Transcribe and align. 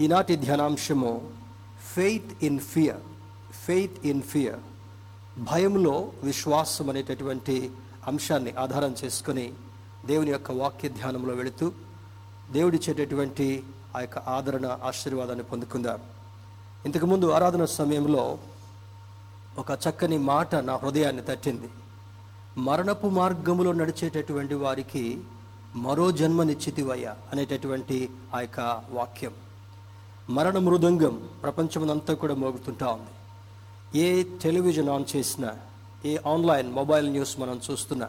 ఈనాటి 0.00 0.36
ధ్యానాంశము 0.36 1.30
faith 1.94 2.44
in 2.44 2.58
fear 2.58 3.00
faith 3.66 4.06
in 4.06 4.22
fear 4.22 4.60
భయంలో 5.38 6.12
విశ్వాసం 6.22 6.90
అనేటటువంటి 6.90 7.70
అంశాన్ని 8.06 8.52
ఆధారం 8.52 8.94
చేసుకొని 9.04 9.52
దేవుని 10.06 10.30
యొక్క 10.30 10.50
వాక్య 10.50 10.88
ధ్యానంలో 10.88 11.34
వెళుతూ 11.34 11.72
దేవుడిచ్చేటటువంటి 12.52 13.62
ఆ 13.96 14.00
యొక్క 14.00 14.18
ఆదరణ 14.18 14.66
ఆశీర్వాదాన్ని 14.82 15.44
పొందుకుందాం. 15.44 16.00
ఇంతకుముందు 16.84 17.30
ఆరాధన 17.30 17.64
సమయంలో 17.64 18.38
ఒక 19.58 19.78
చక్కని 19.88 20.18
మాట 20.18 20.54
నా 20.54 20.76
హృదయాన్ని 20.76 21.22
తట్టింది. 21.22 21.68
మరణపు 22.58 23.06
మార్గములో 23.06 23.72
నడిచేటటువంటి 23.72 24.54
వారికి 24.54 25.20
మరో 25.76 26.10
జన్మనిచ్చితివయ్య 26.10 27.14
అనేటటువంటి 27.32 28.10
ఆ 28.34 28.40
యొక్క 28.40 28.82
వాక్యం. 28.90 29.49
మరణ 30.36 30.58
మృదంగం 30.58 31.14
ప్రపంచమంతా 31.42 32.12
కూడా 32.14 32.34
మోగుతుంటా 32.34 32.88
ఉంది. 32.96 33.12
ఏ 34.02 34.22
టెలివిజన్ 34.42 34.90
ఆన్ 34.94 35.06
చేసినా 35.16 35.50
ఏ 36.10 36.12
ఆన్లైన్ 36.32 36.68
మొబైల్ 36.72 37.08
న్యూస్ 37.12 37.40
మనం 37.40 37.60
చూస్తున్నా 37.66 38.08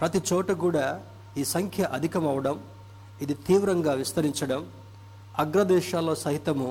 ప్రతి 0.00 0.20
చోట 0.32 0.50
కూడా 0.64 0.84
ఈ 1.36 1.44
సంఖ్య 1.44 1.82
అధికం 1.96 2.28
అవడం 2.28 2.56
ఇది 3.22 3.34
తీవ్రంగా 3.46 3.92
విస్తరించడం 3.92 4.60
అగ్రదేశాల్లో 5.38 6.14
సహితము 6.14 6.68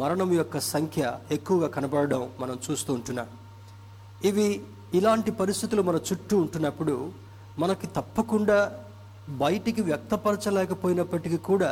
మరణం 0.00 0.30
యొక్క 0.32 0.58
సంఖ్య 0.74 1.02
ఎక్కువగా 1.30 1.68
కనబడడం 1.68 2.22
మనం 2.40 2.58
చూస్తూ 2.66 2.90
ఉంటున్నాం. 2.94 3.28
ఇవి 4.24 4.48
ఇలాంటి 4.94 5.30
పరిస్థితులు 5.30 5.82
మన 5.82 5.96
చుట్టూ 6.08 6.34
ఉంటున్నప్పుడు 6.38 6.94
మనకి 7.58 7.86
తప్పకుండా 7.86 8.58
బయటికి 9.28 9.82
వ్యక్తపరచలేకపోయినప్పటికీ 9.82 11.36
కూడా 11.50 11.70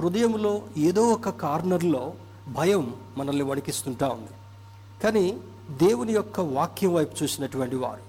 హృదయంలో 0.00 0.62
ఏదో 0.78 1.02
ఒక 1.08 1.28
కార్నర్లో 1.28 2.12
భయం 2.48 2.94
మనల్ని 3.16 3.42
వణికిస్తుంటా 3.42 4.08
ఉంది. 4.08 4.34
కానీ 5.04 5.38
దేవుని 5.70 6.12
యొక్క 6.12 6.40
వాక్యం 6.40 6.92
వైపు 6.94 7.22
చూసినటువంటి 7.22 7.76
వారు 7.76 8.04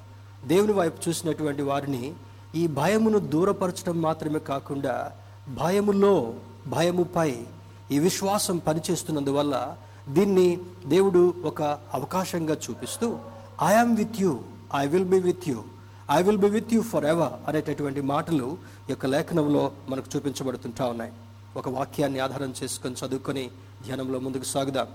దేవుని 0.48 0.74
వైపు 0.74 1.10
చూసినటువంటి 1.10 1.62
వారిని 1.62 2.14
ఈ 2.56 2.68
భయమును 2.68 3.20
దూరపరచడం 3.20 4.02
మాత్రమే 4.02 4.40
కాకుండా 4.40 5.12
భయములో 5.48 6.34
భయముపై 6.68 7.30
ఈ 7.92 8.00
విశ్వాసం 8.00 8.58
పనిచేస్తున్నందువల్ల 8.58 9.76
దీన్ని 10.10 10.60
దేవుడు 10.86 11.34
ఒక 11.44 11.62
అవకాశంగా 11.94 12.54
చూపిస్తూ 12.54 13.20
I am 13.64 13.98
with 13.98 14.22
you 14.22 14.40
I 14.76 14.88
will 14.88 15.06
be 15.06 15.20
with 15.20 15.50
you 15.50 15.64
I 16.12 16.24
will 16.24 16.38
be 16.38 16.50
with 16.50 16.74
you 16.74 16.82
forever 17.06 17.34
అనేటటువంటి 17.48 18.02
మాటలు 18.02 18.58
యొక్క 18.90 19.06
లేఖనంలో 19.06 19.72
మనకు 19.90 20.08
చూపించబడుతుంటా 20.16 20.86
ఉన్నాయి. 20.86 21.12
ఒక 21.58 21.70
వాక్యాన్ని 21.70 22.20
ఆధారం 22.20 22.54
చేసుకొని 22.64 22.96
చదువుకొని 23.00 23.50
ధ్యానంలో 23.86 24.20
ముందుకు 24.20 24.44
సాగుదాం. 24.44 24.88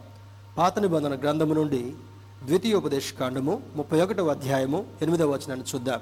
పాత 0.58 0.78
నిబంధన 0.78 1.14
గ్రంథము 1.14 1.54
నుండి 1.54 1.94
ద్వితీయోపదేశ 2.44 3.12
కాండము 3.20 3.62
ముప్పై 3.76 4.00
ఒకటవ 4.00 4.28
అధ్యాయము 4.28 4.84
ఎనిమిదవ 5.02 5.30
వచనాన్ని 5.30 5.66
చూద్దాం. 5.74 6.00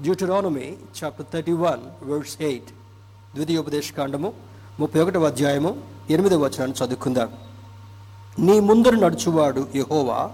Deuteronomy 0.00 0.76
chapter 0.98 1.26
thirty 1.32 1.52
one 1.52 2.10
words 2.10 2.42
eight 2.42 2.70
ద్వితీయోపదేశ 3.34 3.92
కాండము 3.92 4.32
ముప్పై 4.80 5.00
ఒకటవ 5.00 5.24
అధ్యాయము 5.24 5.82
ఎనిమిదవ 6.10 6.38
వచనాన్ని 6.38 6.76
చదువుకుందాం. 6.84 7.30
నీ 8.38 8.60
ముందర 8.60 8.94
నడుచువాడు 8.94 9.68
యహోవా 9.74 10.32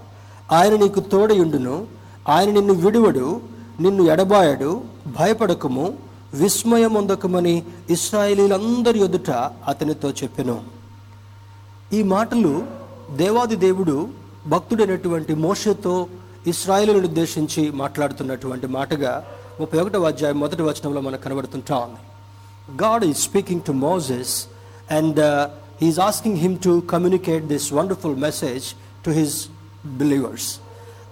ఆయన 0.51 0.75
నీకు 0.75 0.99
తోడయుండును 0.99 1.87
ఆయన 2.29 2.49
నిన్ను 2.49 2.73
విడువడు 2.73 3.41
నిన్ను 3.79 4.03
ఎడబాయడు 4.03 4.83
భయపడకము. 5.07 6.06
విస్మయమొందకమని 6.39 7.55
ఇస్రాయేలీలందరి 7.89 8.99
ఎదుట 8.99 9.29
అతనితో 9.67 10.09
చెప్పెను. 10.09 10.57
ఈ 11.93 12.03
మాటలు 12.03 12.51
దేవాది 13.15 13.55
దేవుడు 13.55 13.95
భక్తుడైనటువంటి 14.47 15.33
మోషతో 15.45 15.93
ఇస్రాయేలును 16.47 17.07
ఉద్దేశించి 17.07 17.71
మాట్లాడుతున్నటువంటి 17.81 18.67
మాటగా 18.67 19.13
ముప్పై 19.59 19.79
ఒకటవ 19.79 20.03
అధ్యాయం 20.03 20.39
మొదటి 20.39 20.61
వచనంలో 20.61 21.01
మనకు 21.01 21.23
కనబడుతుంటా 21.23 21.77
ఉంది 21.77 22.01
God 22.81 23.05
is 23.05 23.17
speaking 23.19 23.61
to 23.61 23.71
Moses 23.71 24.33
and 24.91 25.19
he's 25.81 25.99
asking 25.99 26.37
him 26.37 26.57
to 26.57 26.81
communicate 26.93 27.45
this 27.45 27.73
wonderful 27.73 28.15
message 28.17 28.67
to 29.05 29.11
his 29.11 29.37
believers 30.01 30.49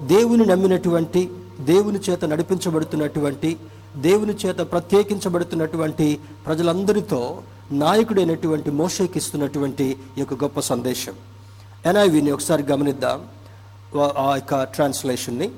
దేవుని 0.08 0.46
నమ్మినటువంటి 0.46 1.22
దేవుని 1.62 2.00
చేత 2.00 2.26
నడిపించబడుతున్నటువంటి 2.26 3.50
దేవుని 3.96 4.34
చేత 4.46 4.58
ప్రత్యేకించబడుతున్నటువంటి 4.58 6.20
ప్రజలందరితో 6.46 7.42
నాయకుడైనటువంటి 7.72 8.72
మోషేకి 8.72 9.18
ఇస్తున్నటువంటి 9.18 9.84
ఈ 10.18 10.20
యొక్క 10.20 10.34
గొప్ప 10.34 10.60
సందేశం. 10.60 11.14
ఎన్ఐవిని 11.86 12.32
ఒకసారి 12.32 12.64
గమనిద్దాం. 12.64 13.22
ఆ 14.18 14.36
యొక్క 14.36 14.64
ట్రాన్స్లేషన్ని. 14.64 15.52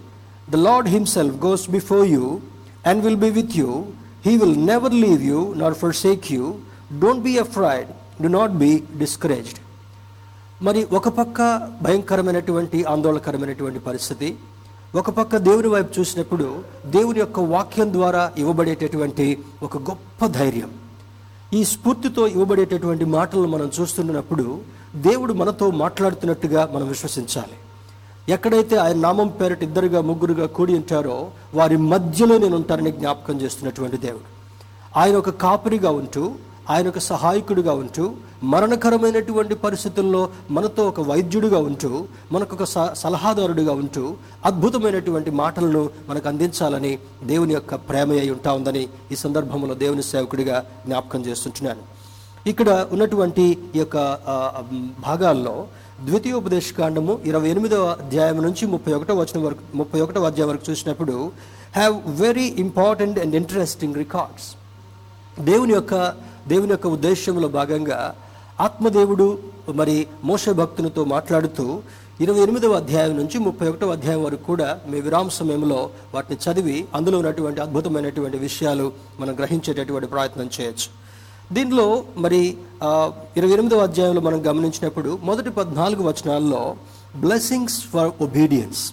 The 0.49 0.55
Lord 0.55 0.89
himself 0.89 1.37
goes 1.45 1.69
before 1.69 2.07
you 2.07 2.39
and 2.85 3.03
will 3.03 3.15
be 3.15 3.29
with 3.29 3.57
you 3.57 3.85
he 4.25 4.37
will 4.37 4.67
never 4.67 4.93
leave 4.93 5.23
you 5.23 5.53
not 5.53 5.77
forsake 5.95 6.31
you 6.31 6.55
don't 6.99 7.23
be 7.23 7.37
afraid 7.37 8.21
do 8.23 8.27
not 8.27 8.51
be 8.51 8.83
discouraged 8.97 9.59
మరి 10.61 10.83
ఒక 10.83 11.09
పక్క 11.09 11.41
భయంకరమైనటువంటి 11.81 12.83
ఆందోళనకరమైనటువంటి 12.83 13.79
పరిస్థితి. 13.79 14.35
ఒక 14.95 15.09
పక్క 15.09 15.37
దేవుని 15.37 15.67
వైపు 15.67 15.99
చూసినప్పుడు 15.99 16.63
దేవుని 16.85 17.19
యొక్క 17.19 17.39
వాక్యం 17.39 17.93
ద్వారా 17.93 18.31
ఇవ్వబడేటటువంటి 18.37 19.39
ఒక 19.63 19.77
గొప్ప 19.77 20.25
ధైర్యం. 20.25 20.71
ఈ 21.53 21.63
స్ఫూర్తితో 21.63 22.27
ఇవ్వబడేటటువంటి 22.27 23.05
మాటలను 23.05 23.47
మనం 23.47 23.71
చూస్తున్నప్పుడు 23.81 24.61
దేవుడు 24.95 25.33
మనతో 25.33 25.71
మాట్లాడుతున్నట్టుగా 25.71 26.69
మనం 26.73 26.87
విశ్వసించాలి. 26.87 27.53
ఎక్కడైతే 28.33 28.75
ఆయన 28.75 28.97
నామం 28.97 29.27
పేరట 29.27 29.63
ఇద్దరుగా 29.63 30.01
ముగ్గురుగా 30.01 30.47
కూడి 30.47 30.75
ఉంటారో 30.75 31.31
వారి 31.53 31.77
మధ్యలో 31.77 32.37
నేను 32.37 32.55
ఉంటానని 32.55 32.91
జ్ఞాపకం 32.91 33.41
చేస్తున్నటువంటి 33.41 33.97
దేవుడు. 33.97 34.37
ఆయన 34.99 35.15
ఒక 35.15 35.29
కాపరిగా 35.29 35.91
ఉంటూ 35.91 36.31
ఆయన 36.69 36.87
ఒక 36.87 36.97
సహాయకుడిగా 37.05 37.73
ఉంటూ 37.73 38.03
మరణకరమైనటువంటి 38.51 39.55
పరిస్థితుల్లో 39.55 40.21
మనతో 40.49 40.87
ఒక 40.87 41.01
వైద్యుడిగా 41.01 41.57
ఉంటూ 41.59 41.89
మనకు 42.31 42.55
ఒక 42.55 42.63
స- 42.65 42.93
సలహాదారుడిగా 42.95 43.71
ఉంటూ 43.73 44.03
అద్భుతమైనటువంటి 44.45 45.31
మాటలను 45.33 45.83
మనకు 46.09 46.27
అందించాలని 46.27 46.91
దేవుని 47.23 47.53
యొక్క 47.53 47.75
ప్రేమ 47.87 48.11
అయి 48.17 48.31
ఉంటా 48.31 48.53
ఉందని 48.53 48.83
ఈ 49.11 49.15
సందర్భంలో 49.15 49.73
దేవుని 49.75 50.03
సేవకుడిగా 50.03 50.57
జ్ఞాపకం 50.85 51.21
చేస్తుంటున్నాను. 51.21 51.83
ఇక్కడ 52.45 52.69
ఉన్నటువంటి 52.91 53.45
ఈ 53.75 53.79
యొక్క 53.79 53.97
భాగాల్లో 54.99 55.55
ద్వితీయోపదేశ 56.01 56.73
కాండము 56.73 57.19
ఇరవై 57.25 57.49
ఎనిమిదవ 57.49 57.85
అధ్యాయం 57.99 58.43
నుంచి 58.43 58.65
ముప్పై 58.65 58.91
ఒకటో 58.93 59.13
వచనం 59.15 59.43
వరకు 59.43 59.63
ముప్పై 59.75 59.99
ఒకటో 60.01 60.21
అధ్యాయం 60.23 60.49
వరకు 60.49 60.65
చూసినప్పుడు 60.69 61.15
have 61.75 61.95
very 62.19 62.47
important 62.59 63.19
and 63.19 63.35
interesting 63.35 63.95
records 63.95 64.47
దేవుని 65.43 65.73
యొక్క 65.73 65.93
దేవుని 66.47 66.73
యొక్క 66.75 66.87
ఉద్దేశంలో 66.95 67.47
భాగంగా 67.59 67.99
ఆత్మదేవుడు 68.65 69.27
మరి 69.79 69.95
మోస 70.23 70.49
భక్తునితో 70.59 71.01
మాట్లాడుతూ 71.15 71.65
ఇరవై 72.23 72.41
ఎనిమిదవ 72.45 72.77
అధ్యాయం 72.81 73.13
నుంచి 73.17 73.37
ముప్పై 73.47 73.65
ఒకటవ 73.71 73.95
అధ్యాయం 73.97 74.21
వరకు 74.23 74.43
కూడా 74.43 74.69
మీ 74.91 74.99
విరామ 75.07 75.27
సమయంలో 75.39 75.79
వాటిని 76.13 76.37
చదివి 76.45 76.77
అందులో 76.97 77.17
ఉన్నటువంటి 77.21 77.59
అద్భుతమైనటువంటి 77.65 78.37
విషయాలు 78.45 78.87
మనం 79.19 79.33
గ్రహించేటటువంటి 79.39 80.07
ప్రయత్నం 80.13 80.49
చేయొచ్చు. 80.55 80.89
దీనిలో 81.55 81.87
మరి 82.23 82.41
ఇరవై 83.39 83.53
ఎనిమిదవ 83.57 83.83
అధ్యాయంలో 83.89 84.21
మనం 84.21 84.39
గమనించినప్పుడు 84.49 85.11
మొదటి 85.29 85.53
పద్నాలుగు 85.59 86.03
వచనాల్లో 86.09 86.63
బ్లెస్సింగ్స్ 87.23 87.79
ఫర్ 87.93 88.11
ఒబీడియన్స్ 88.27 88.83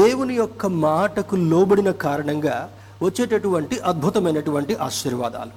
దేవుని 0.00 0.36
యొక్క 0.42 0.66
మాటకు 0.88 1.36
లోబడిన 1.52 1.90
కారణంగా 2.06 2.56
వచ్చేటటువంటి 3.02 3.76
అద్భుతమైనటువంటి 3.90 4.74
ఆశీర్వాదాలు. 4.88 5.54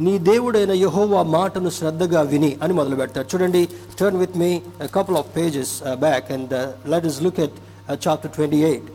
నీ 0.00 0.18
దేవుడైన 0.18 0.72
యహోవా 0.72 1.22
మాటను 1.22 1.70
శ్రద్ధగా 1.70 2.20
విని 2.20 2.56
అని 2.62 2.72
మొదలు 2.72 2.96
పెడతాడు. 2.96 3.26
చూడండి 3.34 3.68
turn 4.00 4.18
with 4.18 4.36
me 4.36 4.60
couple 4.94 5.16
of 5.16 5.36
pages 5.36 5.94
back 5.94 6.32
and 6.32 6.54
let 6.90 7.06
us 7.06 7.22
look 7.22 7.40
at 7.40 7.52
chapter 8.08 8.30
twenty 8.30 8.56
eight 8.56 8.88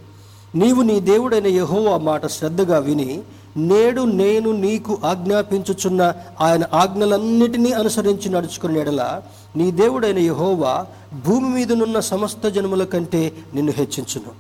నీవు 0.56 0.82
నీ 0.82 1.00
దేవుడైన 1.00 1.48
యహోవా 1.48 1.98
మాట 1.98 2.26
శ్రద్ధగా 2.28 2.80
విని 2.80 3.22
నేడు 3.58 4.02
నేను 4.02 4.52
నీకు 4.52 5.00
ఆజ్ఞాపించుచున్న 5.04 6.14
ఆయన 6.42 6.64
ఆజ్ఞలన్నిటినీ 6.74 7.72
అనుసరించి 7.72 8.30
నడుచుకుని 8.30 8.80
ఎడల 8.80 9.22
నీ 9.56 9.72
దేవుడైన 9.72 10.20
యహోవా 10.20 10.86
భూమి 11.26 11.50
మీదనున్న 11.50 12.00
సమస్త 12.00 12.48
జనముల 12.48 12.84
కంటే 12.84 13.34
నిన్ను 13.56 13.72
హెచ్చించును. 13.72 14.32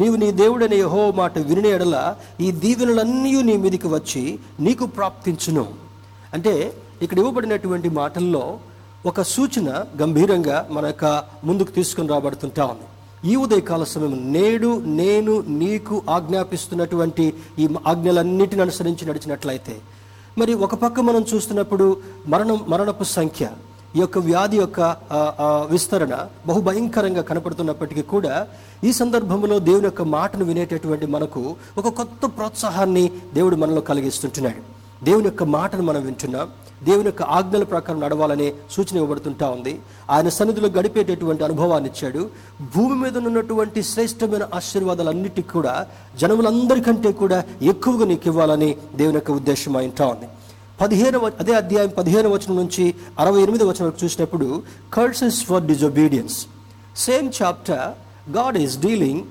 నీవు 0.00 0.16
నీ 0.16 0.32
దేవుడైన 0.32 0.74
యహోవ 0.74 1.12
మాట 1.16 1.38
విని 1.38 1.68
ఎడల 1.68 2.14
ఈ 2.40 2.52
దీవెనలన్నీ 2.52 3.42
నీ 3.42 3.56
మీదికి 3.56 3.86
వచ్చి 3.86 4.38
నీకు 4.60 4.86
ప్రాప్తించును. 4.86 5.81
అంటే 6.32 6.52
ఇక్కడ 7.04 7.18
ఇవ్వబడినటువంటి 7.22 7.88
మాటల్లో 8.00 8.44
ఒక 9.10 9.22
సూచన 9.34 9.68
గంభీరంగా 10.00 10.56
మన 10.70 10.84
యొక్క 10.86 11.06
ముందుకు 11.44 11.70
తీసుకుని 11.78 12.08
రాబడుతుంటా 12.08 12.64
ఉంది. 12.72 12.86
ఈ 13.30 13.32
ఉదయకాల 13.44 13.84
సమయం 13.92 14.14
నేడు 14.36 14.70
నేను 15.00 15.32
నీకు 15.62 16.02
ఆజ్ఞాపిస్తున్నటువంటి 16.16 17.24
ఈ 17.62 17.64
ఆజ్ఞలన్నిటిని 17.86 18.62
అనుసరించి 18.62 19.04
నడిచినట్లయితే 19.08 19.74
మరి 20.38 20.52
ఒక 20.64 20.74
పక్క 20.74 21.00
మనం 21.08 21.22
చూస్తున్నప్పుడు 21.30 21.86
మరణం 22.26 22.58
మరణపు 22.68 23.04
సంఖ్య 23.18 23.46
ఈ 23.96 24.00
యొక్క 24.00 24.18
వ్యాధి 24.28 24.58
యొక్క 24.60 24.80
విస్తరణ 25.72 26.14
బహు 26.46 26.60
భయంకరంగా 26.68 27.22
కనపడుతున్నప్పటికీ 27.30 28.02
కూడా 28.12 28.34
ఈ 28.84 28.92
సందర్భంలో 28.92 29.58
దేవుని 29.68 29.88
యొక్క 29.90 30.02
మాటను 30.16 30.44
వినేటటువంటి 30.50 31.06
మనకు 31.16 31.42
ఒక 31.78 31.88
కొత్త 31.98 32.26
ప్రోత్సాహాన్ని 32.36 33.04
దేవుడు 33.34 33.56
మనలో 33.56 33.82
కలిగిస్తుంటున్నాడు. 33.90 34.62
దేవుని 35.06 35.26
యొక్క 35.30 35.44
మాటను 35.56 35.84
మనం 35.88 36.02
వింటున్నాం. 36.08 36.48
దేవుని 36.88 37.08
యొక్క 37.10 37.22
ఆజ్ఞల 37.36 37.64
ప్రకారం 37.72 37.98
నడవాలనే 38.04 38.48
సూచన 38.74 38.96
ఇవ్వబడుతుంటా 39.00 39.46
ఉంది. 39.56 39.72
ఆయన 40.14 40.28
సన్నిధిలో 40.36 40.68
గడిపేటటువంటి 40.78 41.42
అనుభవాన్ని 41.48 41.88
ఇచ్చాడు. 41.92 42.22
భూమి 42.74 42.96
మీద 43.02 43.16
ఉన్నటువంటి 43.30 43.82
శ్రేష్టమైన 43.92 44.44
ఆశీర్వాదాలన్నిటికీ 44.58 45.48
కూడా 45.56 45.74
జనములందరికంటే 46.20 47.12
కూడా 47.22 47.38
ఎక్కువగా 47.72 48.06
నీకు 48.12 48.28
ఇవ్వాలని 48.32 48.70
దేవుని 49.00 49.18
యొక్క 49.20 49.32
ఉద్దేశం 49.40 49.76
అయింటా 49.82 50.06
ఉంది. 50.14 50.28
పదిహేను 50.80 51.18
అదే 51.42 51.52
అధ్యాయం 51.62 51.90
పదిహేను 51.98 52.28
వచనం 52.34 52.56
నుంచి 52.62 52.84
అరవై 53.18 53.40
ఎనిమిది 53.46 53.64
వచనం 53.64 53.86
వరకు 53.88 54.00
చూసినప్పుడు 54.04 54.46
curses 54.94 55.40
for 55.48 55.62
disobedience 55.70 56.38
same 57.06 57.28
chapter 57.42 57.84
God 58.36 58.56
is 58.64 58.76
dealing 58.86 59.22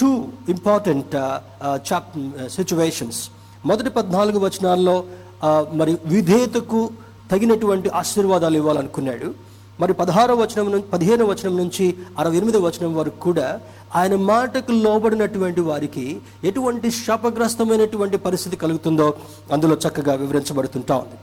to 0.00 0.10
important 0.54 1.14
chap 1.88 2.08
situations 2.56 3.20
మొదటి 3.64 3.90
పద్నాలుగు 3.90 4.38
వచనాల్లో 4.38 5.04
మరి 5.72 5.98
విధేయతకు 6.06 6.90
తగినటువంటి 7.30 7.88
ఆశీర్వాదాలు 7.88 8.56
ఇవ్వాలనుకున్నాడు. 8.56 9.34
మరి 9.80 9.92
పదహారో 9.94 10.34
వచనం 10.34 10.70
నుంచి 10.70 10.86
పదిహేను 10.92 11.24
వచనం 11.24 11.56
నుంచి 11.56 11.94
అరవై 12.18 12.36
ఎనిమిదో 12.36 12.60
వచనం 12.60 12.94
వరకు 12.94 13.18
కూడా 13.20 13.60
ఆయన 13.96 14.14
మాటకు 14.14 14.72
లోబడినటువంటి 14.72 15.60
వారికి 15.60 16.20
ఎటువంటి 16.44 16.90
శాపగ్రస్తమైనటువంటి 16.90 18.16
పరిస్థితి 18.16 18.56
కలుగుతుందో 18.56 19.14
అందులో 19.52 19.76
చక్కగా 19.84 20.14
వివరించబడుతుంటా 20.14 20.96
ఉంది. 20.96 21.18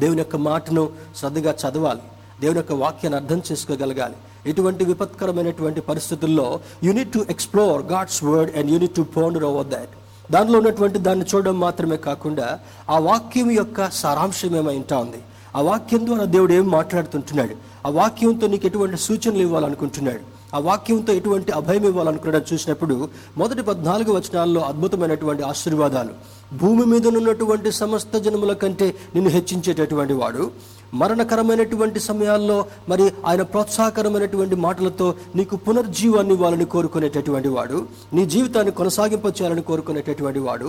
దేవుని 0.00 0.18
యొక్క 0.18 0.36
మాటను 0.36 0.88
శ్రద్ధగా 1.16 1.54
చదవాలి. 1.62 2.04
దేవుని 2.40 2.58
యొక్క 2.58 2.72
వాక్యాన్ని 2.72 3.20
అర్థం 3.20 3.42
చేసుకోగలగాలి. 3.50 4.16
ఎటువంటి 4.50 4.84
విపత్కరమైనటువంటి 4.84 5.80
పరిస్థితుల్లో 5.80 6.60
you need 6.84 7.12
to 7.12 7.26
explore 7.30 7.82
God's 7.92 8.24
word 8.24 8.56
and 8.56 8.70
you need 8.70 8.94
to 8.94 9.02
ponder 9.02 9.44
over 9.44 9.66
that 9.66 9.94
దానిలో 10.30 10.58
ఉన్నటువంటి 10.58 10.98
దాన్ని 10.98 11.24
చూడడం 11.34 11.60
మాత్రమే 11.60 11.96
కాకుండా 11.96 12.58
ఆ 12.90 12.98
వాక్యం 12.98 13.50
యొక్క 13.50 13.90
సారాంశం 13.90 14.56
ఏమైంటా 14.56 14.98
ఉంది. 14.98 15.16
ఆ 15.56 15.60
వాక్యం 15.60 16.06
ద్వారా 16.06 16.24
దేవుడు 16.24 16.52
ఏం 16.52 16.68
మాట్లాడుతుంటున్నాడు? 16.68 17.54
ఆ 17.86 17.90
వాక్యంతో 17.90 18.46
నీకు 18.46 18.66
ఎటువంటి 18.66 18.96
సూచనలు 18.96 19.38
ఇవ్వాలనుకుంటున్నాడు? 19.38 20.34
ఆ 20.56 20.58
వాక్యంతో 20.58 21.12
ఎటువంటి 21.12 21.52
అభయం 21.52 21.84
ఇవ్వాలనుకున్నాడు 21.84 22.54
చూసినప్పుడు 22.54 23.08
మొదటి 23.36 23.62
పద్నాలుగు 23.62 24.12
వచనాల్లో 24.12 24.60
అద్భుతమైనటువంటి 24.60 25.42
ఆశీర్వాదాలు. 25.42 26.10
భూమి 26.56 26.86
మీద 26.86 27.06
ఉన్నటువంటి 27.06 27.72
సమస్త 27.72 28.18
జనముల 28.18 28.52
కంటే 28.52 28.94
నిన్ను 29.14 29.30
హెచ్చించేటటువంటి 29.30 30.12
వాడు 30.12 30.50
మరణకరమైనటువంటి 30.94 32.00
సమయాల్లో 32.00 32.58
మరి 32.88 33.12
ఆయన 33.26 33.42
ప్రోత్సాహకరమైనటువంటి 33.42 34.54
మాటలతో 34.56 35.06
నీకు 35.36 35.56
పునర్జీవాన్ని 35.56 36.34
ఇవ్వాలని 36.34 36.64
కోరుకునేటటువంటి 36.64 37.48
వాడు 37.48 37.78
నీ 38.14 38.26
జీవితాన్ని 38.26 38.72
కొనసాగింపచేయాలని 38.72 39.62
కోరుకునేటటువంటి 39.62 40.38
వాడు 40.38 40.68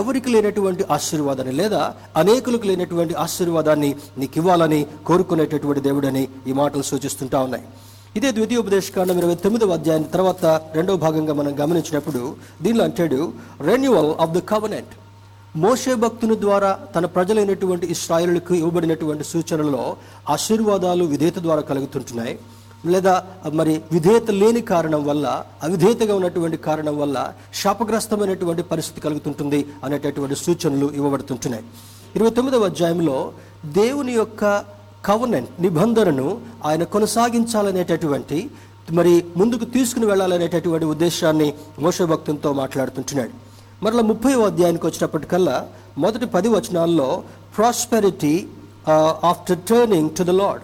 ఎవరికి 0.00 0.30
లేనటువంటి 0.30 0.84
ఆశీర్వాదాన్ని 0.90 1.52
లేదా 1.52 1.82
అనేకులకు 2.16 2.66
లేనటువంటి 2.66 3.14
ఆశీర్వాదాన్ని 3.14 3.90
నీకు 4.18 4.38
ఇవ్వాలని 4.38 4.86
కోరుకునేటటువంటి 5.06 5.80
దేవుడని 5.80 6.28
ఈ 6.46 6.52
మాటలు 6.52 6.82
సూచిస్తుంటా 6.82 7.40
ఉన్నాయి. 7.40 7.64
ఇదే 8.16 8.32
ద్వితీయోపదేశకాండం 8.32 9.18
ఇరవై 9.18 9.34
తొమ్మిదవ 9.34 9.72
అధ్యాయం 9.72 10.02
తర్వాత 10.14 10.44
రెండవ 10.74 10.96
భాగంగా 10.96 11.34
మనం 11.34 11.52
గమనించినప్పుడు 11.60 12.20
దీనిలో 12.62 12.84
అంటాడు 12.84 13.20
రెన్యువల్ 13.60 14.10
ఆఫ్ 14.20 14.32
ద 14.32 14.38
కవనెంట్ 14.52 14.94
మోసే 15.56 15.94
భక్తుని 15.94 16.40
ద్వారా 16.40 16.72
తన 16.72 17.06
ప్రజలైనటువంటి 17.06 17.86
ఇస్రాయిలకు 17.86 18.54
ఇవ్వబడినటువంటి 18.54 19.24
సూచనలలో 19.24 19.96
ఆశీర్వాదాలు 20.30 21.04
విధేయత 21.04 21.38
ద్వారా 21.38 21.60
కలుగుతుంటున్నాయి. 21.60 22.38
లేదా 22.86 23.24
మరి 23.52 23.82
విధేయత 23.92 24.30
లేని 24.30 24.60
కారణం 24.60 25.06
వల్ల 25.06 25.44
అవిధేయతగా 25.62 26.14
ఉన్నటువంటి 26.14 26.56
కారణం 26.56 26.98
వల్ల 26.98 27.32
శాపగ్రస్తమైనటువంటి 27.54 28.62
పరిస్థితి 28.62 29.00
కలుగుతుంటుంది 29.00 29.66
అనేటటువంటి 29.84 30.34
సూచనలు 30.34 30.90
ఇవ్వబడుతుంటున్నాయి. 30.94 31.64
ఇరవై 32.16 32.30
తొమ్మిదవ 32.30 32.64
అధ్యాయంలో 32.64 33.32
దేవుని 33.66 34.12
యొక్క 34.12 34.64
కవనెంట్ 35.04 35.62
నిబంధనను 35.62 36.40
ఆయన 36.64 36.82
కొనసాగించాలనేటటువంటి 36.82 38.50
మరి 38.92 39.24
ముందుకు 39.36 39.64
తీసుకుని 39.64 40.06
వెళ్ళాలనేటటువంటి 40.06 40.86
ఉద్దేశాన్ని 40.86 41.54
మోష 41.78 42.02
మాట్లాడుతుంటున్నాడు. 42.02 43.49
మరలా 43.82 44.02
ముప్పై 44.02 44.32
అధ్యాయానికి 44.42 44.86
వచ్చినప్పటికల్లా 44.86 45.68
మొదటి 45.98 46.26
పది 46.26 46.48
వచనాల్లో 46.48 47.22
prosperity 47.56 48.46
after 49.22 49.58
turning 49.58 50.10
to 50.10 50.22
the 50.22 50.30
Lord 50.30 50.62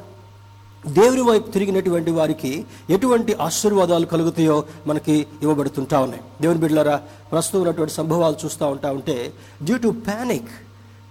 దేవుని 0.88 1.20
వైపు 1.20 1.50
తిరిగినటువంటి 1.50 2.10
వారికి 2.10 2.64
ఎటువంటి 2.90 3.34
ఆశీర్వాదాలు 3.34 4.06
కలుగుతాయో 4.06 4.64
మనకి 4.86 5.26
ఇవ్వబడుతుంటా 5.42 6.00
ఉన్నాయి. 6.00 6.22
దేవుని 6.40 6.60
బిడ్డలారా 6.60 7.00
ప్రస్తుతం 7.32 7.60
ఉన్నటువంటి 7.60 7.94
సంభవాలు 7.94 8.36
చూస్తూ 8.44 8.66
ఉంటా 8.66 8.92
ఉంటే 8.92 9.32
due 9.62 9.78
to 9.78 9.88
panic 9.88 10.50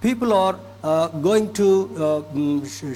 people 0.04 0.34
are 0.34 0.56
going 1.28 1.50
to 1.58 1.68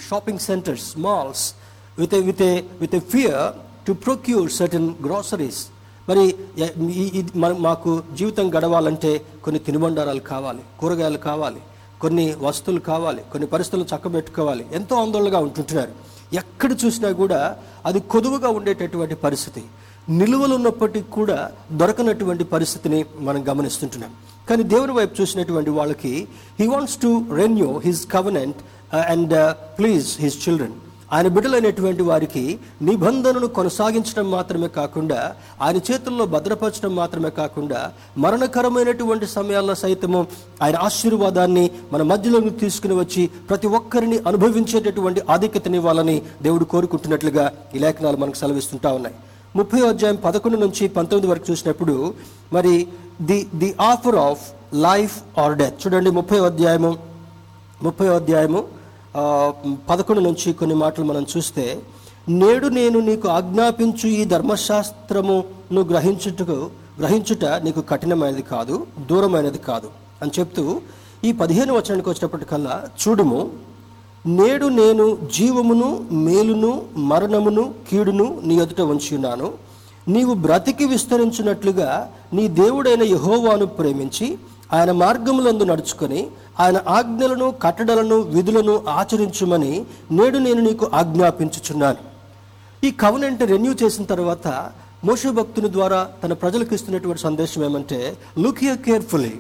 shopping 0.10 0.40
centres 0.40 0.98
malls 0.98 1.54
with 2.00 2.14
with 2.14 2.44
with 2.82 2.96
a 2.96 3.00
fear 3.00 3.54
to 3.88 3.92
procure 3.92 4.52
certain 4.52 4.94
groceries 5.06 5.62
మరి 6.10 6.24
మాకు 7.68 7.90
జీవితం 8.18 8.46
గడవాలంటే 8.56 9.12
కొన్ని 9.44 9.60
తినుబండారాలు 9.60 10.20
కావాలి 10.20 10.62
కూరగాయలు 10.80 11.18
కావాలి 11.18 11.62
కొన్ని 12.02 12.26
వస్తువులు 12.42 12.82
కావాలి 12.82 13.22
కొన్ని 13.32 13.48
పరిస్థితులు 13.54 13.86
చక్కబెట్టుకోవాలి. 13.92 14.66
ఎంతో 14.74 14.96
ఆందోళనగా 14.96 15.40
ఉంటుంటున్నారు. 15.48 15.92
ఎక్కడ 16.34 16.72
చూసినా 16.86 17.12
కూడా 17.22 17.40
అది 17.86 18.00
కొదువుగా 18.00 18.50
ఉండేటటువంటి 18.50 19.16
పరిస్థితి. 19.16 19.64
నిలువలు 20.10 20.56
ఉన్నప్పటికీ 20.56 21.12
కూడా 21.12 21.52
దొరకనటువంటి 21.72 22.44
పరిస్థితిని 22.44 23.06
మనం 23.20 23.42
గమనిస్తుంటున్నాం. 23.50 24.12
కానీ 24.50 24.64
దేవుని 24.74 24.94
వైపు 24.94 25.22
చూసినటువంటి 25.22 25.70
వాళ్ళకి 25.70 26.14
he 26.60 26.68
wants 26.68 26.98
to 27.02 27.26
renew 27.42 27.70
his 27.86 28.08
covenant 28.14 28.62
and 28.96 29.36
please 29.80 30.08
his 30.22 30.38
children 30.46 30.78
ఆయన 31.14 31.28
బిడ్డలైనటువంటి 31.28 32.04
వారికి 32.04 32.60
నిబంధనను 32.82 33.48
కొనసాగించడం 33.48 34.32
మాత్రమే 34.32 34.68
కాకుండా 34.68 35.36
ఆయన 35.62 35.78
చేతుల్లో 35.78 36.26
భద్రపరచడం 36.26 36.96
మాత్రమే 36.96 37.30
కాకుండా 37.30 37.92
మరణకరమైనటువంటి 38.18 39.28
సమయాల్లో 39.28 39.76
సైతము 39.76 40.28
ఆయన 40.62 40.76
ఆశీర్వాదాన్ని 40.78 41.72
మన 41.94 42.02
మధ్యలోకి 42.02 42.50
తీసుకుని 42.50 42.94
వచ్చి 42.94 43.28
ప్రతి 43.50 43.68
ఒక్కరిని 43.68 44.18
అనుభవించేటటువంటి 44.28 45.22
ఆధిక్యతనివ్వాలని 45.30 46.22
దేవుడు 46.42 46.66
కోరుకుంటున్నట్లుగా 46.66 47.52
ఈ 47.76 47.80
లేఖనాలు 47.80 48.18
మనకు 48.18 48.36
సెలవిస్తుంటా 48.36 48.92
ఉన్నాయి. 48.92 49.16
ముప్పై 49.56 49.82
అధ్యాయం 49.82 50.16
పదకొండు 50.16 50.58
నుంచి 50.58 50.88
పంతొమ్మిది 50.88 51.32
వరకు 51.32 51.52
చూసినప్పుడు 51.52 52.14
మరి 52.54 52.88
the 53.22 53.48
the 53.56 53.76
offer 53.82 54.16
of 54.16 54.76
life 54.76 55.40
or 55.40 55.56
death. 55.56 55.88
చూడండి 55.88 56.12
ముప్పై 56.12 56.40
అధ్యాయము 56.40 56.98
ముప్పై 57.84 58.08
అధ్యాయము 58.08 58.79
పదకొండు 59.90 60.22
నుంచి 60.22 60.54
కొన్ని 60.54 60.76
మాటలు 60.76 61.06
మనం 61.06 61.26
చూస్తే 61.38 61.80
నేడు 62.30 62.68
నేను 62.68 63.00
నీకు 63.00 63.28
ఆజ్ఞాపించు 63.28 64.08
ఈ 64.08 64.26
ధర్మశాస్త్రమును 64.26 65.82
గ్రహించుటకు 65.82 66.70
గ్రహించుట 67.00 67.46
నీకు 67.46 67.82
కఠినమైనది 67.82 68.42
కాదు 68.42 68.88
దూరమైనది 69.10 69.58
కాదు 69.58 69.90
అని 70.22 70.32
చెప్తూ 70.40 70.82
ఈ 71.24 71.32
పదిహేను 71.32 71.74
వచనానికి 71.74 72.10
వచ్చినప్పటికల్లా 72.10 72.84
చూడుము. 73.02 73.50
నేడు 74.26 74.66
నేను 74.66 75.18
జీవమును 75.34 76.08
మేలును 76.12 76.86
మరణమును 76.98 77.74
కీడును 77.90 78.42
నీ 78.44 78.56
ఎదుట 78.56 78.82
ఉంచి 78.82 79.16
ఉన్నాను. 79.16 79.54
నీవు 80.08 80.34
బ్రతికి 80.34 80.86
విస్తరించినట్లుగా 80.86 82.14
నీ 82.34 82.48
దేవుడైన 82.48 83.04
యహోవాను 83.04 83.66
ప్రేమించి 83.66 84.38
ఆయన 84.74 84.92
మార్గములందు 84.92 85.64
నడుచుకొని 85.64 86.28
ఆయన 86.60 86.78
ఆజ్ఞలను 86.88 87.48
కట్టడలను 87.64 88.18
విధులను 88.36 88.82
ఆచరించుమని 88.88 89.86
నేడు 90.12 90.38
నేను 90.38 90.62
నీకు 90.62 90.90
ఆజ్ఞాపించుచున్నాను. 90.94 92.02
ఈ 92.84 92.92
కవనెంట్ 92.92 93.44
రెన్యూ 93.44 93.74
చేసిన 93.84 94.04
తర్వాత 94.06 94.48
మోషే 95.06 95.30
భక్తుని 95.32 95.72
ద్వారా 95.72 96.10
తన 96.24 96.34
ప్రజలకు 96.34 96.74
ఇస్తున్నటువంటి 96.74 97.22
సందేశం 97.22 97.64
ఏమంటే 97.64 98.18
లుక్ 98.38 98.64
హియర్ 98.64 98.78
కేర్ఫుల్లీ 98.78 99.34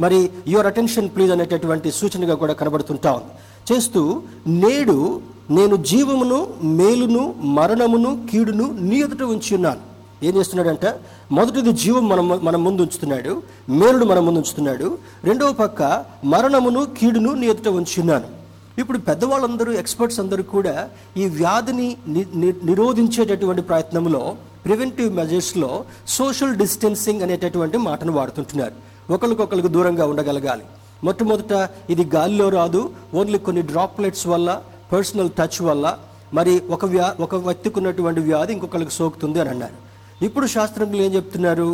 మరి 0.00 0.30
యువర్ 0.48 0.66
అటెన్షన్ 0.66 1.08
ప్లీజ్ 1.08 1.32
అనేటటువంటి 1.32 1.92
సూచనగా 1.92 2.34
కూడా 2.34 2.52
కనబడుతుంటా 2.52 3.12
ఉంది. 3.12 3.32
చేస్తూ 3.72 4.22
నేడు 4.46 5.20
నేను 5.50 5.76
జీవమును 5.76 6.38
మేలును 6.64 7.34
మరణమును 7.58 8.28
కీడును 8.30 8.66
నీ 8.80 8.96
ఎదుట 9.00 9.22
ఉంచి 9.22 9.54
ఉన్నాను. 9.56 9.93
ఏం 10.22 10.36
చేస్తున్నాడంటే 10.36 11.00
మొదటిది 11.32 11.72
జీవం 11.72 12.08
మనం 12.08 12.28
మన 12.28 12.56
ముందు 12.56 12.82
ఉంచుతున్నాడు 12.82 13.42
మేలుడు 13.68 14.04
మన 14.04 14.18
ముందు 14.18 14.38
ఉంచుతున్నాడు 14.38 14.98
రెండవ 15.24 15.52
పక్క 15.52 16.04
మరణమును 16.24 16.84
కీడును 16.84 17.34
నీ 17.34 17.46
ఎదుట 17.46 17.68
ఉంచి 17.68 18.00
ఉన్నాను 18.00 18.44
ఇప్పుడు 18.78 18.98
పెద్దవాళ్ళందరూ 18.98 19.72
ఎక్స్పర్ట్స్ 19.72 20.20
అందరూ 20.20 20.42
కూడా 20.42 20.88
ఈ 21.16 21.26
వ్యాధిని 21.26 21.96
ని- 22.08 22.54
నిరోధించేటటువంటి 22.64 23.62
ప్రయత్నంలో 23.62 24.36
ప్రివెంటివ్ 24.64 25.16
మెజర్స్లో 25.16 25.84
సోషల్ 26.08 26.56
డిస్టెన్సింగ్ 26.56 27.22
అనేటటువంటి 27.22 27.78
మాటను 27.78 28.12
వాడుతుంటున్నారు. 28.12 28.72
ఒకరికొకరికి 29.12 29.68
దూరంగా 29.68 30.06
ఉండగలగాలి. 30.06 30.62
మొట్టమొదట 31.04 31.68
ఇది 31.90 32.04
గాలిలో 32.04 32.48
రాదు 32.48 32.90
ఓన్లీ 33.14 33.38
కొన్ని 33.38 33.62
డ్రాప్లెట్స్ 33.62 34.26
వల్ల 34.26 34.62
పర్సనల్ 34.92 35.30
టచ్ 35.30 35.62
వల్ల 35.62 35.98
మరి 36.34 36.62
ఒక 36.70 36.84
వ్యా 36.84 37.14
ఒక 37.20 37.34
వ్యక్తికి 37.34 37.78
ఉన్నటువంటి 37.78 38.20
వ్యాధి 38.20 38.52
ఇంకొకరికి 38.52 38.90
సోకుతుంది 38.90 39.40
అని 39.40 39.50
అన్నారు. 39.50 39.83
ఇప్పుడు 40.28 40.46
శాస్త్రజ్ఞులు 40.56 41.02
ఏం 41.06 41.12
చెప్తున్నారు? 41.18 41.68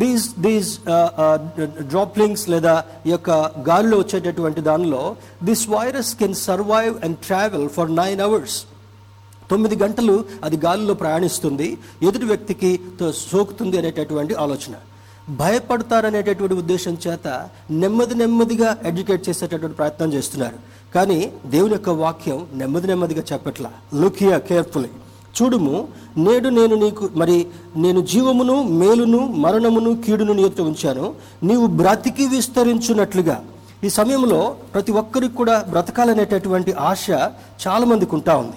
దీస్ 0.00 0.24
దీస్ 0.46 0.70
డ్రాప్లింగ్స్ 1.92 2.44
లేదా 2.54 2.74
ఈ 3.08 3.10
యొక్క 3.14 3.30
గాలిలో 3.68 3.96
వచ్చేటటువంటి 4.02 4.60
దానిలో 4.70 5.02
this 5.48 5.64
virus 5.76 6.10
can 6.22 6.36
survive 6.48 6.94
and 7.06 7.16
travel 7.28 7.66
for 7.76 7.92
nine 8.02 8.20
hours 8.26 8.58
తొమ్మిది 9.52 9.76
గంటలు 9.84 10.16
అది 10.46 10.56
గాలిలో 10.66 10.94
ప్రయాణిస్తుంది 11.02 11.68
ఎదుటి 12.08 12.26
వ్యక్తికి 12.32 12.70
సోకుతుంది 13.30 13.76
అనేటటువంటి 13.80 14.34
ఆలోచన. 14.44 14.74
భయపడతారనేటటువంటి 15.40 16.56
ఉద్దేశం 16.62 16.94
చేత 17.04 17.26
నెమ్మది 17.82 18.14
నెమ్మదిగా 18.22 18.68
ఎడ్యుకేట్ 18.90 19.26
చేసేటటువంటి 19.28 19.76
ప్రయత్నం 19.80 20.10
చేస్తున్నారు. 20.16 20.58
కానీ 20.94 21.18
దేవుని 21.54 21.74
యొక్క 21.76 21.90
వాక్యం 22.04 22.38
నెమ్మది 22.60 22.86
నెమ్మదిగా 22.90 23.24
చెప్పట్లా. 23.32 23.70
లుక్ 24.02 24.20
హియర్ 24.24 24.44
కేర్ఫుల్లీ 24.50 24.90
చూడుము 25.42 25.88
నేడు 26.16 26.48
నేను 26.48 26.76
నీకు 26.76 27.08
మరి 27.14 27.46
నేను 27.76 28.00
జీవమును 28.00 28.62
మేలును 28.62 29.18
మరణమును 29.18 30.02
కీడును 30.02 30.32
నీతో 30.32 30.64
ఉంచాను. 30.64 31.14
నీవు 31.42 31.66
బ్రతికి 31.66 32.26
విస్తరించున్నట్లుగా 32.26 33.44
ఈ 33.84 33.88
సమయంలో 33.88 34.56
ప్రతి 34.74 34.92
ఒక్కరికి 34.92 35.34
కూడా 35.34 35.64
బ్రతకాలనేటటువంటి 35.70 36.72
ఆశ 36.72 37.10
చాలామందికి 37.66 38.14
ఉంటా 38.14 38.36
ఉంది. 38.36 38.56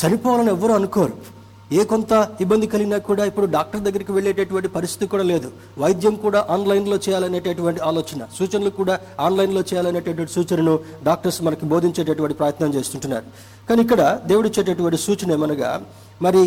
చనిపోవాలని 0.00 0.48
ఎవ్వరూ 0.48 0.74
అనుకోరు. 0.74 1.38
ఏ 1.72 1.84
కొంత 1.84 2.28
ఇబ్బంది 2.40 2.66
కలిగినా 2.66 2.98
కూడా 2.98 3.24
ఇప్పుడు 3.24 3.46
డాక్టర్ 3.46 3.80
దగ్గరికి 3.80 4.12
వెళ్ళేటటువంటి 4.12 4.68
పరిస్థితి 4.68 5.06
కూడా 5.06 5.22
లేదు. 5.22 5.50
వైద్యం 5.78 6.14
కూడా 6.14 6.46
ఆన్లైన్లో 6.50 6.96
చేయాలనేటటువంటి 6.96 7.80
ఆలోచన. 7.80 8.20
సూచనలు 8.38 8.70
కూడా 8.70 8.98
ఆన్లైన్లో 9.20 9.60
చేయాలనేటటువంటి 9.60 10.32
సూచనను 10.32 10.78
డాక్టర్స్ 11.04 11.42
మనకి 11.42 11.66
బోధించేటటువంటి 11.66 12.34
ప్రయత్నం 12.34 12.74
చేస్తుంటున్నారు. 12.74 13.24
కానీ 13.68 13.82
ఇక్కడ 13.82 14.20
దేవుడిచ్చేటటువంటి 14.26 14.96
సూచన 14.96 15.32
ఏమనగా 15.32 15.82
మరి 16.22 16.42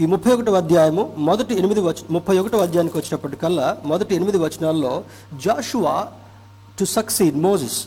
ఈ 0.00 0.06
ముప్పై 0.06 0.32
ఒకటో 0.32 0.52
అధ్యాయము 0.52 1.14
మొదటి 1.18 1.58
ఎనిమిది 1.58 1.80
వచ 1.80 2.00
ముప్పై 2.10 2.38
ఒకటో 2.38 2.58
అధ్యాయానికి 2.58 2.98
వచ్చినప్పటికల్లా 2.98 3.76
మొదటి 3.84 4.14
ఎనిమిది 4.14 4.38
వచనాల్లో 4.38 4.92
జాషువా 5.44 6.06
టు 6.78 6.84
సక్సీడ్ 6.84 7.36
మోజెస్ 7.36 7.78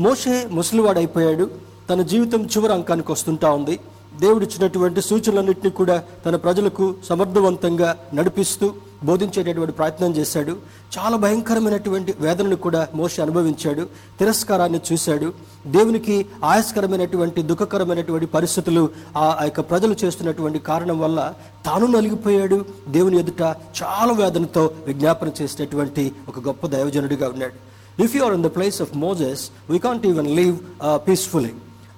మోషే 0.00 0.48
ముసలివాడైపోయాడు. 0.50 1.50
తన 1.90 2.02
జీవితం 2.02 2.40
చివరి 2.46 2.72
అంకానికి 2.72 3.12
వస్తుంటా 3.12 3.50
ఉంది. 3.50 3.78
దేవుడిచ్చినటువంటి 4.20 5.00
సూచనలన్నింటినీ 5.02 5.70
కూడా 5.70 5.96
తన 6.26 6.36
ప్రజలకు 6.36 6.94
సమర్థవంతంగా 7.08 7.90
నడిపిస్తూ 8.14 8.66
బోధించేటటువంటి 9.04 9.72
ప్రయత్నం 9.72 10.10
చేశాడు. 10.16 10.56
చాలా 10.98 11.16
భయంకరమైనటువంటి 11.16 12.14
వేదనను 12.20 12.56
కూడా 12.56 12.88
మోషే 12.94 13.22
అనుభవించాడు. 13.22 13.86
తిరస్కారాన్ని 14.18 14.80
చూశాడు. 14.92 15.32
దేవునికి 15.66 16.26
ఆయాస్కరమైనటువంటి 16.44 17.42
దుఃఖకరమైనటువంటి 17.42 18.26
పరిస్థితులు 18.26 18.88
ఆ 19.16 19.40
యొక్క 19.42 19.60
ప్రజలు 19.60 19.96
చేస్తున్నటువంటి 20.04 20.58
కారణం 20.58 20.98
వల్ల 21.00 21.32
తాను 21.66 21.86
నలిగిపోయాడు. 21.86 22.64
దేవుని 22.88 23.18
ఎదుట 23.18 23.42
చాలా 23.82 24.12
వేదనతో 24.12 24.70
విజ్ఞాపన 24.86 25.30
చేసేటటువంటి 25.42 26.12
ఒక 26.28 26.38
గొప్ప 26.46 26.66
దైవజనుడిగా 26.66 27.28
ఉన్నాడు. 27.28 27.72
If 28.02 28.16
you 28.16 28.22
are 28.24 28.34
in 28.34 28.42
the 28.42 28.46
place 28.46 28.82
of 28.82 28.96
Moses 28.96 29.50
we 29.70 29.78
can't 29.78 30.06
even 30.06 30.30
leave 30.36 30.58
peacefully 31.08 31.52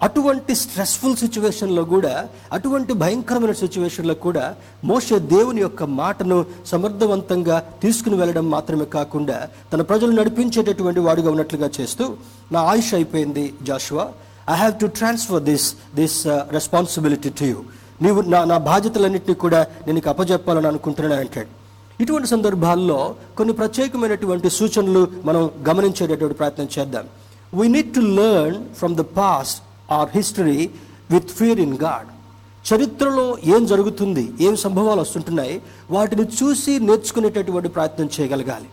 అటువంటి 0.06 0.54
స్ట్రెస్ఫుల్ 0.54 1.16
సిచ్యువేషన్లో 1.16 1.82
కూడా 1.84 2.14
అటువంటి 2.52 2.92
భయంకరమైన 3.02 3.52
సిచ్యువేషన్లో 3.52 4.14
కూడా 4.14 4.44
మోషే 4.90 5.18
దేవుని 5.18 5.60
యొక్క 5.60 5.82
మాటను 6.00 6.38
సమర్థవంతంగా 6.66 7.56
తీసుకుని 7.82 8.16
వెళ్ళడం 8.16 8.46
మాత్రమే 8.50 8.86
కాకుండా 8.96 9.38
తన 9.72 9.82
ప్రజలు 9.90 10.12
నడిపించేటటువంటి 10.12 11.00
వాడుగా 11.00 11.30
ఉన్నట్లుగా 11.34 11.70
చేస్తూ 11.80 12.04
నా 12.52 12.60
ఆయుష్ 12.62 12.92
అయిపోయింది 12.94 13.44
Joshua. 13.62 14.06
I 14.52 14.54
have 14.54 14.74
to 14.80 14.86
transfer 14.86 15.42
this 15.42 15.68
this 15.94 16.18
responsibility 16.26 17.30
to 17.40 17.44
you 17.44 17.58
నీవు 18.02 18.20
నా 18.34 18.44
నా 18.44 18.56
బాధ్యతలన్నింటినీ 18.70 19.34
కూడా 19.34 19.66
నేను 19.86 20.02
అప్పజెప్పాలని 20.08 20.66
అనుకుంటున్నాను 20.66 21.20
అంటాడు. 21.20 21.50
ఇటువంటి 22.02 22.28
సందర్భాల్లో 22.28 23.14
కొన్ని 23.36 23.54
ప్రత్యేకమైనటువంటి 23.54 24.50
సూచనలు 24.50 25.02
మనం 25.24 25.50
గమనించేటటువంటి 25.68 26.36
ప్రయత్నం 26.40 26.68
చేద్దాం. 26.78 27.06
We 27.60 27.66
need 27.68 27.92
to 27.94 28.00
learn 28.00 28.58
from 28.78 28.96
the 28.96 29.04
past 29.20 29.60
or 29.98 30.10
history 30.16 30.58
with 31.14 31.30
fear 31.38 31.62
in 31.66 31.76
God. 31.86 32.08
చరిత్రలో 32.68 33.24
ఏం 33.54 33.62
జరుగుతుంది 33.70 34.24
ఏం 34.46 34.54
సంభవాలు 34.64 35.00
వస్తుంటున్నాయి 35.04 35.56
వాటిని 35.94 36.24
చూసి 36.38 36.72
నేర్చుకునేటటువంటి 36.88 37.68
ప్రయత్నం 37.76 38.08
చేయగలగాలి. 38.16 38.68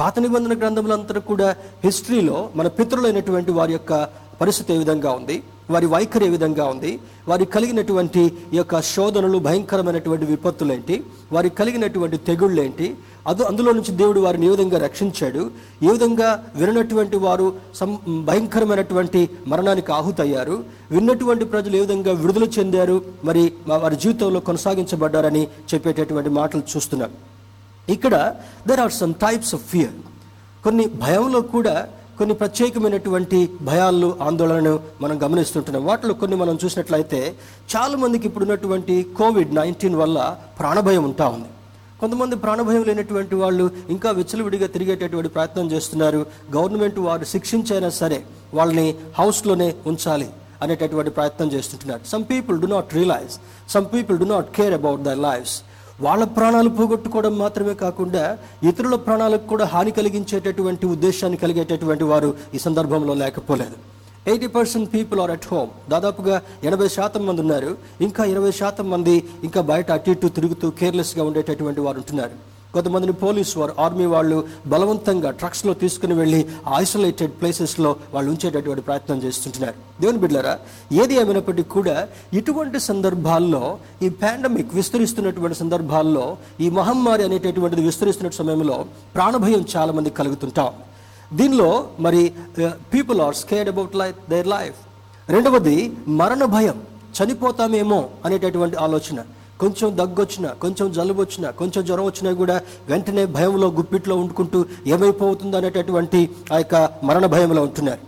పాత 0.00 0.14
నిబంధన 0.24 0.54
గ్రంథములంతా 0.62 1.20
కూడా 1.30 1.48
హిస్టరీలో 1.84 2.38
మన 2.58 2.66
పితరులైనటువంటి 2.78 3.52
వారి 3.58 3.72
యొక్క 3.76 3.92
పరిస్థితి 4.40 4.70
ఏ 4.74 4.78
విధంగా 4.82 5.10
ఉంది 5.18 5.36
వారి 5.74 5.86
వైఖరి 5.92 6.24
ఏ 6.26 6.32
విధంగా 6.34 6.64
ఉంది 6.72 6.90
వారి 7.28 7.44
కలిగినటువంటి 7.54 8.22
ఈ 8.54 8.56
యొక్క 8.58 8.80
శోధనలు 8.90 9.38
భయంకరమైనటువంటి 9.46 10.26
విపత్తులు 10.32 10.72
ఏంటి 10.72 10.96
వారికి 11.34 11.56
కలిగినటువంటి 11.60 12.16
తెగుళ్ళు 12.28 12.60
ఏంటి 12.62 12.86
అది 13.26 13.42
అందులో 13.44 13.72
నుంచి 13.72 13.92
దేవుడు 13.92 14.20
వారిని 14.20 14.46
ఏ 14.46 14.48
విధంగా 14.48 14.78
రక్షించాడు? 14.78 15.50
ఏ 15.82 15.90
విధంగా 15.90 16.44
విననటువంటి 16.54 17.16
వారు 17.16 17.54
సం 17.74 17.98
భయంకరమైనటువంటి 18.24 19.30
మరణానికి 19.46 19.92
ఆహుతయ్యారు? 19.92 20.64
విన్నటువంటి 20.90 21.44
ప్రజలు 21.44 21.76
ఏ 21.76 21.80
విధంగా 21.80 22.12
విడుదల 22.12 22.44
చెందారు? 22.44 23.02
మరి 23.24 23.52
వారి 23.66 23.96
జీవితంలో 23.96 24.40
కొనసాగించబడ్డారని 24.40 25.44
చెప్పేటటువంటి 25.74 26.30
మాటలు 26.30 26.62
చూస్తున్నాం. 26.76 27.10
ఇక్కడ 27.88 28.34
there 28.68 28.80
are 28.80 28.92
some 28.92 29.14
types 29.14 29.54
of 29.54 29.62
fear 29.62 29.96
కొన్ని 30.64 30.86
భయంలో 30.86 31.40
కూడా 31.40 31.88
కొన్ని 32.18 32.34
ప్రత్యేకమైనటువంటి 32.34 33.50
భయాలు 33.62 34.16
ఆందోళనను 34.22 34.80
మనం 35.00 35.22
గమనిస్తుంటున్నాం. 35.22 35.86
వాటిలో 35.86 36.14
కొన్ని 36.14 36.36
మనం 36.36 36.58
చూసినట్లయితే 36.64 37.34
చాలామందికి 37.76 38.26
ఇప్పుడున్నటువంటి 38.26 39.06
కోవిడ్ 39.18 39.54
నైన్టీన్ 39.54 39.96
వల్ల 39.96 40.36
ప్రాణభయం 40.58 41.04
ఉంటా 41.04 41.28
ఉంది. 41.28 41.48
కొంతమంది 42.00 42.36
ప్రాణభయం 42.36 42.82
లేనటువంటి 42.84 43.34
వాళ్ళు 43.34 43.70
ఇంకా 43.88 44.10
విచ్చలవిడిగా 44.10 44.66
తిరిగేటటువంటి 44.66 45.28
ప్రయత్నం 45.28 45.70
చేస్తున్నారు. 45.72 46.26
గవర్నమెంట్ 46.56 46.98
వారు 46.98 47.24
శిక్షించైనా 47.24 47.90
సరే 48.00 48.18
వాళ్ళని 48.54 48.94
హౌస్లోనే 49.18 49.74
ఉంచాలి 49.86 50.28
అనేటటువంటి 50.62 51.10
ప్రయత్నం 51.10 51.48
చేస్తుంటున్నారు. 51.52 52.02
Some 52.12 52.24
people 52.30 52.60
do 52.60 52.66
not 52.66 52.94
realise 52.94 53.34
some 53.70 53.86
people 53.94 54.18
do 54.18 54.24
not 54.24 54.50
care 54.56 54.74
about 54.74 55.02
their 55.02 55.18
lives 55.18 55.56
వాళ్ళ 56.00 56.24
ప్రాణాలు 56.24 56.68
పోగొట్టుకోవడం 56.68 57.38
మాత్రమే 57.38 57.74
కాకుండా 57.74 58.38
ఇతరుల 58.68 58.94
ప్రాణాలకు 58.94 59.46
కూడా 59.46 59.64
హాని 59.64 59.90
కలిగించేటటువంటి 59.90 60.86
ఉద్దేశాన్ని 60.86 61.38
కలిగేటటువంటి 61.38 62.04
వారు 62.04 62.34
ఈ 62.54 62.58
సందర్భంలో 62.58 63.14
లేకపోలేదు. 63.14 63.95
Eighty 64.30 64.46
percent 64.46 64.94
people 64.94 65.20
are 65.20 65.30
at 65.30 65.46
home. 65.52 65.90
దాదాపుగా 65.90 66.42
ఎనభై 66.64 66.88
శాతం 66.88 67.26
మంది 67.26 67.40
ఉన్నారు. 67.40 67.76
ఇంకా 68.00 68.24
ఇరవై 68.24 68.52
శాతం 68.52 68.90
మంది 68.90 69.24
ఇంకా 69.44 69.60
బయట 69.60 69.90
అటు 69.90 70.10
ఇటు 70.10 70.28
తిరుగుతూ 70.28 70.70
కేర్లెస్గా 70.70 71.24
ఉండేటటువంటి 71.24 71.80
వారు 71.80 71.96
ఉంటున్నారు. 71.96 72.56
కొంతమందిని 72.74 73.12
పోలీస్ 73.12 73.58
వారు 73.58 73.74
ఆర్మీ 73.78 74.06
వాళ్ళు 74.06 74.44
బలవంతంగా 74.66 75.30
ట్రక్స్లో 75.30 75.74
తీసుకుని 75.74 76.14
వెళ్ళి 76.14 76.46
ఐసోలేటెడ్ 76.76 77.32
ప్లేసెస్లో 77.32 77.96
వాళ్ళు 78.14 78.30
ఉంచేటటువంటి 78.30 78.82
ప్రయత్నం 78.82 79.22
చేస్తుంటున్నారు. 79.22 79.74
దేవుని 80.00 80.18
బిడ్డలారా 80.18 80.58
ఏది 80.92 81.14
ఏమైనప్పటికీ 81.14 81.68
కూడా 81.68 82.08
ఇటువంటి 82.32 82.80
సందర్భాల్లో 82.80 83.78
ఈ 84.02 84.08
పాండమిక్ 84.08 84.74
విస్తరిస్తున్నటువంటి 84.74 85.58
సందర్భాల్లో 85.58 86.36
ఈ 86.60 86.70
మహమ్మారి 86.70 87.24
అనేటటువంటిది 87.24 87.82
విస్తరిస్తున్న 87.82 88.30
సమయంలో 88.30 88.86
ప్రాణభయం 89.14 89.64
చాలా 89.76 89.92
మంది 89.92 90.10
కలుగుతుంటాం. 90.10 90.72
దీనిలో 91.32 91.88
మరి 92.00 92.32
people 92.94 93.20
are 93.20 93.34
scared 93.34 93.68
about 93.70 93.96
life 93.96 94.30
their 94.30 94.46
life 94.46 94.76
రెండవది 95.30 95.92
మరణ 96.08 96.44
భయం. 96.44 96.82
చనిపోతామేమో 97.16 98.10
అనేటటువంటి 98.24 98.76
ఆలోచన. 98.76 99.22
కొంచెం 99.60 99.96
దగ్గొచ్చినా 99.98 100.48
కొంచెం 100.48 100.92
జలుబు 100.92 101.20
వచ్చినా 101.20 101.50
కొంచెం 101.50 101.84
జ్వరం 101.84 102.04
వచ్చినా 102.04 102.32
కూడా 102.32 102.60
వెంటనే 102.88 103.24
భయంలో 103.26 103.68
గుప్పిట్లో 103.68 104.16
ఉండుకుంటూ 104.16 104.64
ఏమైపోతుందో 104.86 105.56
అనేటటువంటి 105.56 106.30
ఆ 106.52 106.58
యొక్క 106.58 106.88
మరణ 107.02 107.26
భయంలో 107.26 107.62
ఉంటున్నారు. 107.62 107.98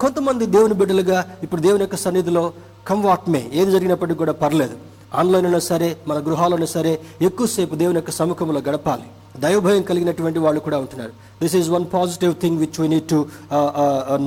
కొంతమంది 0.00 0.46
దేవుని 0.46 0.74
బిడ్డలుగా 0.74 1.36
ఇప్పుడు 1.42 1.60
దేవుని 1.60 1.82
యొక్క 1.82 1.96
సన్నిధిలో 1.96 2.52
కంవాట్మే 2.86 3.50
ఏది 3.52 3.70
జరిగినప్పటికీ 3.70 4.18
కూడా 4.18 4.32
పర్లేదు. 4.32 4.76
ఆన్లైన్ 5.14 5.46
అయినా 5.46 5.58
సరే 5.58 5.96
మన 6.08 6.18
గృహాలైనా 6.18 6.66
సరే 6.66 7.00
ఎక్కువసేపు 7.22 7.74
దేవుని 7.74 7.96
యొక్క 7.96 8.10
సముఖంలో 8.10 8.60
గడపాలి. 8.60 9.02
దైవభయం 9.42 9.82
కలిగినటువంటి 9.82 10.38
వాళ్ళు 10.38 10.60
కూడా 10.66 10.78
ఉంటున్నారు. 10.78 11.12
This 11.42 11.56
is 11.60 11.70
one 11.76 11.86
positive 11.94 12.34
thing 12.42 12.58
which 12.58 12.78
we 12.80 12.88
need 12.94 13.08
to 13.14 13.20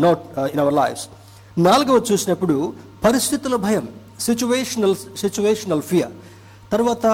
note 0.06 0.24
in 0.54 0.62
our 0.66 0.78
lives 0.82 1.06
నాలుగవ 1.58 2.02
చూసినప్పుడు 2.12 2.74
పరిస్థితుల 3.06 3.56
భయం 3.68 3.86
సిచ్యువేషనల్ 4.28 4.96
సిచ్యువేషనల్ 5.24 5.82
ఫియర్ 5.82 6.14
తర్వాత 6.72 7.06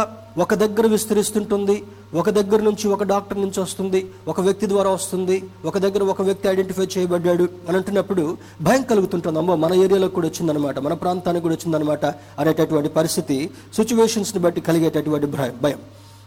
ఒక 0.44 0.54
దగ్గర 0.62 0.86
విస్తరిస్తుంటుంది 0.88 1.76
ఒక 2.20 2.30
దగ్గర 2.38 2.60
నుంచి 2.68 2.86
ఒక 2.96 3.04
డాక్టర్ 3.12 3.40
నుంచి 3.42 3.60
వస్తుంది 3.62 4.00
ఒక 4.32 4.42
వ్యక్తి 4.42 4.66
ద్వారా 4.72 4.90
వస్తుంది 4.98 5.38
ఒక 5.66 5.78
దగ్గర 5.78 6.04
ఒక 6.14 6.22
వ్యక్తి 6.22 6.46
ఐడెంటిఫై 6.50 6.86
చేయబడ్డాడు 6.94 7.46
అని 7.68 7.78
అంటున్నప్పుడు 7.78 8.24
భయం 8.68 8.84
కలుగుతుంటుంది. 8.92 9.40
అమ్మో 9.40 9.56
మన 9.64 9.74
ఏరియాలో 9.86 10.08
కూడా 10.08 10.28
వచ్చిందనమాట 10.28 10.80
మన 10.80 10.94
ప్రాంతానికి 10.94 11.44
కూడా 11.46 11.56
వచ్చిందనమాట 11.56 12.06
అనేటటువంటి 12.42 12.90
పరిస్థితి 13.00 13.38
సిచ్యువేషన్స్ని 13.78 14.42
బట్టి 14.42 14.62
కలిగేటటువంటి 14.62 15.30
భయం 15.38 15.56
భయం. 15.62 15.82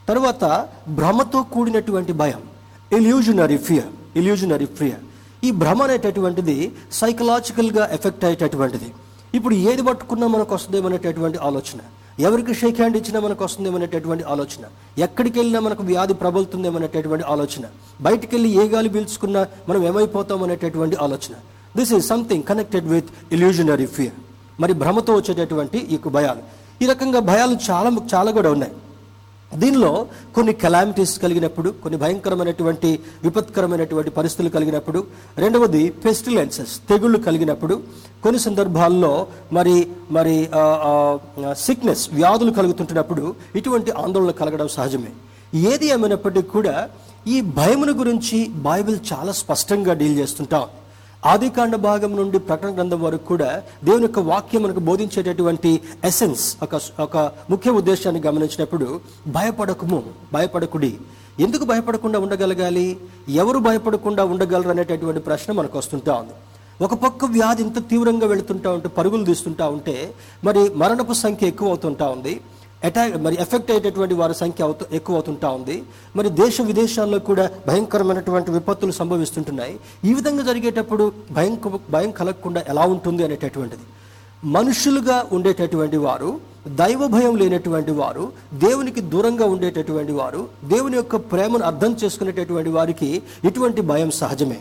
తర్వాత 0.09 0.45
భ్రమతో 0.99 1.41
కూడినటువంటి 1.55 2.13
భయం 2.23 2.43
ఇల్యూజనరీ 2.99 3.59
ఫియర్ 3.67 3.91
ఇల్యూజనరీ 4.21 4.69
ఫియర్ 4.79 5.03
ఈ 5.47 5.51
భ్రమ 5.63 5.81
అనేటటువంటిది 5.87 6.57
సైకలాజికల్గా 7.01 7.85
ఎఫెక్ట్ 7.97 8.25
అయ్యేటటువంటిది. 8.29 8.89
ఇప్పుడు 9.37 9.55
ఏది 9.71 9.83
పట్టుకున్నా 9.89 10.27
మనకు 10.35 10.53
వస్తుందేమనేటటువంటి 10.57 11.39
ఆలోచన. 11.49 11.79
ఎవరికి 12.27 12.53
షేక్ 12.61 12.79
హ్యాండ్ 12.81 12.97
ఇచ్చినా 13.01 13.19
మనకు 13.25 13.43
వస్తుందేమనేటటువంటి 13.47 14.25
ఆలోచన. 14.35 14.65
ఎక్కడికి 15.07 15.37
వెళ్ళినా 15.41 15.61
మనకు 15.67 15.83
వ్యాధి 15.91 16.15
ప్రబలుతుందేమనేటటువంటి 16.23 17.25
ఆలోచన. 17.35 17.65
బయటికి 18.07 18.33
వెళ్ళి 18.37 18.51
ఏ 18.61 18.65
గాలి 18.75 18.91
పీల్చుకున్నా 18.95 19.43
మనం 19.69 19.81
ఏమైపోతాం 19.91 20.43
అనేటటువంటి 20.47 20.97
ఆలోచన. 21.07 21.35
This 21.79 21.93
is 21.97 22.07
something 22.13 22.45
connected 22.51 22.89
with 22.95 23.11
illusionary 23.37 23.89
fear 23.97 24.17
మరి 24.63 24.73
భ్రమతో 24.83 25.15
వచ్చేటటువంటి 25.21 25.79
ఈ 25.95 25.99
భయాలు. 26.17 26.43
ఈ 26.83 26.87
రకంగా 26.93 27.21
భయాలు 27.31 27.55
చాలా 27.69 27.91
చాలా 28.15 28.31
కూడా 28.39 28.51
ఉన్నాయి. 28.57 28.75
దీనిలో 29.55 30.07
కొన్ని 30.35 30.53
కెలామిటీస్ 30.53 31.19
కలిగినప్పుడు 31.19 31.71
కొన్ని 31.71 31.99
భయంకరమైనటువంటి 32.01 33.01
విపత్కరమైనటువంటి 33.23 34.11
పరిస్థితులు 34.11 34.49
కలిగినప్పుడు 34.49 35.07
రెండవది 35.39 35.91
పెస్టిలెన్సెస్ 35.91 36.79
తెగుళ్ళు 36.89 37.19
కలిగినప్పుడు 37.19 37.83
కొన్ని 38.23 38.41
సందర్భాల్లో 38.41 39.27
మరి 39.53 39.89
మరి 40.11 40.49
సిక్నెస్ 41.53 42.11
వ్యాధులు 42.13 42.51
కలుగుతుంటున్నప్పుడు 42.51 43.35
ఇటువంటి 43.57 43.91
ఆందోళన 43.91 44.31
కలగడం 44.31 44.69
సహజమే. 44.69 45.13
ఏది 45.55 45.87
ఏమైనప్పటికీ 45.87 46.49
కూడా 46.49 46.89
ఈ 47.27 47.41
భయమును 47.41 47.93
గురించి 47.93 48.49
బైబిల్ 48.49 48.99
చాలా 49.13 49.33
స్పష్టంగా 49.33 49.93
డీల్ 49.93 50.19
చేస్తుంటాం. 50.19 50.65
ఆదికాండ 51.31 51.75
భాగం 51.87 52.13
నుండి 52.17 52.39
ప్రకటన 52.49 52.71
గ్రంథం 52.77 53.01
వరకు 53.03 53.25
కూడా 53.25 53.49
దేవుని 53.85 54.05
యొక్క 54.07 54.21
వాక్యం 54.31 54.63
మనకు 54.63 54.81
బోధించేటటువంటి 54.89 55.71
ఎసెన్స్ 56.05 56.45
ఒక 56.65 56.81
ఒక 57.01 57.17
ముఖ్య 57.51 57.71
ఉద్దేశాన్ని 57.81 58.21
గమనించినప్పుడు 58.27 58.89
భయపడకము 59.27 60.01
భయపడకుడి. 60.33 60.93
ఎందుకు 61.41 61.65
భయపడకుండా 61.65 62.19
ఉండగలగాలి? 62.19 62.87
ఎవరు 63.43 63.59
భయపడకుండా 63.69 64.25
ఉండగలరు 64.33 64.71
అనేటటువంటి 64.75 65.21
ప్రశ్న 65.21 65.53
మనకు 65.53 65.79
వస్తుంటా 65.79 66.15
ఉంది. 66.21 66.37
ఒక 66.85 66.95
పక్క 67.05 67.25
వ్యాధి 67.37 67.63
ఇంత 67.63 67.79
తీవ్రంగా 67.91 68.27
వెళుతుంటా 68.27 68.71
ఉంటే 68.77 68.89
పరుగులు 68.89 69.25
తీస్తుంటా 69.25 69.67
ఉంటే 69.77 69.97
మరి 70.45 70.63
మరణపు 70.83 71.13
సంఖ్య 71.25 71.53
ఎక్కువ 71.53 71.69
అవుతుంటా 71.69 72.07
ఉంది. 72.17 72.35
అటాక్ 72.85 73.17
మరి 73.17 73.37
ఎఫెక్ట్ 73.41 73.71
అయ్యేటటువంటి 73.71 74.15
వారి 74.15 74.35
సంఖ్య 74.35 74.65
అవుతూ 74.65 74.87
ఎక్కువ 74.93 75.15
అవుతుంటా 75.15 75.49
ఉంది. 75.49 75.83
మరి 76.17 76.29
దేశ 76.29 76.61
విదేశాల్లో 76.61 77.19
కూడా 77.19 77.51
భయంకరమైనటువంటి 77.67 78.51
విపత్తులు 78.51 78.93
సంభవిస్తుంటున్నాయి. 78.93 79.77
ఈ 80.05 80.15
విధంగా 80.15 80.43
జరిగేటప్పుడు 80.43 81.13
భయం 81.33 81.59
భయం 81.91 82.11
కలగకుండా 82.11 82.65
ఎలా 82.69 82.83
ఉంటుంది 82.83 83.25
అనేటటువంటిది. 83.25 83.83
మనుషులుగా 84.45 85.27
ఉండేటటువంటి 85.33 85.97
వారు 85.97 86.41
దైవ 86.69 87.07
భయం 87.07 87.37
లేనటువంటి 87.37 87.91
వారు 87.91 88.33
దేవునికి 88.55 89.01
దూరంగా 89.01 89.47
ఉండేటటువంటి 89.47 90.13
వారు 90.13 90.49
దేవుని 90.65 90.97
యొక్క 90.97 91.17
ప్రేమను 91.17 91.65
అర్థం 91.65 91.97
చేసుకునేటటువంటి 92.05 92.71
వారికి 92.71 93.23
ఇటువంటి 93.45 93.81
భయం 93.81 94.11
సహజమే. 94.11 94.61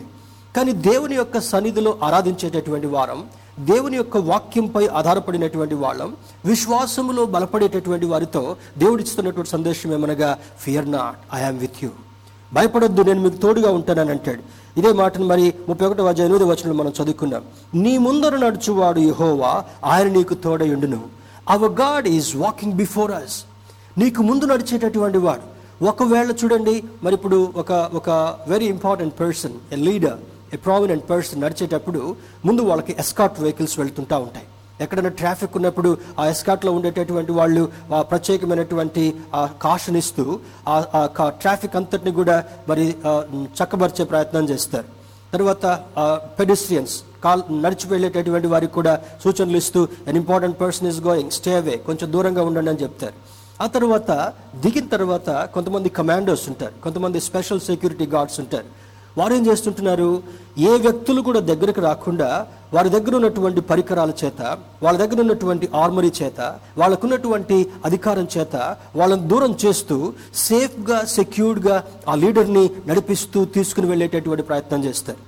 కానీ 0.56 0.72
దేవుని 0.72 1.14
యొక్క 1.14 1.40
సన్నిధిలో 1.40 1.98
ఆరాధించేటటువంటి 2.02 2.86
వారం 2.86 3.24
దేవుని 3.58 3.96
యొక్క 3.96 4.16
వాక్యంపై 4.16 4.86
ఆధారపడినటువంటి 4.86 5.74
వాళ్ళం 5.74 6.16
విశ్వాసములో 6.44 7.26
బలపడేటటువంటి 7.26 8.06
వారితో 8.06 8.56
దేవుడిస్తున్నటువంటి 8.78 9.50
సందేశం 9.50 9.92
ఏమనగా 9.92 10.38
fear 10.60 10.90
not 10.90 11.16
I am 11.34 11.58
with 11.58 11.84
you 11.84 11.90
భయపడొద్దు 12.52 13.02
నేను 13.02 13.20
మీకు 13.20 13.36
తోడుగా 13.36 13.70
ఉంటానని 13.70 14.10
అంటాడు. 14.10 14.42
ఇదే 14.76 14.92
మాటను 14.92 15.26
మరి 15.26 15.54
ముప్పై 15.68 15.86
ఒకటో 15.86 16.06
అధ్యాయ 16.06 16.28
ఎనిమిది 16.28 16.44
వచనంలో 16.44 16.84
మనం 16.84 16.92
చదువుకున్నాం. 17.02 17.42
నీ 17.74 17.98
ముందర 17.98 18.36
నడుచువాడు 18.36 19.00
యహోవా 19.00 19.64
ఆయన 19.84 20.08
నీకు 20.08 20.34
తోడయుండును 20.34 21.00
our 21.48 21.72
God 21.72 22.08
is 22.08 22.36
walking 22.36 22.72
before 22.72 23.12
us 23.12 23.44
నీకు 23.98 24.22
ముందు 24.22 24.44
నడిచేటటువంటి 24.44 25.18
వాడు. 25.18 25.46
ఒకవేళ 25.84 26.30
చూడండి 26.30 26.84
మరి 27.02 27.14
ఇప్పుడు 27.14 27.52
ఒక 27.56 27.72
ఒక 27.72 28.10
very 28.48 28.66
important 28.66 29.20
person 29.20 29.52
a 29.72 29.76
leader 29.76 30.18
a 30.56 30.58
prominent 30.66 31.04
person 31.10 31.42
నడిచేటప్పుడు 31.44 32.02
ముందు 32.48 32.62
వాళ్ళకి 32.68 32.92
ఎస్కాట్ 33.02 33.40
వెహికల్స్ 33.44 33.78
వెళ్తుంటా 33.78 34.16
ఉంటాయి. 34.26 34.46
ఎక్కడైనా 34.84 35.10
ట్రాఫిక్ 35.20 35.54
ఉన్నప్పుడు 35.58 35.90
ఆ 36.20 36.22
ఎస్కాట్లో 36.32 36.70
ఉండేటటువంటి 36.76 37.32
వాళ్ళు 37.38 37.62
ఆ 37.96 37.98
ప్రత్యేకమైనటువంటి 38.10 39.04
ఆ 39.34 39.42
కాషన్ 39.64 39.98
ఇస్తూ 40.02 40.24
ఆ 40.68 41.26
ట్రాఫిక్ 41.42 41.76
అంతటిని 41.80 42.12
కూడా 42.20 42.36
మరి 42.70 42.84
చక్కబరిచే 43.58 44.04
ప్రయత్నం 44.12 44.44
చేస్తారు. 44.52 44.88
తర్వాత 45.34 45.66
పెడిస్ట్రియన్స్ 46.40 46.94
కాల్ 47.24 47.42
నడిచి 47.64 47.86
వెళ్ళేటటువంటి 47.92 48.48
వారికి 48.54 48.74
కూడా 48.78 48.92
సూచనలు 49.24 49.58
ఇస్తూ 49.62 49.80
an 50.08 50.18
important 50.22 50.56
person 50.60 50.88
is 50.92 51.00
going 51.08 51.32
stay 51.38 51.52
away 51.60 51.76
కొంచెం 51.88 52.08
దూరంగా 52.14 52.42
ఉండండి 52.48 52.70
అని 52.72 52.82
చెప్తారు. 52.84 53.16
ఆ 53.64 53.66
తర్వాత 53.76 54.10
దిగిన 54.64 54.86
తర్వాత 54.94 55.28
కొంతమంది 55.54 55.88
కమాండోస్ 55.98 56.44
ఉంటారు 56.52 56.74
కొంతమంది 56.84 57.20
స్పెషల్ 57.28 57.62
సెక్యూరిటీ 57.70 58.06
గార్డ్స్ 58.16 58.38
ఉంటారు. 58.42 58.68
వారు 59.18 59.34
ఏం 59.34 59.46
చేస్తుంటున్నారు? 59.46 60.22
ఏ 60.58 60.70
వ్యక్తులు 60.78 61.20
కూడా 61.20 61.40
దగ్గరకు 61.40 61.80
రాకుండా 61.80 62.46
వారి 62.74 62.88
దగ్గర 62.88 63.14
ఉన్నటువంటి 63.14 63.60
పరికరాల 63.60 64.12
చేత 64.24 64.58
వాళ్ళ 64.82 64.98
దగ్గర 64.98 65.20
ఉన్నటువంటి 65.20 65.68
ఆర్మరీ 65.74 66.12
చేత 66.22 66.40
వాళ్ళకున్నటువంటి 66.78 67.66
అధికారం 67.84 68.28
చేత 68.38 68.76
వాళ్ళని 68.96 69.28
దూరం 69.28 69.56
చేస్తూ 69.64 70.12
సేఫ్గా 70.34 71.04
సెక్యూర్డ్గా 71.04 71.84
ఆ 72.08 72.14
లీడర్ని 72.14 72.70
నడిపిస్తూ 72.86 73.44
తీసుకుని 73.44 73.86
వెళ్ళేటటువంటి 73.86 74.42
ప్రయత్నం 74.42 74.84
చేస్తారు. 74.84 75.18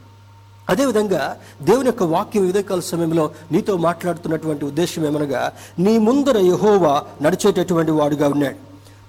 అదేవిధంగా 0.71 1.37
దేవుని 1.63 1.87
యొక్క 1.87 2.03
వాక్యం 2.03 2.47
వివేకాల 2.47 2.81
సమయంలో 2.81 3.31
నీతో 3.53 3.77
మాట్లాడుతున్నటువంటి 3.77 4.65
ఉద్దేశం 4.65 5.07
ఏమనగా 5.07 5.53
నీ 5.79 5.99
ముందర 5.99 6.39
యహోవా 6.39 7.03
నడిచేటటువంటి 7.23 7.91
వాడుగా 7.91 8.29
ఉన్నాడు. 8.29 8.59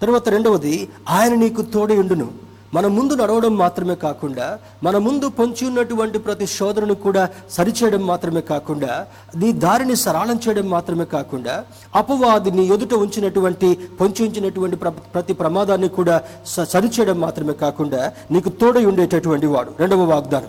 తర్వాత 0.02 0.30
రెండవది 0.30 0.89
ఆయన 1.10 1.34
నీకు 1.36 1.62
తోడయుండును 1.62 2.49
మన 2.73 2.88
ముందు 2.88 3.13
నడవడం 3.13 3.58
మాత్రమే 3.58 3.95
కాకుండా 3.95 4.60
మన 4.84 4.97
ముందు 4.97 5.29
పొంచి 5.29 5.67
ఉన్నటువంటి 5.67 6.19
ప్రతి 6.19 6.45
శోధనను 6.45 6.95
కూడా 6.95 7.29
సరిచేయడం 7.51 8.08
మాత్రమే 8.08 8.41
కాకుండా 8.41 9.08
నీ 9.36 9.51
దారిని 9.51 9.95
సరళం 9.95 10.39
చేయడం 10.47 10.69
మాత్రమే 10.69 11.05
కాకుండా 11.05 11.63
అపవాదిని 11.95 12.65
ఎదుట 12.65 12.93
ఉంచినటువంటి 12.93 13.77
పొంచి 14.01 14.27
ఉంచినటువంటి 14.27 14.75
ప్రతి 15.13 15.34
ప్రమాదాన్ని 15.34 15.89
కూడా 15.89 16.21
సరిచేయడం 16.45 17.19
మాత్రమే 17.19 17.53
కాకుండా 17.53 18.12
నీకు 18.32 18.49
తోడై 18.49 18.86
ఉండేటటువంటి 18.86 19.47
వాడు. 19.47 19.71
రెండవ 19.79 20.03
వాగ్దానం. 20.03 20.47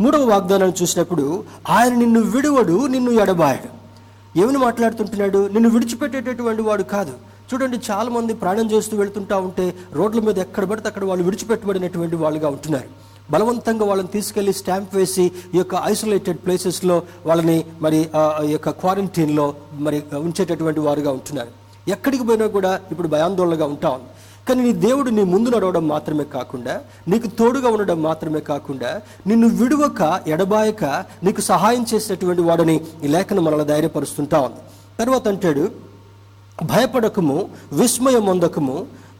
మూడవ 0.00 0.24
వాగ్దానాన్ని 0.30 0.82
చూసినప్పుడు 0.82 1.44
ఆయన 1.68 1.94
నిన్ను 1.94 2.20
విడువడు 2.20 2.86
నిన్ను 2.86 3.10
ఎడబాయడు. 3.10 3.80
ఏమని 4.38 4.58
మాట్లాడుతుంటున్నాడు? 4.58 5.48
నిన్ను 5.48 5.70
విడిచిపెట్టేటటువంటి 5.70 6.62
వాడు 6.62 6.82
కాదు. 6.82 7.29
చూడండి 7.50 7.78
చాలా 7.90 8.10
మంది 8.16 8.32
ప్రయాణం 8.40 8.66
చేస్తూ 8.72 8.94
వెళ్తుంటా 8.96 9.36
ఉంటే 9.46 9.64
రోడ్ల 9.98 10.20
మీద 10.26 10.38
ఎక్కడ 10.46 10.64
పడితే 10.70 10.88
అక్కడ 10.88 11.04
వాళ్ళు 11.10 11.24
విడిచిపెట్టబడినటువంటి 11.28 12.16
వాళ్ళుగా 12.16 12.48
ఉంటున్నారు. 12.56 12.88
బలవంతంగా 13.32 13.84
వాళ్ళని 13.88 14.10
తీసుకెళ్ళి 14.14 14.52
స్టాంప్ 14.60 14.94
వేసి 14.98 15.24
ఈ 15.54 15.58
యొక్క 15.58 15.82
ఐసోలేటెడ్ 15.92 16.38
ప్లేసెస్లో 16.44 16.96
వాళ్ళని 17.28 17.58
మరి 17.84 17.98
ఈ 18.48 18.52
యొక్క 18.52 18.70
క్వారంటైన్లో 18.80 19.46
మరి 19.86 19.98
ఉంచేటటువంటి 20.26 20.80
వారుగా 20.86 21.10
ఉంటున్నారు. 21.18 21.52
ఎక్కడికి 21.94 22.24
పోయినా 22.28 22.46
కూడా 22.56 22.72
ఇప్పుడు 22.92 23.08
భయాందోళనగా 23.08 23.66
ఉంటా. 23.74 23.90
ఉంది 23.98 24.08
కానీ 24.48 24.60
నీ 24.66 24.72
దేవుడు 24.86 25.10
నీ 25.16 25.22
ముందు 25.32 25.48
నడవడం 25.54 25.84
మాత్రమే 25.88 26.24
కాకుండా 26.34 26.74
నీకు 27.12 27.28
తోడుగా 27.38 27.68
ఉండడం 27.74 27.98
మాత్రమే 28.02 28.40
కాకుండా 28.50 28.90
నిన్ను 29.26 29.48
విడువక 29.60 30.00
ఎడబాయక 30.34 30.84
నీకు 31.26 31.40
సహాయం 31.50 31.84
చేసినటువంటి 31.92 32.42
వాడని 32.48 32.76
ఈ 33.04 33.10
లేఖను 33.14 33.42
మనల్ని 33.46 33.66
ధైర్యపరుస్తుంటా 33.72 34.40
ఉంది. 34.46 34.60
తర్వాత 35.00 35.24
అంటాడు 35.28 35.64
భయపడకము 36.62 37.48
విస్మయం 37.72 38.26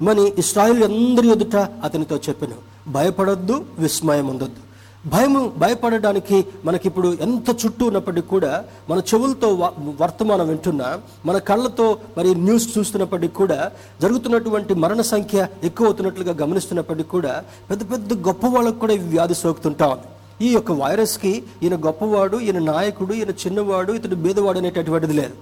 మని 0.02 0.32
ఇస్రాయిల్ 0.38 0.82
అందరి 0.84 1.28
ఎదుట 1.28 1.56
అతనితో 1.56 2.16
చెప్పాను. 2.16 2.56
భయపడొద్దు 2.88 3.64
విస్మయం 3.78 4.26
ఉండొద్దు 4.26 4.60
భయము 5.06 5.52
భయపడడానికి 5.58 6.44
మనకిప్పుడు 6.64 7.16
ఎంత 7.20 7.48
చుట్టూ 7.66 7.86
ఉన్నప్పటికీ 7.86 8.28
కూడా 8.28 8.64
మన 8.90 8.98
చెవులతో 8.98 9.72
వర్తమానం 10.00 10.48
వింటున్నా 10.48 10.98
మన 11.26 11.38
కళ్ళతో 11.38 11.98
మరి 12.18 12.34
న్యూస్ 12.34 12.78
చూస్తున్నప్పటికీ 12.78 13.34
కూడా 13.34 13.70
జరుగుతున్నటువంటి 14.02 14.74
మరణ 14.74 15.00
సంఖ్య 15.00 15.48
ఎక్కువ 15.64 15.86
అవుతున్నట్లుగా 15.86 16.32
గమనిస్తున్నప్పటికీ 16.32 17.08
కూడా 17.08 17.44
పెద్ద 17.70 17.92
పెద్ద 17.92 18.12
గొప్ప 18.28 18.46
వాళ్ళకు 18.46 18.78
కూడా 18.78 18.94
వ్యాధి 18.94 19.34
సోకుతుంటా 19.34 19.88
ఉంది. 19.88 20.08
ఈ 20.46 20.52
యొక్క 20.52 20.72
వైరస్కి 20.72 21.42
ఈయన 21.62 21.76
గొప్పవాడు 21.86 22.36
ఈయన 22.40 22.58
నాయకుడు 22.58 23.14
ఈయన 23.14 23.30
చిన్నవాడు 23.30 23.92
ఇతడు 23.92 24.14
బీదవాడు 24.14 24.58
అనేటటువంటిది 24.58 25.12
లేదు. 25.12 25.34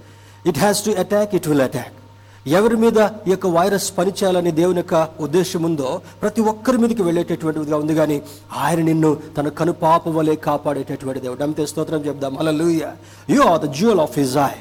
It 0.48 0.58
has 0.58 0.84
to 0.86 0.90
attack 1.04 1.34
it 1.34 1.48
will 1.48 1.64
attack 1.68 1.94
ఎవరి 2.48 2.76
మీద 2.76 2.98
ఈ 3.26 3.30
యొక్క 3.30 3.46
వైరస్ 3.46 3.86
పనిచేయాలని 3.98 4.52
దేవుని 4.58 4.78
యొక్క 4.78 5.08
ఉద్దేశం 5.20 5.62
ఉందో 5.62 5.88
ప్రతి 6.22 6.40
ఒక్కరి 6.40 6.78
మీదకి 6.82 7.02
వెళ్ళేటటువంటిదిగా 7.02 7.76
ఉంది 7.76 7.94
కానీ 7.94 8.16
ఆయన 8.56 8.80
నిన్ను 8.80 9.10
తన 9.36 9.48
కనుపాప 9.48 10.08
వలె 10.08 10.34
కాపాడేటటువంటి 10.48 11.20
దేవుడు. 11.20 11.42
అంతే 11.42 11.66
స్తోత్రం 11.66 12.00
చెప్దాం. 12.06 12.38
అలా 12.38 12.52
you 13.34 13.40
are 13.42 13.60
the 13.64 13.68
jewel 13.78 14.00
of 14.00 14.18
his 14.18 14.36
eye 14.36 14.54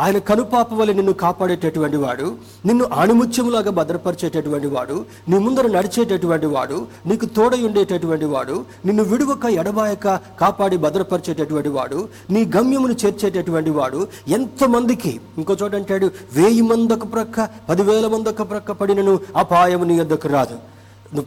ఆయన 0.00 0.18
కనుపాప 0.28 0.74
వల్ల 0.74 0.92
నిన్ను 0.92 1.12
కాపాడేటటువంటి 1.20 1.96
వాడు 1.96 2.26
నిన్ను 2.66 2.84
ఆణిముత్యములాగా 2.94 3.70
భద్రపరిచేటటువంటి 3.70 4.66
వాడు 4.66 4.96
నీ 5.28 5.38
ముందర 5.38 5.66
నడిచేటటువంటి 5.68 6.46
వాడు 6.46 6.78
నీకు 7.06 7.26
తోడై 7.36 7.60
ఉండేటటువంటి 7.62 8.24
వాడు 8.24 8.56
నిన్ను 8.86 9.04
విడువక 9.04 9.44
ఎడబాయక 9.54 10.06
కాపాడి 10.40 10.76
భద్రపరిచేటటువంటి 10.76 11.68
వాడు 11.68 12.00
నీ 12.30 12.42
గమ్యమును 12.56 12.96
చేర్చేటటువంటి 13.02 13.70
వాడు 13.70 14.00
ఎంతమందికి 14.30 15.12
ఇంకో 15.38 15.56
చోట 15.62 15.74
అంటాడు 15.74 16.08
వెయ్యి 16.32 16.62
మందొక 16.62 17.12
ప్రక్క 17.12 17.38
పదివేల 17.68 18.06
మందొక 18.06 18.50
ప్రక్క 18.50 18.72
పడినను 18.72 19.14
అపాయము 19.36 19.84
నీ 19.84 20.00
వద్దకు 20.00 20.28
రాదు. 20.28 20.58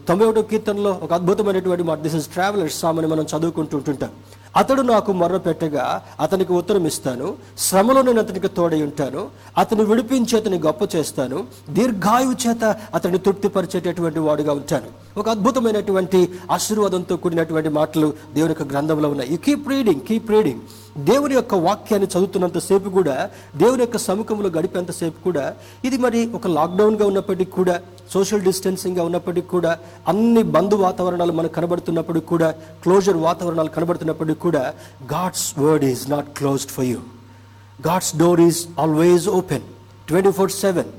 తొంభై 0.07 0.25
ఒకటో 0.25 0.41
కీర్తనలో 0.43 0.91
ఒక 1.03 1.11
అద్భుతమైనటువంటి 1.13 1.83
దిస్ 2.03 2.15
ఇస్ 2.15 2.27
ట్రావెలర్స్ 2.27 2.79
సామని 2.79 3.07
మనం 3.07 3.25
చదువుకుంటుంటుంటాం 3.31 4.11
అతడు 4.55 4.81
నాకు 4.81 5.11
మొర్ర 5.11 5.37
పెట్టగా 5.37 6.01
అతనికి 6.19 6.53
ఉత్తరం 6.53 6.85
ఇస్తాను. 6.87 7.33
శ్రమలో 7.57 8.01
నేను 8.01 8.19
అతనికి 8.21 8.47
తోడై 8.47 8.81
ఉంటాను. 8.81 9.27
అతను 9.57 9.83
విడిపించి 9.83 10.37
అతని 10.37 10.59
గొప్ప 10.59 10.95
చేస్తాను. 10.95 11.47
దీర్ఘాయువు 11.69 12.35
చేత 12.43 12.75
అతన్ని 12.93 13.19
తృప్తిపరిచేటటువంటి 13.19 14.19
వాడుగా 14.19 14.53
ఉంటాను. 14.53 15.19
ఒక 15.19 15.29
అద్భుతమైనటువంటి 15.29 16.29
ఆశీర్వాదంతో 16.51 17.17
కూడినటువంటి 17.17 17.69
మాటలు 17.69 18.13
దేవుని 18.33 18.55
యొక్క 18.59 18.73
గ్రంథంలో 18.73 19.09
ఉన్నాయి. 19.09 19.31
You 19.31 19.37
keep 19.37 19.69
reading 19.69 20.01
keep 20.01 20.31
reading 20.31 20.61
దేవుని 20.97 21.35
యొక్క 21.35 21.55
వాక్యాన్ని 21.55 22.07
చదువుతున్నంత 22.07 22.57
సేపు 22.57 22.89
కూడా 22.89 23.29
దేవుని 23.55 23.81
యొక్క 23.81 23.97
సముఖంలో 23.97 24.49
గడిపేంతసేపు 24.49 25.23
కూడా 25.23 25.53
ఇది 25.85 25.97
మరి 25.97 26.29
ఒక 26.35 26.47
లాక్డౌన్గా 26.47 27.05
ఉన్నప్పటికీ 27.05 27.51
కూడా 27.51 27.81
సోషల్ 28.13 28.41
డిస్టెన్సింగ్గా 28.41 29.03
ఉన్నప్పటికీ 29.03 29.47
కూడా 29.47 29.77
అన్ని 30.07 30.43
బంధు 30.43 30.75
వాతావరణాలు 30.75 31.31
మనకు 31.31 31.53
కనబడుతున్నప్పటికీ 31.53 32.25
కూడా 32.25 32.51
క్లోజర్ 32.83 33.17
వాతావరణాలు 33.17 33.69
కనబడుతున్నప్పటికీ 33.69 34.39
కూడా 34.47 34.63
God's 35.13 35.47
word 35.63 35.85
is 35.93 36.03
not 36.13 36.29
closed 36.39 36.73
for 36.75 36.87
you 36.93 36.99
God's 37.87 38.11
door 38.23 38.41
is 38.49 38.61
always 38.83 39.27
open 39.39 39.65
twenty 40.09 40.33
four 40.39 40.53
seven 40.63 40.91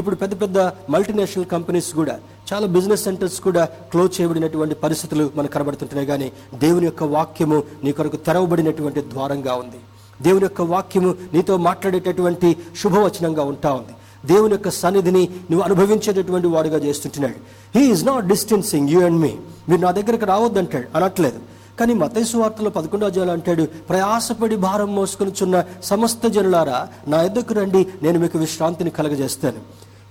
ఇప్పుడు 0.00 0.16
పెద్ద 0.20 0.34
పెద్ద 0.42 0.58
మల్టీనేషనల్ 0.94 1.48
కంపెనీస్ 1.54 1.88
కూడా 2.00 2.14
చాలా 2.50 2.66
బిజినెస్ 2.76 3.02
సెంటర్స్ 3.08 3.38
కూడా 3.46 3.62
క్లోజ్ 3.92 4.12
చేయబడినటువంటి 4.16 4.74
పరిస్థితులు 4.84 5.24
మనకు 5.36 5.52
కనబడుతుంటున్నాయి. 5.56 6.08
కానీ 6.12 6.28
దేవుని 6.62 6.86
యొక్క 6.90 7.04
వాక్యము 7.16 7.58
నీ 7.84 7.90
కొరకు 7.98 8.18
తెరవబడినటువంటి 8.28 9.00
ద్వారంగా 9.12 9.52
ఉంది. 9.62 9.80
దేవుని 10.26 10.44
యొక్క 10.48 10.62
వాక్యము 10.74 11.10
నీతో 11.34 11.54
మాట్లాడేటటువంటి 11.68 12.48
శుభవచనంగా 12.80 13.44
ఉంటా 13.52 13.70
ఉంది. 13.80 13.94
దేవుని 14.32 14.54
యొక్క 14.54 14.70
సన్నిధిని 14.82 15.22
నువ్వు 15.50 15.62
అనుభవించేటటువంటి 15.68 16.48
వాడుగా 16.54 16.78
చేస్తుంటున్నాడు. 16.86 17.38
He 17.78 17.82
is 17.92 18.04
not 18.10 18.26
distancing 18.34 18.90
you 18.94 19.00
and 19.06 19.20
మీ 19.24 19.32
మీరు 19.68 19.80
నా 19.86 19.90
దగ్గరకు 19.98 20.26
రావద్దంటాడు. 20.32 20.88
అనట్లేదు. 20.96 21.40
కానీ 21.78 21.94
మతేసు 22.02 22.36
వార్తలో 22.36 22.70
పదకొండో 22.70 23.06
అధ్యాయులు 23.06 23.32
అంటాడు 23.36 23.64
ప్రయాసపడి 23.88 24.56
భారం 24.66 24.90
మోసుకొనిచున్న 24.94 25.56
సమస్త 25.90 26.26
జనులారా 26.26 26.78
నా 27.08 27.18
ఎద్దకు 27.28 27.54
రండి 27.54 27.82
నేను 28.02 28.18
మీకు 28.18 28.36
విశ్రాంతిని 28.38 28.90
కలగజేస్తాను. 28.98 29.60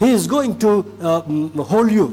He 0.01 0.09
is 0.15 0.27
going 0.33 0.57
to 0.63 0.71
hold 1.71 1.93
you 1.99 2.05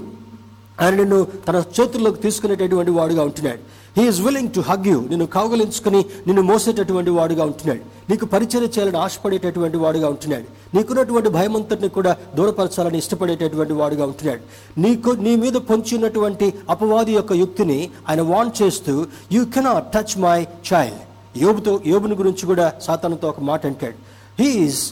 ఆయన 0.81 0.93
నిన్ను 0.95 1.21
తన 1.47 1.57
చేతుల్లోకి 1.77 2.21
తీసుకునేటటువంటి 2.25 2.93
వాడుగా 2.99 3.23
ఉంటున్నాడు. 3.23 3.63
He's 3.99 4.21
willing 4.21 4.53
to 4.57 4.61
hug 4.61 4.89
you 4.89 4.99
నిన్ను 5.11 5.27
కౌగలించుకుని 5.27 6.01
నిన్ను 6.27 6.43
మోసేటటువంటి 6.43 7.11
వాడుగా 7.11 7.45
ఉంటున్నాడు. 7.45 7.83
నీకు 8.11 8.27
పరిచయం 8.35 8.63
చేయాలని 8.65 8.99
ఆశపడేటటువంటి 9.05 9.79
వాడుగా 9.85 10.09
ఉంటున్నాడు. 10.09 10.47
నీకున్నటువంటి 10.77 11.29
భయమంతటిని 11.29 11.89
కూడా 11.89 12.13
దూరపరచాలని 12.35 12.99
ఇష్టపడేటటువంటి 12.99 13.73
వాడుగా 13.73 14.05
ఉంటున్నాడు. 14.05 14.43
నీకు 14.81 15.11
నీ 15.11 15.33
మీద 15.37 15.57
పొంచినటువంటి 15.71 16.49
అపవాది 16.71 17.13
యొక్క 17.13 17.33
యుక్తిని 17.43 17.81
ఆయన 18.09 18.23
వాన్ 18.33 18.55
చేస్తూ 18.63 18.95
you 19.33 19.45
cannot 19.57 19.93
touch 19.97 20.17
my 20.27 20.39
child 20.71 21.03
యోబుతో 21.43 21.81
యోబుని 21.87 22.15
గురించి 22.15 22.47
కూడా 22.47 22.73
సాతానంతో 22.83 23.29
ఒక 23.29 23.41
మాట 23.51 23.67
అంటాడు. 23.67 23.99
He is 24.43 24.85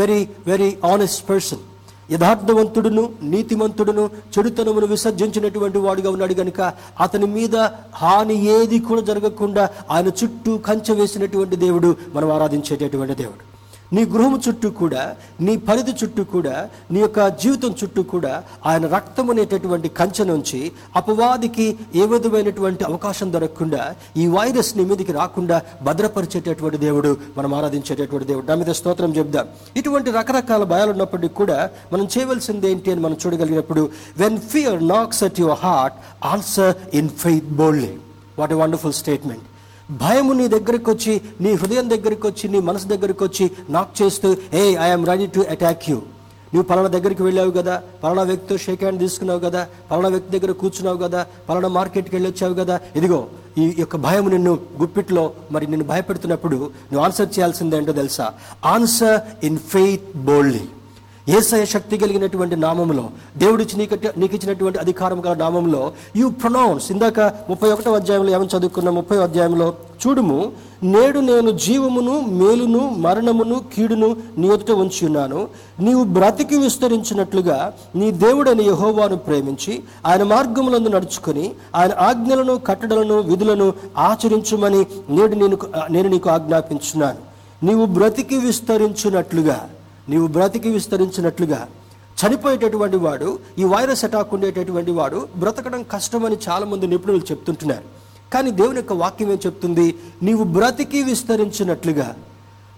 very 0.00 0.20
very 0.46 0.70
honest 0.92 1.22
person 1.30 1.64
యథార్థవంతుడును 2.10 3.12
నీతిమంతుడును 3.22 4.10
చెడుతనమును 4.38 4.86
విసర్జించినటువంటి 4.86 5.78
వాడుగా 5.78 6.10
ఉన్నాడు 6.10 6.34
కనుక 6.34 6.72
అతని 7.00 7.26
మీద 7.26 7.56
హాని 7.94 8.44
ఏది 8.44 8.78
కూడా 8.80 9.00
జరగకుండా 9.00 9.70
ఆయన 9.90 10.08
చుట్టూ 10.08 10.58
కంచె 10.58 10.94
వేసినటువంటి 10.94 11.56
దేవుడు 11.56 11.96
మనం 12.14 12.30
ఆరాధించేటటువంటి 12.30 13.14
దేవుడు. 13.14 13.49
నీ 13.92 14.04
గృహము 14.04 14.40
చుట్టూ 14.46 14.70
కూడా 14.80 15.04
నీ 15.40 15.56
పరిధి 15.68 15.92
చుట్టూ 16.00 16.24
కూడా 16.24 16.56
నీ 16.90 17.00
యొక్క 17.00 17.28
జీవితం 17.42 17.74
చుట్టూ 17.80 18.02
కూడా 18.12 18.32
ఆయన 18.66 18.86
రక్తం 18.86 19.30
అనేటటువంటి 19.30 19.88
కంచె 19.98 20.24
నుంచి 20.24 20.60
అపవాదికి 20.96 21.66
ఏ 21.94 22.06
విధమైనటువంటి 22.06 22.84
అవకాశం 22.84 23.32
దొరకకుండా 23.32 23.82
ఈ 24.16 24.26
వైరస్ 24.28 24.76
నీ 24.76 24.84
మీదకి 24.84 25.12
రాకుండా 25.12 25.56
భద్రపరిచేటటువంటి 25.82 26.78
దేవుడు 26.78 27.10
మనం 27.36 27.54
ఆరాధించేటటువంటి 27.54 28.26
దేవుడు. 28.26 28.46
దాని 28.46 28.60
మీద 28.62 28.72
స్తోత్రం 28.72 29.10
చెప్దాం. 29.16 29.46
ఇటువంటి 29.76 30.10
రకరకాల 30.10 30.64
భయాలు 30.64 30.90
ఉన్నప్పటికీ 30.90 31.34
కూడా 31.34 31.58
మనం 31.92 32.08
చేయవలసింది 32.14 32.70
ఏంటి 32.70 32.92
అని 32.92 33.00
మనం 33.00 33.16
చూడగలిగినప్పుడు 33.24 33.82
when 34.18 34.38
fear 34.52 34.80
knocks 34.88 35.24
at 35.24 35.40
your 35.40 35.58
heart 35.58 35.96
answer 36.24 36.74
in 36.94 37.08
faith 37.22 37.50
boldly 37.60 37.92
what 38.38 38.52
a 38.52 38.60
wonderful 38.62 38.92
statement 38.92 39.46
భయము 39.98 40.32
నీ 40.32 40.48
దగ్గరికి 40.48 40.90
వచ్చి 40.90 41.14
నీ 41.40 41.54
హృదయం 41.54 41.88
దగ్గరికి 41.88 42.26
వచ్చి 42.26 42.48
నీ 42.48 42.58
మనసు 42.60 42.86
దగ్గరికి 42.86 43.24
వచ్చి 43.24 43.44
నాక్ 43.70 44.02
చేస్తూ 44.02 44.28
ఏ 44.52 44.76
I'm 44.82 45.06
ready 45.06 45.26
to 45.26 45.40
attack 45.50 45.90
you 45.90 45.98
నువ్వు 46.52 46.62
పలానా 46.62 46.88
దగ్గరికి 46.88 47.22
వెళ్ళావు 47.22 47.50
కదా 47.50 47.74
పలానా 48.02 48.22
వ్యక్తితో 48.22 48.56
షేక్ 48.56 48.80
హ్యాండ్ 48.80 49.00
తీసుకున్నావు 49.00 49.38
కదా 49.38 49.60
పలానా 49.90 50.08
వ్యక్తి 50.08 50.38
దగ్గర 50.38 50.52
కూర్చున్నావు 50.52 50.96
కదా 50.96 51.26
పలానా 51.48 51.68
మార్కెట్కి 51.68 52.16
వెళ్ళి 52.16 52.30
వచ్చావు 52.30 52.54
కదా. 52.54 52.80
ఇదిగో 52.96 53.20
ఈ 53.58 53.74
యొక్క 53.78 53.96
భయం 53.96 54.30
నిన్ను 54.30 54.58
గుప్పిట్లో 54.80 55.24
మరి 55.50 55.66
నిన్ను 55.66 55.84
భయపెడుతున్నప్పుడు 55.84 56.56
నువ్వు 56.90 57.04
ఆన్సర్ 57.04 57.38
చేయాల్సిందేంటో 57.38 57.92
తెలుసా? 57.92 58.26
ఆన్సర్ 58.64 59.20
ఇన్ 59.44 59.58
ఫెయిత్ 59.58 60.16
బోల్డ్లీ 60.16 60.64
ఏసయ 61.36 61.64
శక్తి 61.64 61.94
కలిగినటువంటి 61.98 62.56
నామంలో 62.56 63.04
దేవుడిచ్చి 63.36 63.74
నీకు 63.78 63.94
నీకు 64.20 64.34
ఇచ్చినటువంటి 64.34 64.78
అధికారం 64.78 65.18
గల 65.26 65.34
నామంలో 65.34 65.82
యు 66.16 66.26
ప్రొనౌన్స్ 66.28 66.86
ఇందాక 66.92 67.20
ముప్పై 67.50 67.68
ఒకటో 67.70 67.92
అధ్యాయంలో 67.92 68.30
ఏమని 68.36 68.52
చదువుకున్న? 68.56 68.90
ముప్పై 68.90 69.16
అధ్యాయంలో 69.16 69.66
చూడుము 70.02 70.38
నేడు 70.82 71.18
నేను 71.20 71.50
జీవమును 71.64 72.14
మేలును 72.40 72.82
మరణమును 73.04 73.56
కీడును 73.74 74.08
నీ 74.38 74.46
ఎదుట 74.46 74.70
ఉంచి 74.82 75.06
ఉన్నాను. 75.06 75.40
నీవు 75.80 76.04
బ్రతికి 76.04 76.58
విస్తరించినట్లుగా 76.58 77.58
నీ 77.94 78.10
దేవుడని 78.24 78.64
యహోవాను 78.68 79.16
ప్రేమించి 79.16 79.74
ఆయన 80.06 80.22
మార్గములందు 80.22 80.88
నడుచుకొని 80.88 81.46
ఆయన 81.74 81.92
ఆజ్ఞలను 82.08 82.54
కట్టడలను 82.68 83.18
విధులను 83.30 83.68
ఆచరించుమని 83.98 84.80
నేడు 85.10 85.34
నేను 85.42 85.58
నేను 85.90 86.08
నీకు 86.08 86.30
ఆజ్ఞాపించున్నాను. 86.30 87.20
నీవు 87.66 87.86
బ్రతికి 87.98 88.38
విస్తరించినట్లుగా 88.38 89.58
నీవు 90.10 90.26
బ్రతికి 90.36 90.70
విస్తరించినట్లుగా. 90.78 91.60
చనిపోయేటటువంటి 92.20 92.98
వాడు 93.04 93.28
ఈ 93.62 93.64
వైరస్ 93.72 94.04
అటాక్ 94.06 94.32
ఉండేటటువంటి 94.36 94.92
వాడు 94.98 95.20
బ్రతకడం 95.42 95.82
కష్టమని 95.92 96.36
చాలామంది 96.46 96.86
నిపుణులు 96.92 97.24
చెప్తుంటున్నారు. 97.30 97.86
కానీ 98.34 98.50
దేవుని 98.58 98.78
యొక్క 98.80 98.94
వాక్యం 99.02 99.30
ఏం 99.34 99.38
చెప్తుంది? 99.46 99.86
నీవు 100.26 100.44
బ్రతికి 100.56 101.02
విస్తరించినట్లుగా. 101.02 102.08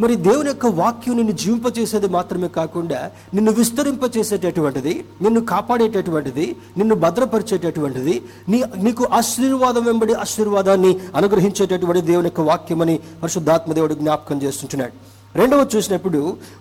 మరి 0.03 0.15
దేవుని 0.27 0.49
యొక్క 0.51 0.67
వాక్యం 0.79 1.17
నిన్ను 1.17 1.33
జీవింపచేసేది 1.33 2.09
మాత్రమే 2.15 2.49
కాకుండా 2.59 3.01
నిన్ను 3.35 3.53
విస్తరింపచేసేటటువంటిది 3.59 4.95
నిన్ను 5.23 5.41
కాపాడేటటువంటిది 5.53 6.47
నిన్ను 6.79 6.95
భద్రపరిచేటటువంటిది 7.05 8.15
నీ 8.53 8.59
నీకు 8.87 9.07
ఆశీర్వాదం 9.19 9.85
వెంబడి 9.85 10.15
ఆశీర్వాదాన్ని 10.25 10.93
అనుగ్రహించేటటువంటి 11.21 12.03
దేవుని 12.11 12.31
యొక్క 12.33 12.41
వాక్యమని 12.51 12.97
పరిశుద్ధాత్మ 13.23 13.73
దేవుడు 13.73 13.95
జ్ఞాపకం 13.95 14.43
చేస్తుంటున్నాడు. 14.43 15.12
రెండవ 15.35 15.67
చూసినప్పుడు 15.75 16.21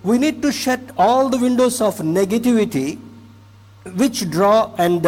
we 0.09 0.15
need 0.23 0.41
to 0.41 0.51
shut 0.63 0.87
all 1.05 1.29
the 1.33 1.37
windows 1.45 1.79
of 1.87 1.99
negativity 2.19 2.85
which 4.01 4.21
draw 4.35 4.55
and 4.85 5.07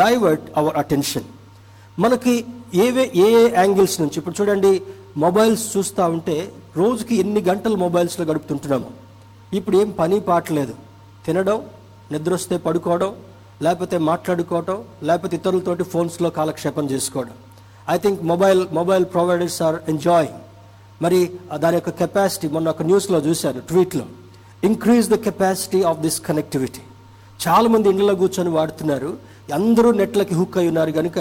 divert 0.00 0.46
our 0.56 0.76
attention 0.76 1.28
మనకి 1.98 2.34
ఏవే 2.84 3.04
ఏ 3.24 3.26
ఏ 3.42 3.44
యాంగిల్స్ 3.60 3.96
నుంచి 4.00 4.16
ఇప్పుడు 4.20 4.36
చూడండి 4.40 4.72
మొబైల్స్ 5.24 5.76
చూస్తూ 5.76 6.04
ఉంటే 6.16 6.36
రోజుకి 6.76 7.14
ఎన్ని 7.16 7.40
గంటలు 7.40 7.76
మొబైల్స్లో 7.76 8.24
గడుపుతుంటున్నాము. 8.24 8.88
ఇప్పుడు 9.58 9.76
ఏం 9.82 9.90
పని 10.00 10.16
పాటలేదు 10.20 10.74
తినడం 11.26 11.58
నిద్ర 12.12 12.32
వస్తే 12.34 12.56
పడుకోవడం 12.66 13.10
లేకపోతే 13.62 13.96
మాట్లాడుకోవడం 14.10 14.78
లేకపోతే 15.08 15.34
ఇతరులతోటి 15.36 15.84
ఫోన్స్లో 15.92 16.30
కాలక్షేపం 16.30 16.84
చేసుకోవడం. 16.92 17.34
I 17.94 17.96
think 17.98 18.20
mobile 18.32 18.60
mobile 18.78 19.04
providers 19.14 19.58
are 19.68 19.78
enjoying 19.88 20.38
మరి 21.02 21.20
దాని 21.62 21.76
యొక్క 21.76 21.90
కెపాసిటీ 21.90 22.48
మొన్న 22.48 22.68
ఒక 22.68 22.82
న్యూస్లో 22.82 23.18
చూశాను 23.18 23.60
ట్వీట్లో 23.60 24.04
increase 24.64 25.08
the 25.10 25.16
capacity 25.26 25.82
of 25.82 26.00
this 26.00 26.20
connectivity 26.20 26.82
చాలామంది 27.46 27.88
ఇండ్లలో 27.88 28.14
కూర్చొని 28.14 28.50
వాడుతున్నారు 28.50 29.10
అందరూ 29.54 29.92
నెట్లకి 29.92 30.34
హుక్ 30.34 30.56
అయి 30.58 30.68
ఉన్నారు 30.68 30.92
కనుక 30.92 31.18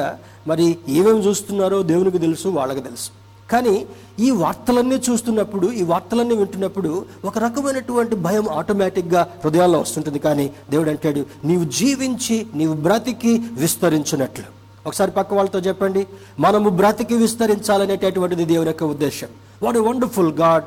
మరి 0.47 0.65
ఏమేమి 0.89 1.21
చూస్తున్నారో 1.27 1.77
దేవునికి 1.91 2.19
తెలుసు 2.25 2.47
వాళ్ళకి 2.47 2.81
తెలుసు. 2.81 3.09
కానీ 3.51 3.75
ఈ 4.19 4.29
వార్తలన్నీ 4.43 4.97
చూస్తున్నప్పుడు 5.07 5.67
ఈ 5.71 5.83
వార్తలన్నీ 5.91 6.35
వింటున్నప్పుడు 6.35 6.91
ఒక 7.25 7.37
రకమైనటువంటి 7.37 8.15
భయం 8.25 8.49
ఆటోమేటిక్గా 8.49 9.21
హృదయాల్లో 9.43 9.79
వస్తుంటుంది. 9.79 10.19
కానీ 10.19 10.45
దేవుడు 10.69 10.89
అంటాడు 10.89 11.21
నీవు 11.49 11.65
జీవించి 11.79 12.37
నీవు 12.53 12.75
బ్రతికి 12.87 13.33
విస్తరించినట్లు. 13.63 14.45
ఒకసారి 14.87 15.11
పక్క 15.11 15.33
వాళ్ళతో 15.33 15.59
చెప్పండి 15.59 16.01
మనము 16.39 16.69
బ్రతికి 16.81 17.15
విస్తరించాలనేటటువంటిది 17.23 18.45
దేవుని 18.53 18.71
యొక్క 18.73 18.83
ఉద్దేశం. 18.95 19.29
What 19.61 19.77
a 19.77 19.83
wonderful 19.87 20.33
God 20.41 20.65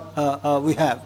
we 0.64 0.74
have 0.79 1.00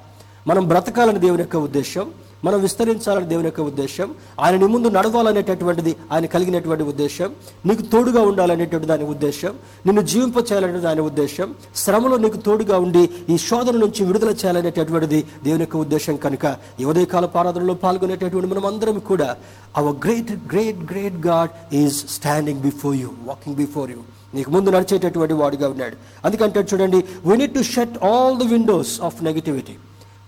మనం 0.47 0.63
బ్రతకాలని 0.69 1.21
దేవుని 1.21 1.43
యొక్క 1.43 1.59
ఉద్దేశం 1.67 2.07
మనం 2.45 2.59
విస్తరించాలని 2.61 3.29
దేవుని 3.29 3.49
యొక్క 3.49 3.63
ఉద్దేశం 3.63 4.09
ఆయన 4.41 4.57
నీ 4.57 4.67
ముందు 4.67 4.89
నడవాలనేటటువంటిది 4.97 5.93
ఆయన 6.13 6.27
కలిగినటువంటి 6.27 6.85
ఉద్దేశం 6.85 7.29
నీకు 7.67 7.83
తోడుగా 7.93 8.23
ఉండాలనేటువంటి 8.31 8.89
దాని 8.91 9.07
ఉద్దేశం 9.09 9.53
నిన్ను 9.87 10.03
జీవింప 10.11 10.39
చేయాలనే 10.49 10.81
దాని 10.81 11.03
ఉద్దేశం 11.03 11.49
శ్రమలో 11.75 12.17
నీకు 12.17 12.41
తోడుగా 12.41 12.79
ఉండి 12.87 13.05
ఈ 13.29 13.39
శోధన 13.47 13.77
నుంచి 13.77 14.05
విడుదల 14.05 14.35
చేయాలనేటటువంటిది 14.43 15.21
దేవుని 15.45 15.65
యొక్క 15.67 15.79
ఉద్దేశం 15.79 16.19
కనుక 16.27 16.45
ఈ 16.81 16.85
ఉదయకాల 16.85 17.29
పారాధనలో 17.35 17.77
పాల్గొనేటటువంటి 17.85 18.51
మనం 18.53 18.67
అందరం 18.67 18.99
కూడా 19.09 19.31
our 19.77 19.97
great 20.05 20.35
great 20.53 20.83
great 20.93 21.19
God 21.27 21.55
is 21.75 21.99
standing 22.17 22.63
before 22.63 22.97
you 22.97 23.11
walking 23.25 23.57
before 23.57 23.91
you 23.91 24.03
నీకు 24.35 24.51
ముందు 24.51 24.69
నడిచేటటువంటి 24.77 25.35
వాడుగా 25.41 25.67
ఉన్నాడు. 25.75 25.97
అందుకంటే 26.27 26.61
చూడండి 26.71 27.01
we 27.27 27.37
need 27.43 27.55
to 27.59 27.65
shut 27.75 27.97
all 28.11 28.37
the 28.43 28.47
windows 28.55 28.95
of 29.09 29.19
negativity 29.29 29.77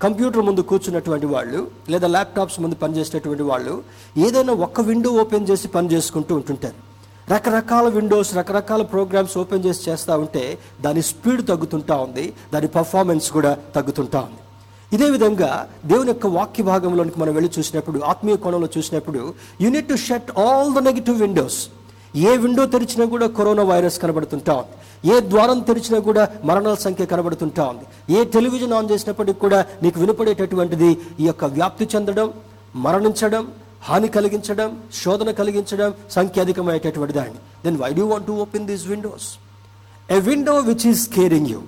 computer 0.04 0.44
ముందు 0.46 0.62
కూర్చున్నటువంటి 0.70 1.26
వాళ్ళు 1.34 1.60
లేదా 1.92 2.08
ల్యాప్టాప్స్ 2.14 2.58
ముందు 2.62 2.76
పనిచేసేటటువంటి 2.82 3.44
వాళ్ళు 3.50 3.74
ఏదైనా 4.26 4.54
ఒక్క 4.66 4.80
విండో 4.88 5.10
ఓపెన్ 5.22 5.46
చేసి 5.50 5.68
పని 5.76 5.88
చేసుకుంటూ 5.92 6.32
ఉంటుంటారు. 6.40 6.78
రకరకాల 7.34 7.86
విండోస్ 7.94 8.30
రకరకాల 8.38 8.82
ప్రోగ్రామ్స్ 8.90 9.36
ఓపెన్ 9.42 9.64
చేసి 9.66 9.80
చేస్తూ 9.86 10.16
ఉంటే 10.24 10.42
దాని 10.84 11.02
స్పీడ్ 11.12 11.42
తగ్గుతుంటా 11.50 11.96
ఉంది 12.06 12.26
దాని 12.52 12.68
పర్ఫార్మెన్స్ 12.76 13.28
కూడా 13.36 13.52
తగ్గుతుంటా 13.76 14.20
ఉంది. 14.28 14.40
ఇదే 14.96 15.06
విధంగా 15.14 15.48
దేవుని 15.92 16.10
యొక్క 16.12 16.26
వాక్య 16.36 16.64
భాగంలోనికి 16.72 17.18
మనం 17.20 17.34
వెళ్ళి 17.36 17.50
చూసినప్పుడు 17.56 18.00
ఆత్మీయ 18.12 18.36
కోణంలో 18.44 18.68
చూసినప్పుడు 18.76 19.22
you need 19.64 19.88
to 19.88 19.96
shut 20.04 20.30
all 20.44 20.70
the 20.76 20.82
negative 20.88 21.16
windows 21.24 21.58
A 22.28 22.32
window 22.42 22.64
తెరిచినా 22.74 23.04
కూడా 23.14 23.26
కరోనా 23.38 23.64
వైరస్ 23.70 23.98
కనబడుతుంటా 24.02 24.54
ఉంది. 24.62 24.74
ఏ 25.12 25.16
ద్వారం 25.30 25.58
తెరిచినా 25.68 25.98
కూడా 26.08 26.22
మరణాల 26.48 26.76
సంఖ్య 26.84 27.04
కనబడుతుంటా 27.12 27.64
ఉంది. 27.72 27.84
ఏ 28.16 28.24
టెలివిజన్ 28.34 28.74
ఆన్ 28.78 28.90
చేసినప్పటికీ 28.92 29.38
కూడా 29.44 29.58
నీకు 29.84 29.96
వినపడేటటువంటిది 30.02 30.90
ఈ 31.22 31.26
యొక్క 31.30 31.44
వ్యాప్తి 31.58 31.86
చెందడం 31.94 32.28
మరణించడం 32.86 33.44
హాని 33.88 34.08
కలిగించడం 34.16 34.70
శోధన 35.00 35.30
కలిగించడం 35.40 35.90
సంఖ్య 36.16 36.44
అధికమయ్యేటటువంటి 36.44 37.14
దాన్ని 37.18 37.40
then 37.64 37.76
why 37.82 37.90
do 37.98 38.04
want 38.12 38.26
to 38.30 38.36
open 38.44 38.66
these 38.70 38.84
windows 38.92 39.28
a 40.08 40.18
window 40.28 40.54
which 40.70 40.86
is 40.92 41.04
caring 41.16 41.50
you 41.54 41.60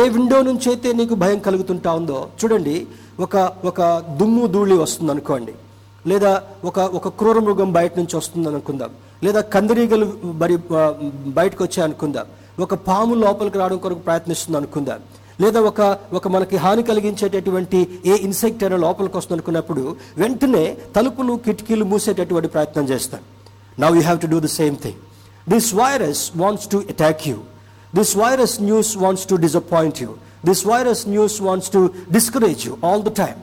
A 0.00 0.04
window 0.16 0.38
నుంచి 0.48 0.66
అయితే 0.72 0.88
నీకు 1.00 1.14
భయం 1.22 1.40
కలుగుతుంటా 1.46 1.90
ఉందో 2.00 2.18
చూడండి 2.40 2.76
ఒక 3.26 3.34
ఒక 3.70 3.80
దుమ్ము 4.20 4.44
ధూళి 4.54 4.76
వస్తుంది 4.84 5.12
అనుకోండి 5.14 5.54
లేదా 6.06 6.42
ఒక 6.64 6.78
ఒక 6.78 7.08
క్రూర 7.08 7.38
మృగం 7.38 7.72
బయట 7.72 7.92
నుంచి 7.98 8.16
వస్తుంది 8.16 8.48
అనుకుందాం. 8.48 8.90
లేదా 9.24 9.40
కందిరీగలు 9.40 10.06
మరి 10.24 10.56
బయటకు 11.38 11.64
వచ్చాయి 11.64 11.84
అనుకుందాం. 11.84 12.26
ఒక 12.60 12.74
పాము 12.74 13.14
లోపలికి 13.14 13.58
రావడం 13.58 13.78
కొరకు 13.78 13.98
ప్రయత్నిస్తుంది 13.98 14.56
అనుకుందాం. 14.56 15.00
లేదా 15.40 15.60
ఒక 15.60 15.98
ఒక 16.12 16.28
మనకి 16.28 16.56
హాని 16.56 16.82
కలిగించేటటువంటి 16.82 17.78
ఏ 18.06 18.14
ఇన్సెక్ట్ 18.26 18.62
అయినా 18.64 18.76
లోపలికి 18.76 19.16
వస్తుంది 19.16 19.36
అనుకున్నప్పుడు 19.38 19.96
వెంటనే 20.16 20.76
తలుపులు 20.96 21.40
కిటికీలు 21.46 21.84
మూసేటటువంటి 21.84 22.48
ప్రయత్నం 22.48 22.84
చేస్తాం. 22.84 23.20
Now 23.80 23.96
you 23.96 24.02
have 24.02 24.20
to 24.20 24.26
do 24.26 24.40
the 24.40 24.50
same 24.60 24.76
thing 24.76 25.00
this 25.48 25.74
virus 25.74 26.30
wants 26.36 26.68
to 26.70 26.76
attack 26.88 27.28
you 27.28 27.36
this 27.94 28.16
virus 28.16 28.62
news 28.62 28.96
wants 28.96 29.26
to 29.26 29.34
disappoint 29.34 30.02
you 30.02 30.08
this 30.46 30.66
virus 30.66 31.08
news 31.08 31.42
wants 31.42 31.70
to 31.70 31.90
discourage 32.12 32.66
you 32.66 32.76
all 32.84 33.02
the 33.02 33.12
time 33.22 33.38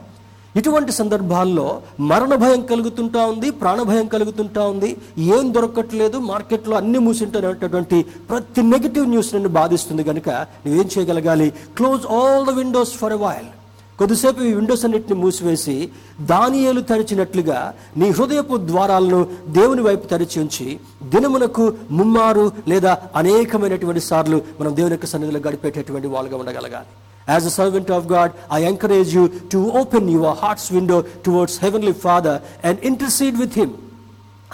ఇటువంటి 0.58 0.92
సందర్భాల్లో 0.92 1.66
మరణ 2.10 2.34
భయం 2.42 2.60
కలుగుతుంటా 2.62 3.22
ఉంది 3.26 3.48
ప్రాణభయం 3.50 4.06
కలుగుతుంటా 4.06 4.62
ఉంది. 4.72 4.90
ఏం 5.36 5.44
దొరకట్లేదు 5.54 6.18
మార్కెట్లో 6.18 6.76
అన్ని 6.76 6.98
మూసింటున్నటువంటి 6.98 7.98
ప్రతి 8.30 8.62
నెగిటివ్ 8.74 9.08
న్యూస్ 9.08 9.34
నన్ను 9.34 9.48
బాధిస్తుంది 9.58 10.04
కనుక 10.04 10.28
నువ్వేం 10.64 10.88
చేయగలగాలి? 10.94 11.48
Close 11.76 12.06
all 12.18 12.46
the 12.46 12.56
windows 12.60 12.94
for 13.02 13.12
a 13.12 13.20
while 13.24 13.50
కొద్దిసేపు 13.98 14.40
ఈ 14.42 14.52
విండోస్ 14.52 14.84
అన్నిటిని 14.84 15.16
మూసివేసి 15.20 15.74
దానియేలు 16.20 16.80
తెరిచినట్లుగా 16.80 17.58
నీ 17.96 18.10
హృదయపు 18.10 18.56
ద్వారాలను 18.70 19.20
దేవుని 19.48 19.82
వైపు 19.82 20.06
తెరిచి 20.06 20.40
ఉంచి 20.40 20.66
దినమునకు 21.12 21.66
ముమ్మారు 21.90 22.52
లేదా 22.68 22.92
అనేకమైనటువంటి 23.16 24.00
సార్లు 24.00 24.42
మనం 24.60 24.76
దేవుని 24.76 24.96
యొక్క 24.96 25.06
సన్నిధిలో 25.06 25.40
గడిపేటటువంటి 25.48 26.06
వాళ్ళుగా 26.06 26.36
ఉండగలగాలి. 26.36 26.90
As 27.28 27.46
a 27.46 27.48
servant 27.48 27.90
of 27.90 28.06
God 28.06 28.32
I 28.52 28.62
encourage 28.62 29.16
you 29.16 29.26
to 29.52 29.58
open 29.80 30.10
your 30.10 30.36
heart's 30.42 30.72
window 30.72 31.04
towards 31.26 31.58
heavenly 31.64 31.92
father 31.92 32.66
and 32.66 32.80
intercede 32.84 33.36
with 33.36 33.58
him 33.58 33.72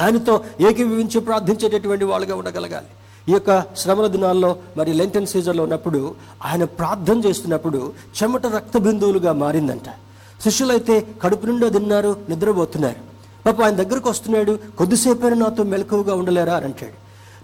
ఆయనతో 0.01 0.41
ఏకీభవించి 0.61 1.21
ప్రార్థించేటటువంటి 1.21 2.05
వాళ్ళుగా 2.05 2.35
ఉండగలగాలి. 2.37 2.87
ఈ 3.29 3.33
యొక్క 3.33 3.77
శ్రమల 3.77 4.07
దినాల్లో 4.07 4.57
మరి 4.77 4.93
లెంటన్ 4.93 5.27
సీజన్లో 5.27 5.63
ఉన్నప్పుడు 5.63 6.15
ఆయన 6.45 6.65
ప్రార్థన 6.65 7.19
చేస్తున్నప్పుడు 7.19 7.93
చెమట 8.19 8.47
రక్త 8.47 8.79
బిందువులుగా 8.79 9.33
మారిందంట. 9.33 9.89
శిష్యులైతే 10.43 11.07
కడుపు 11.23 11.47
నిండా 11.47 11.69
తిన్నారు 11.69 12.17
నిద్రపోతున్నారు. 12.29 13.01
పాప 13.47 13.63
ఆయన 13.63 13.77
దగ్గరకు 13.83 14.09
వస్తున్నాడు 14.11 14.59
కొద్దిసేపైనా 14.79 15.37
నాతో 15.37 15.63
మెలకువగా 15.63 16.15
ఉండలేరా 16.15 16.55
అని 16.55 16.65
అంటాడు. 16.65 16.97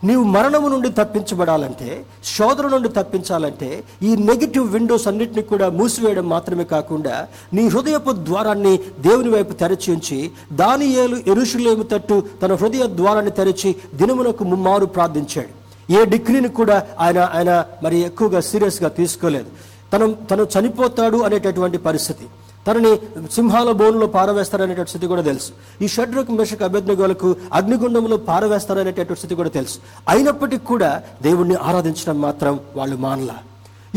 నీవు 0.07 0.25
మరణము 0.35 0.69
నుండి 0.69 0.89
తప్పించబడాలంటే 0.99 1.89
శోధన 2.37 2.67
నుండి 2.69 2.89
తప్పించాలంటే 2.89 3.69
ఈ 4.03 4.11
నెగిటివ్ 4.31 4.67
విండోస్ 4.73 5.07
అన్నిటిని 5.11 5.43
కూడా 5.43 5.67
మూసివేయడం 5.79 6.27
మాత్రమే 6.35 6.65
కాకుండా 6.75 7.15
నీ 7.55 7.65
హృదయపు 7.69 8.13
ద్వారాన్ని 8.29 8.75
దేవుని 9.01 9.31
వైపు 9.31 9.53
తెరచి 9.53 9.89
ఉంచి 9.95 10.19
దాని 10.53 10.89
ఏలు 11.03 11.17
ఎరుషులేము 11.27 11.83
తట్టు 11.83 12.17
తన 12.43 12.55
హృదయ 12.55 12.87
ద్వారాన్ని 13.01 13.33
తెరచి 13.39 13.73
దినమునకు 13.95 14.45
ముమ్మారు 14.45 14.87
ప్రార్థించాడు. 14.97 15.53
ఏ 15.99 16.05
డిగ్రీని 16.05 16.49
కూడా 16.49 16.77
ఆయన 16.99 17.19
ఆయన 17.35 17.53
మరి 17.83 17.99
ఎక్కువగా 18.09 18.41
సీరియస్గా 18.51 18.89
తీసుకోలేదు. 18.89 19.51
తను 19.93 20.07
తను 20.31 20.47
చనిపోతాడు 20.55 21.19
అనేటటువంటి 21.27 21.79
పరిస్థితి. 21.89 22.27
తనని 22.67 22.93
సింహాల 23.37 23.71
బోనులో 23.81 24.07
పారవేస్తారనేటువంటి 24.17 24.93
స్థితి 24.93 25.11
కూడా 25.13 25.23
తెలుసు. 25.31 25.51
ఈ 25.85 25.89
షడ్రకు 25.95 26.33
మెషకు 26.41 26.65
అభ్యర్థులకు 26.69 27.29
అగ్నిగుండంలో 27.59 28.17
పారవేస్తారనేటటువంటి 28.31 29.21
స్థితి 29.23 29.39
కూడా 29.41 29.53
తెలుసు. 29.59 29.77
అయినప్పటికీ 30.13 30.65
కూడా 30.73 30.91
దేవుణ్ణి 31.27 31.57
ఆరాధించడం 31.69 32.19
మాత్రం 32.27 32.55
వాళ్ళు 32.79 32.99
మానలా. 33.07 33.37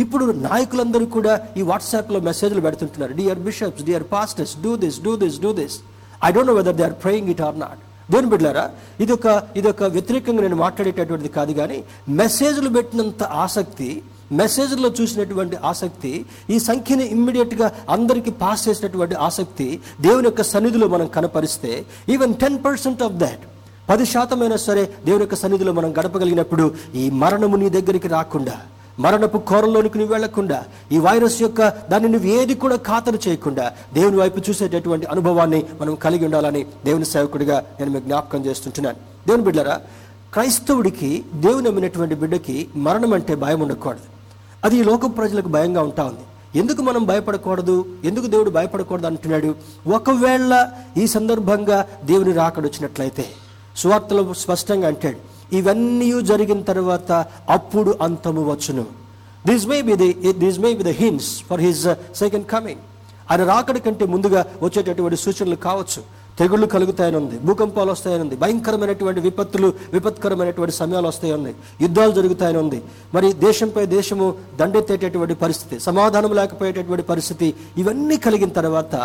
ఇప్పుడు 0.03 0.25
నాయకులందరూ 0.47 1.05
కూడా 1.17 1.33
ఈ 1.59 1.63
వాట్సాప్లో 1.69 2.19
మెసేజ్లు 2.29 2.61
పెడుతుంటున్నారు. 2.65 3.13
Dear 3.19 3.41
bishops 3.47 3.85
dear 3.87 4.05
pastors 4.15 4.55
do 4.65 4.73
this 4.83 4.99
do 5.05 5.13
this 5.23 5.39
do 5.45 5.51
this 5.61 5.77
I 6.27 6.29
don't 6.35 6.49
know 6.51 6.55
whether 6.59 6.77
they 6.79 6.85
are 6.89 6.97
praying 7.05 7.29
it 7.33 7.41
or 7.47 7.57
not 7.65 7.81
దేవుని 8.13 8.29
బిడ్డారా 8.33 8.63
ఇదొక 9.03 9.27
ఇదొక 9.59 9.83
వ్యతిరేకంగా 9.95 10.41
నేను 10.45 10.57
మాట్లాడేటటువంటిది 10.65 11.31
కాదు 11.39 11.53
కానీ 11.59 11.77
మెసేజ్లు 12.21 12.69
పెట్టినంత 12.77 13.23
ఆసక్తి 13.45 13.89
మెసేజ్లో 14.31 14.89
చూసినటువంటి 14.89 15.55
ఆసక్తి 15.55 16.25
ఈ 16.49 16.59
సంఖ్యని 16.59 17.05
ఇమ్మీడియట్గా 17.05 17.71
అందరికీ 17.89 18.31
పాస్ 18.31 18.69
చేసినటువంటి 18.69 19.15
ఆసక్తి 19.15 19.79
దేవుని 20.01 20.27
యొక్క 20.27 20.43
సన్నిధిలో 20.43 20.87
మనం 20.87 21.07
కనపరిస్తే 21.07 21.85
even 22.09 22.33
ten 22.33 22.63
percent 22.65 23.03
of 23.03 23.13
that 23.13 23.45
పది 23.89 24.05
శాతమైనా 24.05 24.57
సరే 24.57 24.85
దేవుని 25.05 25.23
యొక్క 25.23 25.35
సన్నిధిలో 25.35 25.73
మనం 25.73 25.91
గడపగలిగినప్పుడు 25.91 26.75
ఈ 26.95 27.09
మరణము 27.09 27.57
నీ 27.57 27.69
దగ్గరికి 27.69 28.07
రాకుండా 28.07 28.57
మరణపు 28.99 29.37
కోరలోనికి 29.37 29.97
నువ్వు 29.97 30.13
వెళ్ళకుండా 30.13 30.63
ఈ 30.91 30.97
వైరస్ 30.97 31.41
యొక్క 31.41 31.61
దాన్ని 31.89 32.09
నువ్వు 32.09 32.29
ఏది 32.29 32.55
కూడా 32.55 32.75
ఖాతరు 32.75 33.19
చేయకుండా 33.27 33.71
దేవుని 33.93 34.17
వైపు 34.17 34.39
చూసేటటువంటి 34.49 35.05
అనుభవాన్ని 35.05 35.65
మనం 35.81 35.95
కలిగి 35.95 36.25
ఉండాలని 36.25 36.65
దేవుని 36.85 37.05
సేవకుడిగా 37.05 37.63
నేను 37.79 37.91
మీకు 37.91 38.03
జ్ఞాపకం 38.03 38.45
చేస్తుంటున్నాను. 38.45 38.97
దేవుని 39.27 39.43
బిడ్డరా 39.43 39.79
క్రైస్తవుడికి 40.33 41.23
దేవుని 41.33 41.67
నమ్మినటువంటి 41.67 42.15
బిడ్డకి 42.15 42.67
మరణం 42.75 43.13
అంటే 43.13 43.35
భయం 43.35 43.59
ఉండకూడదు. 43.59 44.18
అది 44.65 44.77
ఈ 44.77 44.83
లోక 44.83 45.17
ప్రజలకు 45.17 45.47
భయంగా 45.47 45.81
ఉంటా 45.81 46.03
ఉంది. 46.03 46.25
ఎందుకు 46.59 46.81
మనం 46.81 47.05
భయపడకూడదు? 47.05 47.85
ఎందుకు 48.03 48.27
దేవుడు 48.27 48.49
భయపడకూడదు 48.49 49.05
అంటున్నాడు? 49.05 49.55
ఒకవేళ 49.87 50.71
ఈ 50.97 51.07
సందర్భంగా 51.07 51.87
దేవుని 52.05 52.33
రాకడొచ్చినట్లయితే 52.33 53.25
సువార్తలో 53.75 54.33
స్పష్టంగా 54.33 54.87
అంటాడు 54.87 55.55
ఇవన్నీ 55.55 56.21
జరిగిన 56.21 56.61
తర్వాత 56.61 57.11
అప్పుడు 57.49 57.97
అంతము 58.01 58.51
వచ్చును. 58.51 58.85
This 59.47 59.67
may 59.67 59.81
be 59.81 59.95
the 59.95 60.33
this 60.33 60.59
may 60.59 60.73
be 60.73 60.83
the 60.83 60.87
hints 60.87 61.43
for 61.49 61.61
his 61.61 61.87
second 62.15 62.47
coming 62.47 62.81
ఆయన 63.31 63.43
రాకడి 63.43 63.79
కంటే 63.79 64.05
ముందుగా 64.05 64.45
వచ్చేటటువంటి 64.61 65.17
సూచనలు 65.17 65.55
కావచ్చు. 65.55 66.18
తెగుళ్ళు 66.39 66.67
కలుగుతాయని 66.67 67.17
ఉంది 67.17 67.37
భూకంపాలు 67.45 67.91
వస్తాయని 67.91 68.23
ఉంది 68.25 68.35
భయంకరమైనటువంటి 68.41 69.21
విపత్తులు 69.21 69.69
విపత్కరమైనటువంటి 69.93 70.75
సమయాలు 70.77 71.07
వస్తాయని 71.07 71.51
యుద్ధాలు 71.81 72.13
జరుగుతాయని 72.13 72.59
ఉంది 72.61 72.79
మరి 73.13 73.29
దేశంపై 73.41 73.83
దేశము 73.93 74.27
దండెత్తేటటువంటి 74.59 75.35
పరిస్థితి 75.35 75.77
సమాధానం 75.83 76.33
లేకపోయేటటువంటి 76.33 77.05
పరిస్థితి 77.09 77.49
ఇవన్నీ 77.77 78.17
కలిగిన 78.19 78.51
తర్వాత 78.59 78.95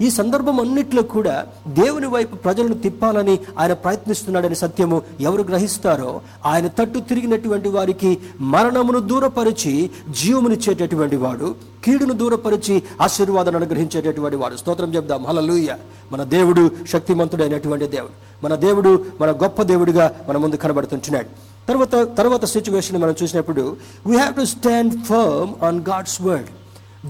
ఈ 0.00 0.10
సందర్భం 0.10 0.58
అన్నిట్లో 0.60 1.04
కూడా 1.12 1.36
దేవుని 1.72 2.08
వైపు 2.08 2.36
ప్రజలను 2.44 2.78
తిప్పాలని 2.82 3.36
ఆయన 3.58 3.74
ప్రయత్నిస్తున్నాడని 3.84 4.58
సత్యము 4.62 4.98
ఎవరు 5.20 5.44
గ్రహిస్తారో 5.44 6.12
ఆయన 6.46 6.66
తట్టు 6.76 7.00
తిరిగినటువంటి 7.10 7.70
వారికి 7.70 8.12
మరణమును 8.52 9.02
దూరపరిచి 9.08 9.74
జీవమునిచ్చేటటువంటి 10.22 11.16
వాడు 11.16 11.48
కీడును 11.84 12.12
దూరపరిచి 12.12 12.82
ఆశీర్వాదాన్ని 13.00 13.62
అనుగ్రహించేటటువంటి 13.62 14.36
వాడు. 14.36 14.56
స్తోత్రం 14.56 14.94
చెప్దాం. 14.94 15.26
హలలుయ 15.26 15.74
మన 16.12 16.22
దేవుడు 16.22 16.70
శక్తిమంతుడైనటువంటి 16.88 17.86
దేవుడు. 17.86 18.44
మన 18.44 18.54
దేవుడు 18.54 19.04
మన 19.20 19.30
గొప్ప 19.30 19.62
దేవుడిగా 19.62 20.14
మన 20.28 20.36
ముందు 20.36 20.56
కనబడుతుంటున్నాడు. 20.56 21.26
తర్వాత 21.68 22.18
తర్వాత 22.18 22.44
సిచ్యువేషన్ 22.44 23.02
మనం 23.02 23.14
చూసినప్పుడు 23.22 23.76
we 24.06 24.16
have 24.16 24.34
to 24.34 24.44
stand 24.44 25.04
firm 25.04 25.64
on 25.64 25.84
God's 25.88 26.22
word 26.22 26.46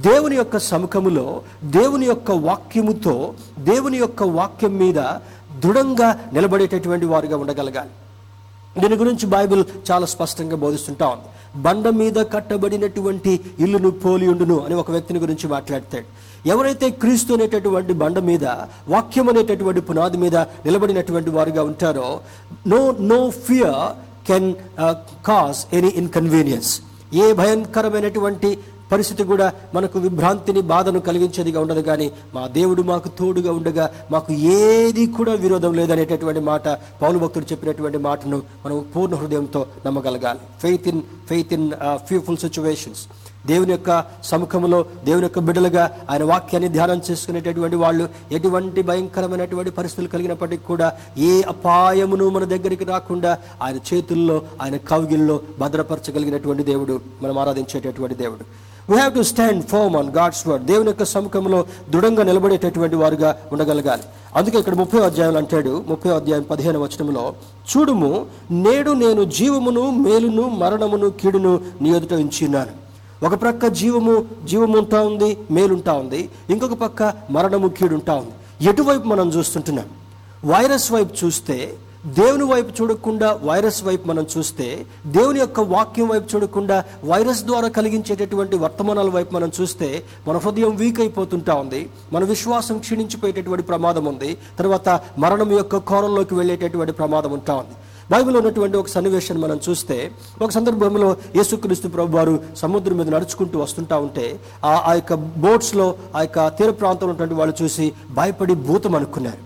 దేవుని 0.02 0.36
యొక్క 0.36 0.58
సముఖములో 0.58 1.42
దేవుని 1.64 2.06
యొక్క 2.06 2.30
వాక్యముతో 2.30 3.34
దేవుని 3.58 3.98
యొక్క 3.98 4.22
వాక్యం 4.22 4.76
మీద 4.76 4.94
దృఢంగా 5.58 6.18
నిలబడేటటువంటి 6.32 7.06
వారుగా 7.06 7.36
ఉండగలగాలి. 7.36 7.90
దీని 8.80 8.96
గురించి 8.96 9.26
బైబిల్ 9.26 9.64
చాలా 9.90 10.06
స్పష్టంగా 10.06 10.56
బోధిస్తుంటా 10.56 11.08
ఉంది. 11.08 11.24
బండ 11.56 11.88
మీద 11.88 12.14
కట్టబడినటువంటి 12.14 13.40
ఇల్లును 13.60 13.90
పోలియుండును 13.90 14.64
అని 14.64 14.74
ఒక 14.74 14.90
వ్యక్తిని 14.90 15.20
గురించి 15.20 15.48
మాట్లాడతాడు 15.48 16.06
ఎవరైతే 16.46 16.90
క్రీస్తు 16.90 17.34
అనేటటువంటి 17.34 17.92
బండ 17.92 18.18
మీద 18.18 18.44
వాక్యం 18.88 19.28
అనేటటువంటి 19.28 19.80
పునాది 19.80 20.16
మీద 20.16 20.36
నిలబడినటువంటి 20.36 21.30
వారుగా 21.30 21.62
ఉంటారో 21.62 22.20
no 22.66 22.96
no 23.00 23.30
fear 23.30 23.82
can 24.26 24.54
cause 25.26 25.74
any 25.74 25.88
inconvenience. 25.88 26.80
ఏ 27.14 27.32
భయంకరమైనటువంటి 27.32 28.58
పరిస్థితి 28.92 29.22
కూడా 29.24 29.46
మనకు 29.74 29.98
విభ్రాంతిని 29.98 30.60
బాధను 30.72 31.00
కలిగించేదిగా 31.08 31.60
ఉండదు 31.64 31.80
కానీ 31.80 32.06
మా 32.34 32.42
దేవుడు 32.58 32.82
మాకు 32.82 33.08
తోడుగా 33.18 33.52
ఉండగా 33.58 33.86
మాకు 34.10 34.32
ఏది 34.58 35.06
కూడా 35.18 35.34
విరోధం 35.44 35.74
లేదనేటటువంటి 35.74 36.42
మాట 36.50 36.66
పౌలు 37.02 37.18
భక్తుడు 37.18 37.48
చెప్పినటువంటి 37.52 37.98
మాటను 38.08 38.38
మనం 38.64 38.78
పూర్ణ 38.96 39.14
హృదయంతో 39.14 39.60
నమ్మగలగాలి. 39.86 40.40
Faith 40.62 40.88
in 40.88 41.02
faith 41.28 41.52
in 41.52 41.68
fearful 42.06 42.42
situations 42.44 43.02
దేవుని 43.46 43.72
యొక్క 43.72 43.92
సముఖంలో 44.24 44.78
దేవుని 45.04 45.24
యొక్క 45.24 45.40
బిడ్డలుగా 45.46 45.84
ఆయన 46.10 46.24
వాక్యాన్ని 46.24 46.68
ధ్యానం 46.68 47.00
చేసుకునేటటువంటి 47.08 47.76
వాళ్ళు 47.76 48.04
ఎటువంటి 48.32 48.82
భయంకరమైనటువంటి 48.82 49.70
పరిస్థితులు 49.78 50.08
కలిగినప్పటికీ 50.08 50.64
కూడా 50.66 50.88
ఏ 51.18 51.32
అపాయమును 51.48 52.28
మన 52.28 52.44
దగ్గరికి 52.54 52.84
రాకుండా 52.84 53.32
ఆయన 53.62 53.78
చేతుల్లో 53.90 54.36
ఆయన 54.62 54.76
కవిగిల్లో 54.90 55.36
భద్రపరచగలిగినటువంటి 55.58 56.62
దేవుడు 56.62 56.96
మనం 57.22 57.38
ఆరాధించేటటువంటి 57.38 58.14
దేవుడు. 58.14 58.44
We 58.90 58.96
have 58.96 59.14
to 59.14 59.22
stand 59.22 59.66
firm 59.66 59.96
on 59.96 60.10
God's 60.10 60.48
word 60.48 60.64
దేవుని 60.64 60.88
యొక్క 60.88 61.04
సముఖంలో 61.04 61.64
దృఢంగా 61.90 62.22
నిలబడేటటువంటి 62.22 62.96
వారుగా 62.96 63.36
ఉండగలగాలి. 63.52 64.02
అందుకే 64.36 64.58
ఇక్కడ 64.58 64.74
ముప్పై 64.74 65.00
అధ్యాయులు 65.00 65.36
అంటాడు 65.36 65.84
ముప్పై 65.88 66.10
అధ్యాయం 66.10 66.42
పదిహేను 66.42 66.80
వచనంలో 66.80 67.34
చూడుము 67.70 68.26
నేడు 68.50 68.90
నేను 68.90 69.24
జీవమును 69.24 69.90
మేలును 69.90 70.48
మరణమును 70.48 71.10
కీడును 71.10 71.60
నీ 71.80 71.90
ఎదుట 71.90 72.12
ఉంచున్నాను 72.12 72.82
ఒక 73.26 73.42
ప్రక్క 73.42 73.66
జీవము 73.66 74.24
జీవము 74.44 74.78
ఉంటా 74.78 75.00
ఉంది 75.02 75.38
మేలుంటా 75.50 75.92
ఉంది. 75.92 76.30
ఇంకొక 76.50 76.72
పక్క 76.72 77.12
మరణము 77.30 77.68
కీడుంటా 77.68 78.14
ఉంది. 78.14 78.32
ఎటువైపు 78.68 79.06
మనం 79.06 79.28
చూస్తుంటున్నాం? 79.28 79.84
వైరస్ 80.44 80.92
వైపు 80.92 81.24
చూస్తే 81.24 81.74
దేవుని 82.06 82.44
వైపు 82.44 82.82
చూడకుండా 82.82 83.40
వైరస్ 83.42 83.84
వైపు 83.84 84.08
మనం 84.08 84.26
చూస్తే 84.38 84.86
దేవుని 85.06 85.40
యొక్క 85.40 85.60
వాక్యం 85.60 86.08
వైపు 86.08 86.36
చూడకుండా 86.36 86.84
వైరస్ 87.04 87.42
ద్వారా 87.44 87.68
కలిగించేటటువంటి 87.68 88.56
వర్తమానాల 88.56 89.08
వైపు 89.08 89.34
మనం 89.34 89.52
చూస్తే 89.60 90.04
మన 90.28 90.36
హృదయం 90.36 90.76
వీక్ 90.76 91.00
అయిపోతుంటా 91.00 91.54
ఉంది. 91.54 91.88
మన 92.12 92.24
విశ్వాసం 92.24 92.78
క్షీణించిపోయేటటువంటి 92.78 93.66
ప్రమాదం 93.66 94.04
ఉంది. 94.04 94.36
తర్వాత 94.58 95.00
మరణం 95.18 95.52
యొక్క 95.52 95.76
కోరంలోకి 95.76 96.34
వెళ్ళేటటువంటి 96.34 96.92
ప్రమాదం 96.92 97.32
ఉంటా 97.32 97.54
ఉంది. 97.54 97.74
బైబిల్లో 98.10 98.40
ఉన్నటువంటి 98.40 98.76
ఒక 98.76 98.86
సన్నివేశాన్ని 98.86 99.46
మనం 99.46 99.60
చూస్తే 99.68 100.10
ఒక 100.42 100.50
సందర్భంలో 100.50 101.16
యేసుక్రీస్తు 101.36 101.88
ప్రభు 101.88 102.16
వారు 102.16 102.40
సముద్రం 102.56 102.96
మీద 102.96 103.08
నడుచుకుంటూ 103.08 103.58
వస్తుంటా 103.58 103.98
ఉంటే 103.98 104.40
ఆ 104.64 104.82
ఆ 104.86 104.94
యొక్క 104.94 105.14
బోట్స్లో 105.14 105.94
ఆ 106.16 106.20
యొక్క 106.20 106.48
తీర 106.48 106.70
ప్రాంతంలో 106.70 107.06
ఉన్నటువంటి 107.06 107.34
వాళ్ళు 107.34 107.62
చూసి 107.62 107.92
భయపడి 108.10 108.54
భూతం 108.54 108.94
అనుకున్నారు. 108.96 109.38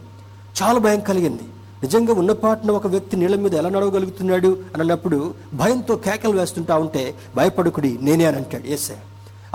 చాలా 0.63 0.79
భయం 0.79 1.01
కలిగింది. 1.01 1.43
నిజంగా 1.83 2.13
ఉన్నపాటున 2.23 2.71
ఒక 2.79 2.87
వ్యక్తి 2.95 3.15
నీళ్ళ 3.21 3.37
మీద 3.45 3.55
ఎలా 3.61 3.71
నడవగలుగుతున్నాడు 3.75 4.51
అని 4.73 4.83
అన్నప్పుడు 4.85 5.19
భయంతో 5.61 5.95
కేకలు 6.07 6.37
వేస్తుంటా 6.41 6.77
ఉంటే 6.85 7.03
భయపడుకుడి 7.37 7.91
నేనే 8.07 8.25
అని 8.31 8.39
అంటాడు. 8.41 8.67
ఏసే 8.77 8.97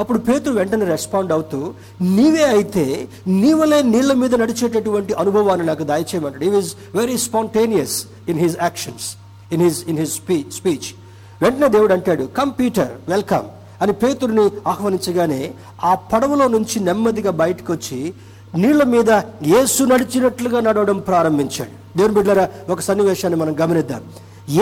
అప్పుడు 0.02 0.20
పేతురు 0.28 0.54
వెంటనే 0.60 0.86
రెస్పాండ్ 0.86 1.32
అవుతూ 1.36 1.60
నీవే 2.18 2.46
అయితే 2.56 2.86
నీవలే 3.42 3.80
నీళ్ళ 3.94 4.12
మీద 4.22 4.36
నడిచేటటువంటి 4.42 5.14
అనుభవాన్ని 5.24 5.66
నాకు 5.70 5.84
దయచేయమంటాడు. 5.92 6.46
ఈ 6.50 6.52
is 6.60 6.72
very 7.00 7.18
spontaneous 7.26 7.98
in 8.34 8.40
his 8.44 8.58
actions 8.62 9.08
in 9.56 9.64
his 9.68 9.82
in 9.94 10.00
his 10.04 10.14
speech 10.22 10.52
speech 10.60 10.88
వెంటనే 11.44 11.70
దేవుడు 11.76 11.94
అంటాడు 11.98 12.26
కమ్ 12.40 12.54
పీటర్ 12.60 12.94
వెల్కమ్ 13.10 13.48
అని 13.84 13.94
పేతుడిని 14.02 14.46
ఆహ్వానించగానే 14.72 15.42
ఆ 15.84 15.92
పడవలో 16.12 16.48
నుంచి 16.56 16.80
నెమ్మదిగా 16.88 17.32
బయటకు 17.44 17.70
వచ్చి 17.74 18.00
నీళ్ళ 18.62 18.84
మీద 18.96 19.12
యేసు 19.54 19.84
నడిచినట్లుగా 19.92 20.60
నడవడం 20.60 20.98
ప్రారంభించాడు. 21.12 21.76
దేవుని 21.98 22.16
బిడ్డరా 22.16 22.46
ఒక 22.70 22.80
సన్నివేశాన్ని 22.80 23.40
మనం 23.40 23.56
గమనిద్దాం. 23.62 24.04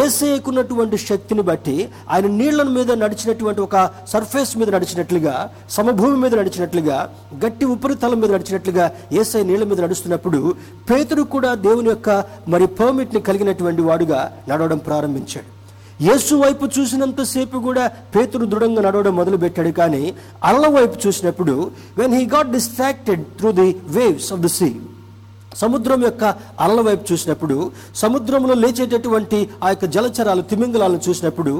ఏసేకున్నటువంటి 0.04 0.98
శక్తిని 0.98 1.42
బట్టి 1.42 1.76
ఆయన 2.10 2.28
నీళ్ళ 2.40 2.64
మీద 2.64 2.92
నడిచినటువంటి 2.92 3.62
ఒక 3.62 3.76
సర్ఫేస్ 4.08 4.58
మీద 4.58 4.70
నడిచినట్లుగా 4.70 5.36
సమభూమి 5.70 6.18
మీద 6.18 6.36
నడిచినట్లుగా 6.36 6.98
గట్టి 7.46 7.66
ఉపరితలం 7.66 8.20
మీద 8.22 8.32
నడిచినట్లుగా 8.32 8.86
ఏసై 9.12 9.44
నీళ్ళ 9.44 9.64
మీద 9.64 9.82
నడుస్తున్నప్పుడు 9.82 10.42
పేతుడు 10.90 11.22
కూడా 11.22 11.54
దేవుని 11.68 11.90
యొక్క 11.90 12.10
మరి 12.48 12.68
పర్మిట్ని 12.68 13.22
కలిగినటువంటి 13.22 13.82
వాడుగా 13.82 14.20
నడవడం 14.50 14.78
ప్రారంభించాడు. 14.78 15.50
యేసు 16.04 16.36
వైపు 16.36 16.66
చూసినంతసేపు 16.66 17.58
కూడా 17.58 17.86
పేతురు 18.16 18.46
దృఢంగా 18.46 18.82
నడవడం 18.82 19.16
మొదలుపెట్టాడు 19.16 19.70
కానీ 19.70 20.04
అల్ల 20.44 20.68
వైపు 20.68 21.08
చూసినప్పుడు 21.08 21.72
when 21.98 22.14
he 22.14 22.26
got 22.26 22.52
distracted 22.52 23.26
through 23.40 23.52
the 23.52 23.76
waves 23.88 24.34
of 24.34 24.42
the 24.42 24.50
sea 24.50 24.70
సముద్రం 25.56 26.00
యొక్క 26.04 26.24
అలల 26.60 26.82
వైపు 26.82 27.04
చూసినప్పుడు 27.12 27.56
సముద్రంలో 27.96 28.54
లేచేటటువంటి 28.54 29.40
ఆ 29.64 29.70
యొక్క 29.70 29.86
జలచరాలు 29.86 30.42
తిమింగలాలను 30.42 31.02
చూసినప్పుడు 31.08 31.54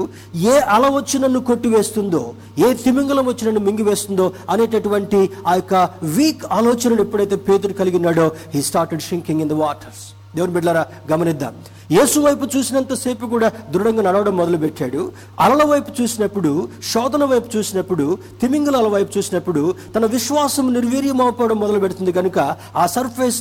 ఏ 0.46 0.56
అల 0.74 0.84
వచ్చి 0.90 1.18
నన్ను 1.18 1.40
కొట్టివేస్తుందో 1.40 2.22
ఏ 2.58 2.70
తిమింగలం 2.84 3.26
వచ్చి 3.26 3.46
నన్ను 3.46 3.60
మింగివేస్తుందో 3.60 4.26
అనేటటువంటి 4.50 5.20
ఆ 5.46 5.54
యొక్క 5.54 5.74
వీక్ 6.16 6.44
ఆలోచనను 6.52 7.02
ఎప్పుడైతే 7.02 7.38
Pethuru 7.48 7.74
కలిగినాడో 7.74 8.28
he 8.54 8.62
started 8.62 9.02
sinking 9.02 9.40
in 9.40 9.48
the 9.48 9.58
waters 9.60 10.04
దేవుని 10.36 10.52
బిడ్డలారా 10.54 10.82
గమనిద్దాం. 11.12 11.54
యేసు 11.96 12.18
వైపు 12.24 12.44
చూసినంతసేపు 12.56 13.26
కూడా 13.26 13.48
దృఢంగా 13.72 14.02
నడవడం 14.06 14.34
మొదలుపెట్టాడు. 14.40 15.00
అలల 15.44 15.62
వైపు 15.70 15.90
చూసినప్పుడు 16.00 16.68
శోధన 16.92 17.24
వైపు 17.32 17.48
చూసినప్పుడు 17.56 18.18
తిమింగలాల 18.40 18.88
వైపు 18.94 19.10
చూసినప్పుడు 19.18 19.62
తన 19.96 20.06
విశ్వాసం 20.16 20.66
నిర్వీర్యం 20.76 21.20
అయిపోవడం 21.24 21.58
మొదలు 21.64 21.78
పెడుతుంది 21.78 22.12
కనుక 22.18 22.38
ఆ 22.76 22.84
సర్ఫేస్ 22.96 23.40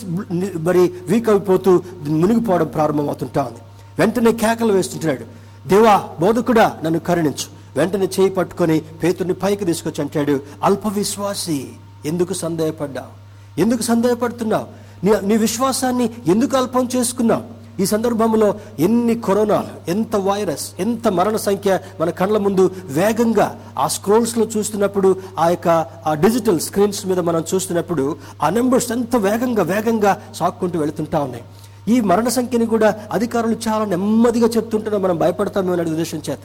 మరి 0.68 0.84
వీక్ 1.12 1.30
అయిపోతూ 1.30 1.74
మునిగిపోవడం 2.22 2.68
ప్రారంభమవుతుంటా 2.78 3.44
ఉంది 3.50 3.62
వెంటనే 4.00 4.32
కేకలు 4.42 4.74
వేస్తుంటున్నాడు 4.74 5.26
దేవా 5.70 5.96
బోధకుడా 6.20 6.68
నన్ను 6.84 7.00
కరుణించు. 7.00 7.48
వెంటనే 7.78 8.10
చేయి 8.20 8.30
పట్టుకొని 8.30 8.80
పేతుని 9.02 9.34
పైకి 9.34 9.66
తీసుకొచ్చి 9.66 10.02
అంటాడు 10.04 10.36
అల్ప 10.64 10.88
విశ్వాసి 11.00 11.60
ఎందుకు 12.06 12.34
సందేహపడ్డావు? 12.34 13.14
ఎందుకు 13.62 13.82
సందేహపడుతున్నావు? 13.82 14.68
నీ 15.04 15.14
నీ 15.24 15.38
విశ్వాసాన్ని 15.38 16.10
ఎందుకు 16.28 16.58
అల్పం 16.58 16.90
చేసుకున్నావు? 16.96 17.60
ఈ 17.82 17.86
సందర్భంలో 17.86 18.56
ఎన్ని 18.80 19.16
కరోనాలు 19.20 19.92
ఎంత 19.92 20.16
వైరస్ 20.16 20.72
ఎంత 20.80 21.08
మరణ 21.08 21.36
సంఖ్య 21.36 21.80
మన 22.02 22.10
కళ్ళ 22.10 22.38
ముందు 22.38 22.72
వేగంగా 22.84 23.60
ఆ 23.78 23.88
స్క్రోల్స్లో 23.88 24.46
చూస్తున్నప్పుడు 24.58 25.16
ఆ 25.40 25.50
యొక్క 25.50 25.68
ఆ 26.06 26.14
డిజిటల్ 26.14 26.60
స్క్రీన్స్ 26.60 27.08
మీద 27.08 27.20
మనం 27.20 27.44
చూస్తున్నప్పుడు 27.54 28.18
ఆ 28.44 28.50
నెంబర్స్ 28.50 28.92
ఎంత 28.92 29.16
వేగంగా 29.16 29.64
వేగంగా 29.64 30.22
సాక్కుంటూ 30.36 30.80
వెళుతుంటా 30.80 31.20
ఉన్నాయి. 31.20 31.44
ఈ 31.88 32.02
మరణ 32.02 32.28
సంఖ్యని 32.28 32.66
కూడా 32.66 32.96
అధికారులు 33.12 33.56
చాలా 33.68 33.86
నెమ్మదిగా 33.86 34.48
చెప్తుంటారో 34.48 34.98
మనం 34.98 35.18
భయపడతామేమో 35.18 35.74
అనే 35.74 35.92
ఉద్దేశం 35.92 36.22
చేత. 36.30 36.40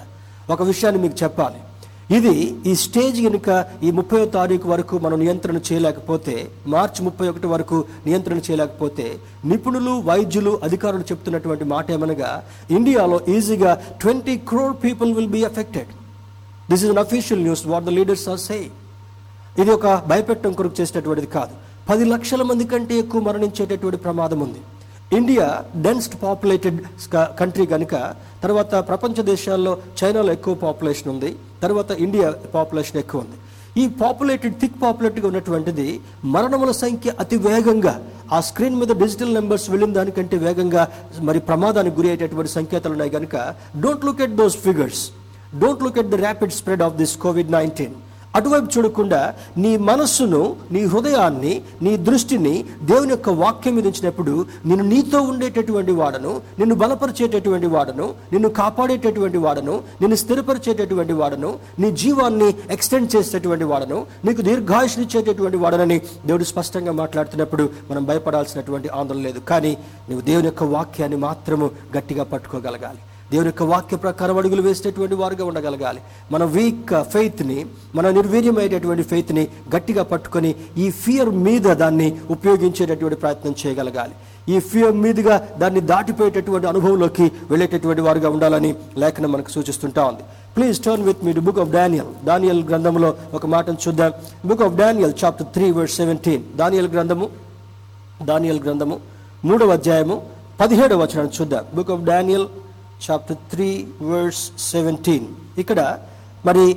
ఒక 0.50 0.62
విషయాన్ని 0.62 1.02
మీకు 1.02 1.14
చెప్పాలి. 1.22 1.56
ఇది 2.16 2.32
ఈ 2.70 2.72
స్టేజ్ 2.84 3.18
కనుక 3.26 3.48
ఈ 3.86 3.90
ముప్పై 3.98 4.18
తారీఖు 4.36 4.66
వరకు 4.72 4.94
మనం 5.04 5.18
నియంత్రణ 5.22 5.58
చేయలేకపోతే 5.68 6.34
మార్చి 6.74 7.02
ముప్పై 7.06 7.26
ఒకటి 7.32 7.48
వరకు 7.52 7.78
నియంత్రణ 8.06 8.40
చేయలేకపోతే 8.46 9.06
నిపుణులు 9.50 9.94
వైద్యులు 10.08 10.52
అధికారులు 10.66 11.04
చెప్తున్నటువంటి 11.10 11.66
మాట 11.74 11.86
ఏమనగా 11.96 12.30
ఇండియాలో 12.78 13.18
ఈజీగా 13.36 13.72
twenty 14.02 14.34
crore 14.50 14.76
people 14.84 15.12
will 15.18 15.32
be 15.36 15.42
affected 15.50 15.92
this 16.70 16.84
is 16.84 16.92
unofficial 17.04 17.42
news 17.46 17.64
what 17.72 17.86
the 17.88 17.94
leaders 17.98 18.26
are 18.34 18.42
say 18.48 18.58
ఇది 19.62 19.70
ఒక 19.78 19.86
భయపెట్టడం 20.10 20.52
కొరకు 20.58 20.76
చేసేటటువంటిది 20.80 21.30
కాదు. 21.38 21.54
పది 21.88 22.04
లక్షల 22.12 22.42
మంది 22.50 22.64
కంటే 22.72 22.94
ఎక్కువ 23.02 23.20
మరణించేటటువంటి 23.28 23.98
ప్రమాదం 24.04 24.40
ఉంది. 24.46 24.60
ఇండియా 25.18 25.46
డెన్స్డ్ 25.86 26.16
పాపులేటెడ్ 26.22 26.78
కంట్రీ 27.40 27.66
కనుక 27.72 27.94
తర్వాత 28.44 28.74
ప్రపంచ 28.90 29.22
దేశాల్లో 29.32 29.72
చైనాలో 30.00 30.32
ఎక్కువ 30.36 30.54
పాపులేషన్ 30.62 31.10
ఉంది. 31.14 31.30
తర్వాత 31.64 31.90
ఇండియా 32.06 32.26
పాపులేషన్ 32.54 33.00
ఎక్కువ 33.02 33.24
ఉంది. 33.24 33.36
ఈ 33.82 33.84
పాపులేటెడ్ 34.00 34.56
థిక్ 34.60 34.76
పాపులేటెడ్గా 34.82 35.26
ఉన్నటువంటిది 35.30 35.86
మరణముల 36.34 36.72
సంఖ్య 36.82 37.12
అతి 37.22 37.36
వేగంగా 37.46 37.94
ఆ 38.36 38.38
స్క్రీన్ 38.48 38.76
మీద 38.80 38.92
డిజిటల్ 39.00 39.34
నెంబర్స్ 39.38 39.66
వెళ్ళిన 39.72 39.92
దానికంటే 39.98 40.36
వేగంగా 40.44 40.82
మరి 41.28 41.40
ప్రమాదానికి 41.48 41.96
గురి 41.98 42.08
అయ్యేటటువంటి 42.12 42.52
సంకేతాలు 42.58 42.94
ఉన్నాయి 42.96 43.12
కనుక 43.16 43.36
don't 43.84 44.06
look 44.08 44.22
at 44.26 44.36
those 44.40 44.56
figures 44.66 45.02
don't 45.62 45.82
look 45.86 45.98
at 46.02 46.10
the 46.14 46.18
rapid 46.24 46.54
spread 46.58 46.84
of 46.86 46.96
this 47.00 47.14
COVID 47.24 47.50
nineteen 47.58 47.96
అటువైపు 48.34 48.78
చూడకుండా 48.78 49.34
నీ 49.56 49.76
మనస్సును 49.76 50.56
నీ 50.72 50.84
హృదయాన్ని 50.84 51.62
నీ 51.82 51.96
దృష్టిని 51.96 52.64
దేవుని 52.82 53.10
యొక్క 53.10 53.28
వాక్యం 53.28 53.74
మీద 53.74 53.86
ఉంచినప్పుడు 53.86 54.46
నేను 54.66 54.84
నీతో 54.84 55.20
ఉండేటటువంటి 55.22 55.92
వాడను 55.92 56.42
నిన్ను 56.58 56.74
బలపరిచేటటువంటి 56.74 57.66
వాడను 57.66 58.14
నిన్ను 58.32 58.48
కాపాడేటటువంటి 58.48 59.38
వాడను 59.38 59.82
నిన్ను 60.00 60.16
స్థిరపరిచేటటువంటి 60.16 61.12
వాడను 61.12 61.58
నీ 61.78 61.90
జీవాన్ని 61.92 62.54
ఎక్స్టెండ్ 62.70 63.16
చేసేటటువంటి 63.16 63.64
వాడను 63.64 64.06
నీకు 64.24 64.42
దీర్ఘాయుషనిచ్చేటటువంటి 64.42 65.56
వాడనని 65.56 66.00
దేవుడు 66.26 66.44
స్పష్టంగా 66.44 66.92
మాట్లాడుతున్నప్పుడు 66.92 67.70
మనం 67.90 68.04
భయపడాల్సినటువంటి 68.04 68.88
ఆందోళన 68.88 69.22
లేదు. 69.22 69.38
కానీ 69.38 69.72
నువ్వు 70.10 70.20
దేవుని 70.20 70.46
యొక్క 70.46 70.62
వాక్యాన్ని 70.62 71.16
మాత్రము 71.16 71.70
గట్టిగా 71.96 72.24
పట్టుకోగలగాలి. 72.24 72.98
దేవుని 73.32 73.48
యొక్క 73.48 73.62
వాక్య 73.62 73.96
ప్రకారం 73.96 74.36
అడుగులు 74.38 74.62
వేసేటటువంటి 74.62 75.14
వారుగా 75.14 75.44
ఉండగలగాలి. 75.44 76.00
మన 76.32 76.44
వీక్ 76.44 76.92
ఫెయిత్ని 77.12 77.66
మన 77.94 78.10
నిర్వీర్యమైనటువంటి 78.10 79.02
ఫెయిత్ని 79.02 79.48
గట్టిగా 79.76 80.02
పట్టుకొని 80.02 80.54
ఈ 80.78 80.90
ఫియర్ 80.90 81.30
మీద 81.46 81.62
దాన్ని 81.62 82.08
ఉపయోగించేటటువంటి 82.30 83.16
ప్రయత్నం 83.16 83.54
చేయగలగాలి. 83.62 84.14
ఈ 84.48 84.58
ఫియర్ 84.70 84.92
మీదుగా 84.92 85.48
దాన్ని 85.58 85.80
దాటిపోయేటటువంటి 85.80 86.66
అనుభవంలోకి 86.66 87.26
వెళ్ళేటటువంటి 87.50 88.00
వారుగా 88.00 88.28
ఉండాలని 88.28 88.74
లేఖనం 88.98 89.32
మనకు 89.32 89.50
సూచిస్తుంటా 89.50 90.04
ఉంది. 90.04 90.22
Please 90.56 90.80
turn 90.80 91.04
with 91.04 91.24
me 91.24 91.32
book 91.32 91.58
of 91.58 91.70
Daniel 91.70 92.10
Daniel 92.24 92.64
గ్రంథంలో 92.64 93.14
ఒక 93.34 93.46
మాటను 93.46 93.78
చూద్దాం. 93.88 94.12
Book 94.44 94.62
of 94.62 94.74
Daniel 94.74 95.14
chapter 95.24 95.46
three 95.46 95.70
word 95.70 95.90
seventeen 95.90 96.42
Daniel 96.56 96.88
గ్రంథము 96.88 97.28
దానియల్ 98.22 98.60
గ్రంథము 98.60 99.00
మూడవ 99.44 99.72
అధ్యాయము 99.72 100.22
పదిహేడవ 100.60 101.02
వచనాన్ని 101.02 101.32
చూద్దాం. 101.40 101.64
Book 101.74 101.90
of 101.90 102.00
Daniel 102.00 102.46
chapter 103.02 103.36
three 103.36 103.86
verse 104.02 104.50
seventeen 104.58 105.26
ఇక్కడ 105.58 105.98
మరి 106.46 106.76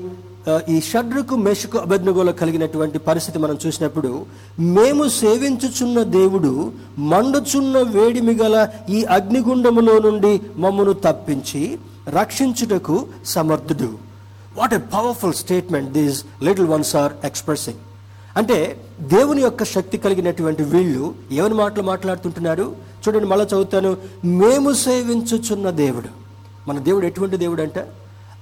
ఈ 0.70 0.82
షడ్రుకు 0.82 1.36
మెషకు 1.36 1.78
అభజ్ఞగోలో 1.78 2.34
కలిగినటువంటి 2.34 2.97
పరిస్థితి 2.97 3.39
మనం 3.39 3.57
చూసినప్పుడు 3.65 4.26
మేము 4.59 5.07
సేవించుచున్న 5.07 6.03
దేవుడు 6.03 6.72
మండుచున్న 6.97 7.78
వేడిమి 7.78 8.36
గల 8.36 8.68
ఈ 8.89 9.03
అగ్నిగుండములో 9.03 9.99
నుండి 9.99 10.41
మమ్మను 10.57 10.93
తప్పించి 10.93 11.80
రక్షించుటకు 12.07 13.07
సమర్థుడు. 13.26 13.89
What 14.57 14.74
a 14.74 14.78
powerful 14.78 15.34
statement 15.34 15.91
these 15.91 16.26
little 16.43 16.68
ones 16.68 16.95
are 16.95 17.13
expressing 17.24 17.82
అంటే 18.38 18.77
దేవుని 18.99 19.41
యొక్క 19.41 19.63
శక్తి 19.63 19.97
కలిగినటువంటి 19.97 20.63
వీళ్ళు 20.63 21.15
ఏమని 21.31 21.53
మాటలు 21.53 21.83
మాట్లాడుతుంటున్నారు? 21.83 22.75
చూడండి 23.07 23.25
మళ్ళీ 23.25 23.45
చదువుతాను. 23.45 23.97
మేము 24.25 24.73
సేవించుచున్న 24.73 25.69
దేవుడు. 25.69 26.07
మన 26.69 26.77
దేవుడు 26.79 27.05
ఎటువంటి 27.05 27.38
దేవుడు 27.38 27.61
అంటే? 27.61 27.88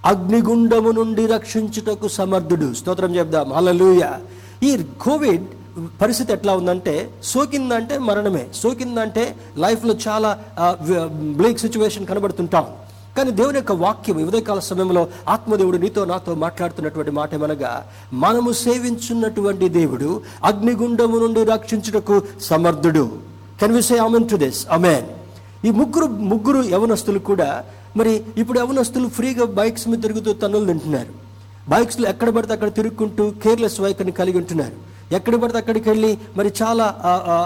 అగ్నిగుండము 0.06 0.92
నుండి 0.92 1.26
రక్షించుటకు 1.26 2.08
సమర్థుడు. 2.08 2.74
స్తోత్రం 2.74 3.16
చెప్దాం. 3.16 3.54
అలలుయ 3.54 4.12
ఈ 4.64 4.84
కోవిడ్ 5.02 5.44
పరిస్థితి 6.02 6.34
ఎట్లా 6.34 6.56
ఉందంటే 6.56 7.10
సోకిందంటే 7.24 7.98
మరణమే. 7.98 8.48
సోకిందంటే 8.56 9.36
లైఫ్లో 9.58 9.96
చాలా 10.08 10.40
బ్లేక్ 11.38 11.60
సిచ్యువేషన్ 11.60 12.06
కనబడుతుంటాం. 12.06 12.66
కానీ 13.18 13.32
దేవుని 13.32 13.58
యొక్క 13.58 13.72
వాక్యం 13.72 14.18
ఉదయకాల 14.28 14.60
సమయంలో 14.60 15.08
ఆత్మదేవుడు 15.28 15.78
నీతో 15.78 16.06
నాతో 16.06 16.32
మాట్లాడుతున్నటువంటి 16.36 17.12
మాట 17.12 17.34
ఏమనగా 17.34 17.72
మనము 18.14 18.52
సేవించున్నటువంటి 18.64 19.70
దేవుడు 19.70 20.10
అగ్నిగుండము 20.44 21.18
నుండి 21.20 21.44
రక్షించుటకు 21.44 22.16
సమర్థుడు. 22.42 23.06
Can 23.62 23.76
we 23.76 23.82
say 23.82 23.98
amen 23.98 24.30
to 24.30 24.36
this 24.36 24.68
amen 24.72 25.08
ఈ 25.68 25.72
ముగ్గురు 25.72 26.06
ముగ్గురు 26.32 26.62
యవనస్తులు 26.64 27.20
కూడా 27.20 27.50
మరి 27.98 28.24
ఇప్పుడు 28.38 28.60
యవనస్తులు 28.60 29.08
ఫ్రీగా 29.08 29.46
బైక్స్ 29.60 29.88
మీద 29.88 30.00
తిరుగుతూ 30.02 30.34
తన్నులు 30.34 30.66
తింటున్నారు. 30.66 31.14
బైక్స్లో 31.70 32.10
ఎక్కడ 32.10 32.30
పడితే 32.30 32.54
అక్కడ 32.54 32.74
తిరుగుకుంటూ 32.74 33.24
కేర్లెస్ 33.44 33.80
వైఖరిని 33.82 34.12
కలిగి 34.12 34.38
ఉంటున్నారు. 34.38 34.78
ఎక్కడ 35.12 35.36
పడితే 35.36 35.58
అక్కడికి 35.58 35.90
వెళ్ళి 35.90 36.18
మరి 36.38 36.54
చాలా 36.62 36.86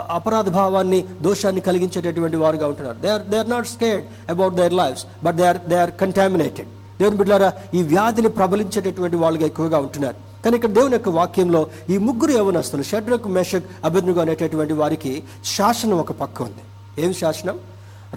అపరాధ 0.10 0.49
భావాన్ని 0.49 1.05
దోషాన్ని 1.22 1.62
కలిగించేటటువంటి 1.62 2.38
వారుగా 2.38 2.68
ఉంటున్నారు. 2.68 2.97
They 2.97 3.10
are 3.10 3.22
they 3.22 3.38
are 3.38 3.49
not 3.49 3.68
scared 3.68 4.03
about 4.30 4.55
their 4.55 4.74
lives 4.74 5.05
but 5.24 5.36
they 5.36 5.47
are 5.47 5.57
they 5.68 5.76
are 5.76 5.91
contaminated 5.91 6.68
దేవుని 6.99 7.18
బిడ్డారా 7.18 7.53
ఈ 7.74 7.84
వ్యాధిని 7.84 8.30
ప్రబలించేటటువంటి 8.30 9.18
వాళ్ళుగా 9.18 9.45
ఎక్కువగా 9.45 9.80
ఉంటున్నారు. 9.80 10.16
కానీ 10.45 10.55
ఇక్కడ 10.55 10.70
దేవుని 10.70 10.93
యొక్క 10.93 11.10
వాక్యంలో 11.10 11.68
ఈ 11.89 11.97
ముగ్గురు 11.97 12.32
యవనస్తులు 12.32 12.84
షడ్రక్ 12.84 13.28
మెషక్ 13.28 13.70
అభిజ్ఞగా 13.86 14.22
అనేటటువంటి 14.22 14.74
వారికి 14.74 15.24
శాసనం 15.45 15.97
ఒక 15.97 16.12
పక్క 16.12 16.41
ఉంది. 16.41 16.64
ఏం 17.03 17.14
శాసనం? 17.14 17.57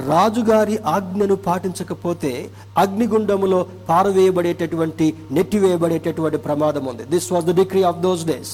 రాజుగారి 0.09 0.79
ఆజ్ఞను 0.87 1.37
పాటించకపోతే 1.37 2.51
అగ్నిగుండములో 2.79 3.67
పారవేయబడేటటువంటి 3.89 5.15
నెట్టివేయబడేటటువంటి 5.31 6.37
ప్రమాదం 6.37 6.85
ఉంది. 6.85 7.05
This 7.05 7.33
was 7.33 7.47
the 7.47 7.55
degree 7.57 7.83
of 7.83 7.99
those 7.99 8.25
days 8.25 8.53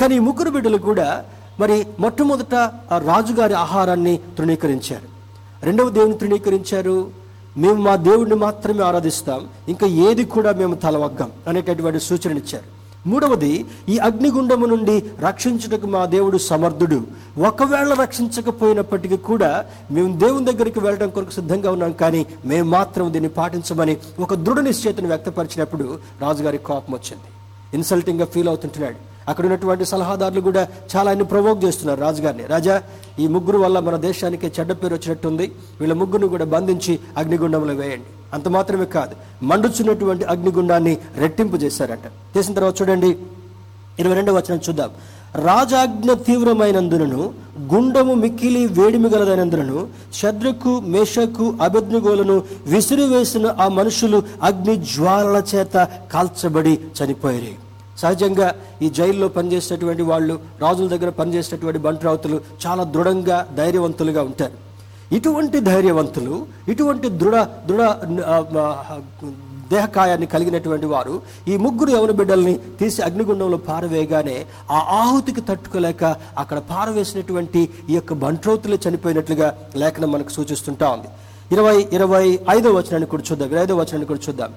కానీ 0.00 0.16
ఈ 0.16 0.18
ముగ్గురు 0.18 0.50
బిడ్డలు 0.50 0.78
కూడా 0.78 1.24
మరి 1.60 1.86
మొట్టమొదట 2.00 2.54
ఆ 2.92 2.98
రాజుగారి 2.98 3.54
ఆహారాన్ని 3.54 4.20
తృణీకరించారు. 4.38 5.08
రెండవ 5.62 5.88
దేవుని 5.88 6.18
తృణీకరించారు. 6.18 7.10
మేము 7.56 7.74
మా 7.74 7.96
దేవుడిని 7.96 8.36
మాత్రమే 8.36 8.82
ఆరాధిస్తాం. 8.82 9.48
ఇంకా 9.68 9.86
ఏది 9.86 10.24
కూడా 10.24 10.52
మేము 10.52 10.74
తలవగ్గం 10.74 11.30
అనేటటువంటి 11.48 12.00
సూచన 12.00 12.38
ఇచ్చారు. 12.38 12.84
మూడవది 13.08 13.66
ఈ 13.88 13.98
అగ్నిగుండము 13.98 14.66
నుండి 14.66 15.04
రక్షించుటకు 15.20 15.86
మా 15.86 16.04
దేవుడు 16.04 16.38
సమర్థుడు. 16.38 17.02
ఒకవేళ 17.38 17.94
రక్షించకపోయినప్పటికీ 17.94 19.16
కూడా 19.16 19.64
మేము 19.90 20.18
దేవుని 20.18 20.52
దగ్గరికి 20.52 20.80
వెళ్ళడం 20.80 21.10
కొరకు 21.10 21.30
సిద్ధంగా 21.30 21.70
ఉన్నాం 21.70 21.92
కానీ 21.92 22.26
మేము 22.44 22.70
మాత్రం 22.70 23.12
దీన్ని 23.12 23.30
పాటించమని 23.30 23.96
ఒక 24.20 24.34
దృఢ 24.34 24.60
నిశ్చయితను 24.60 25.08
వ్యక్తపరిచినప్పుడు 25.08 25.98
రాజుగారి 26.20 26.58
కోపం 26.58 26.94
వచ్చింది. 26.94 27.28
ఇన్సల్టింగ్గా 27.74 28.26
ఫీల్ 28.26 28.48
అవుతుంటున్నాడు. 28.48 28.96
అక్కడ 29.28 29.44
ఉన్నటువంటి 29.44 29.84
సలహాదారులు 29.84 30.40
కూడా 30.40 30.68
చాలా 30.96 31.10
ఆయన 31.10 31.22
ప్రొవోక్ 31.22 31.64
చేస్తున్నారు 31.64 32.00
రాజుగారిని. 32.00 32.46
రాజా 32.46 32.82
ఈ 33.18 33.26
ముగ్గురు 33.26 33.58
వల్ల 33.58 33.78
మన 33.78 33.96
దేశానికి 33.96 34.52
చెడ్డ 34.60 34.72
పేరు 34.72 34.94
వచ్చినట్టుంది. 34.94 35.52
వీళ్ళ 35.80 35.94
ముగ్గురును 35.94 36.28
కూడా 36.28 36.44
బంధించి 36.44 36.98
అగ్నిగుండంలో 37.16 37.74
వేయండి. 37.74 38.10
అంత 38.34 38.48
మాత్రమే 38.48 38.84
కాదు 38.84 39.16
మండుచున్నటువంటి 39.42 40.24
అగ్నిగుండాన్ని 40.24 40.98
రెట్టింపు 41.16 41.56
చేశారట. 41.56 42.06
చేసిన 42.36 42.54
తర్వాత 42.54 42.82
చూడండి 42.82 43.16
ఇరవై 43.98 44.14
రెండవ 44.14 44.36
వచనం 44.36 44.60
చూద్దాం. 44.68 44.90
రాజాజ్ఞ 45.34 46.12
తీవ్రమైనందునను 46.12 47.34
గుండము 47.74 48.14
మిక్కిలి 48.14 48.66
వేడిమి 48.66 49.08
గలదైనందునను 49.08 49.88
శద్రకు 50.14 50.80
మేషకు 50.80 51.54
అభిజ్ఞగోలను 51.62 52.42
విసిరివేసిన 52.66 53.46
ఆ 53.60 53.68
మనుషులు 53.68 54.22
అగ్ని 54.42 54.76
జ్వాలల 54.76 55.42
చేత 55.54 55.88
కాల్చబడి 56.12 56.80
చనిపోయారు. 56.98 57.63
సహజంగా 58.02 58.48
ఈ 58.82 58.88
జైల్లో 58.98 59.28
పనిచేసేటటువంటి 59.28 60.04
వాళ్ళు 60.10 60.34
రాజుల 60.60 60.86
దగ్గర 60.94 61.10
పనిచేసేటటువంటి 61.20 61.80
బంట్రావుతులు 61.86 62.40
చాలా 62.66 62.84
దృఢంగా 62.94 63.38
ధైర్యవంతులుగా 63.56 64.22
ఉంటారు. 64.22 64.56
ఇటువంటి 65.16 65.58
ధైర్యవంతులు 65.60 66.34
ఇటువంటి 66.68 67.08
దృఢ 67.20 67.36
దృఢ 67.68 67.82
దేహకాయాన్ని 69.72 70.26
కలిగినటువంటి 70.26 70.86
వారు 70.86 71.14
ఈ 71.48 71.54
ముగ్గురు 71.56 71.90
యవన 71.90 72.10
బిడ్డల్ని 72.10 72.54
తీసి 72.80 73.02
అగ్నిగుండంలో 73.02 73.58
పారవేయగానే 73.68 74.34
ఆ 74.70 74.78
ఆహుతికి 75.00 75.40
తట్టుకోలేక 75.40 76.04
అక్కడ 76.38 76.58
పారవేసినటువంటి 76.58 77.60
ఈ 77.90 77.94
యొక్క 77.94 78.12
బంట్రోతులు 78.24 78.78
చనిపోయినట్లుగా 78.88 79.48
లేఖనం 79.76 80.12
మనకు 80.12 80.30
సూచిస్తుంటా 80.30 80.88
ఉంది. 80.88 81.08
ఇరవై 81.52 81.88
ఇరవై 81.92 82.38
ఐదో 82.50 82.70
వచనాన్ని 82.72 83.08
కూడా 83.08 83.22
చూద్దాం. 83.30 83.48
ఇరవై 83.48 83.64
ఐదో 83.64 83.76
వచనాన్ని 83.76 84.06
కూడా 84.06 84.20
చూద్దాం. 84.28 84.52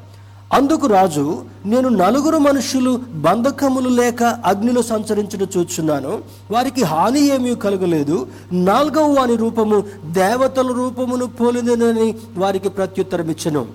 అందుకు 0.53 0.87
రాజు 0.87 1.43
నేను 1.65 1.89
నలుగురు 1.89 2.37
మనుషులు 2.37 2.99
బంధకములు 3.13 3.89
లేక 3.89 4.23
అగ్నిలో 4.23 4.81
సంచరించుట 4.81 5.57
చూచున్నాను 5.57 6.21
వారికి 6.51 6.83
హాని 6.83 7.21
ఏమీ 7.27 7.55
కలగలేదు. 7.55 8.27
నాలుగవ 8.51 9.15
వాని 9.19 9.35
రూపము 9.35 9.83
దేవతల 10.11 10.67
రూపమును 10.71 11.25
పోలిందని 11.25 12.15
వారికి 12.37 12.69
ప్రత్యుత్తరం 12.69 13.29
ఇచ్చను 13.29 13.65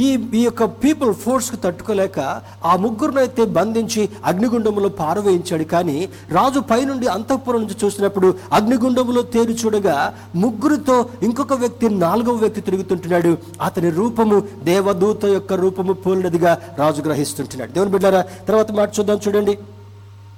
ఈ 0.00 0.28
ఈ 0.34 0.44
యొక్క 0.44 0.64
పీపుల్ 0.64 1.14
ఫోర్స్కి 1.14 1.56
తట్టుకోలేక 1.56 2.20
ఆ 2.64 2.76
ముగ్గురునైతే 2.76 3.44
బంధించి 3.44 4.08
అగ్నిగుండంలో 4.24 4.88
పారవేయించాడు. 4.88 5.64
కానీ 5.64 6.08
రాజు 6.30 6.60
పైనుండి 6.60 7.06
అంతఃపురం 7.06 7.60
నుంచి 7.60 7.76
చూసినప్పుడు 7.84 8.34
అగ్నిగుండములో 8.52 9.22
తేరి 9.22 9.56
చూడగా 9.64 10.14
ముగ్గురితో 10.34 11.06
ఇంకొక 11.22 11.52
వ్యక్తి 11.52 11.88
నాలుగవ 11.88 12.32
వ్యక్తి 12.32 12.60
తిరుగుతుంటున్నాడు. 12.60 13.38
అతని 13.62 13.90
రూపము 13.90 14.42
దేవదూత 14.64 15.24
యొక్క 15.24 15.52
రూపము 15.52 15.92
పోలినదిగా 15.92 16.58
రాజు 16.78 17.02
గ్రహిస్తుంటున్నాడు. 17.02 17.72
దేవుని 17.72 17.90
బిడ్డారా 17.90 18.24
తర్వాత 18.48 18.72
మాట 18.72 18.90
చూద్దాం 18.98 19.20
చూడండి. 19.28 19.58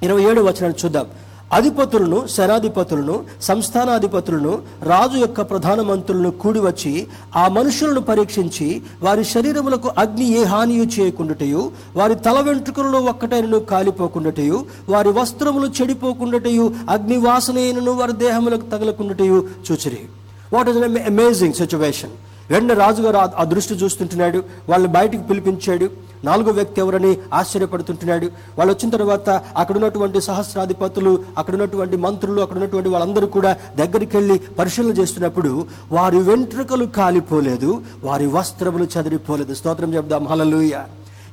ఇరవై 0.03 0.23
ఏడు 0.23 0.41
వచనాన్ని 0.41 0.85
చూద్దాం. 0.85 1.07
అధిపతులను 1.53 2.27
శరాధిపతులను 2.29 3.25
సంస్థానాధిపతులను 3.43 4.63
రాజు 4.83 5.19
యొక్క 5.19 5.41
ప్రధాన 5.41 5.81
మంత్రులను 5.81 6.31
కూడి 6.31 6.61
వచ్చి 6.61 7.07
ఆ 7.37 7.49
మనుషులను 7.49 8.01
పరీక్షించి 8.01 8.83
వారి 9.03 9.25
శరీరములకు 9.25 9.91
అగ్ని 9.99 10.29
ఏ 10.31 10.45
హానియు 10.45 10.85
చేయకుండాటయు 10.85 11.73
వారి 11.97 12.15
తల 12.15 12.41
వెంట్రుకలలో 12.41 13.01
ఒక్కటైనను 13.01 13.61
కాలిపోకుండాటయు 13.61 14.67
వారి 14.89 15.09
వస్త్రములు 15.09 15.67
చెడిపోకుండాటయు 15.67 16.73
అగ్ని 16.91 17.17
వాసనైనను 17.17 17.93
వారి 17.93 18.13
దేహములకు 18.13 18.67
తగలకుండాటయు 18.71 19.49
చూచిరి. 19.71 20.03
వాట్ 20.53 20.69
ఇస్ 20.69 20.79
అమేజింగ్ 21.07 21.55
సిచ్యువేషన్ 21.55 22.15
వెంటనే 22.51 22.75
రాజుగారు 22.75 23.17
ఆ- 23.17 23.31
ఆ 23.39 23.45
దృష్టి 23.45 23.75
చూస్తుంటున్నాడు. 23.75 24.45
వాళ్ళని 24.69 24.93
బయటికి 24.93 25.23
పిలిపించాడు. 25.23 25.91
నాలుగో 26.25 26.51
వ్యక్తి 26.51 26.81
ఎవరని 26.81 27.17
ఆశ్చర్యపడుతుంటున్నాడు. 27.35 28.27
వాళ్ళు 28.59 28.75
వచ్చిన 28.75 28.91
తర్వాత 28.91 29.31
అక్కడ 29.57 29.77
ఉన్నటువంటి 29.77 30.21
సహస్రాధిపతులు 30.21 31.25
అక్కడ 31.39 31.55
ఉన్నటువంటి 31.55 31.97
మంత్రులు 31.97 32.41
అక్కడ 32.41 32.57
ఉన్నటువంటి 32.57 32.89
వాళ్ళందరూ 32.89 33.27
కూడా 33.27 33.57
దగ్గరికి 33.77 34.17
వెళ్ళి 34.17 34.39
పరిశీలన 34.39 34.89
చేస్తున్నప్పుడు 34.89 35.67
వారి 35.93 36.19
వెంట్రుకలు 36.19 36.85
కాలిపోలేదు. 36.85 37.83
వారి 38.05 38.27
వస్త్రములు 38.27 38.85
చదిరిపోలేదు. 38.85 39.55
స్తోత్రం 39.55 39.95
చెప్దాం 39.95 40.29
హల్లెలూయా. 40.29 40.85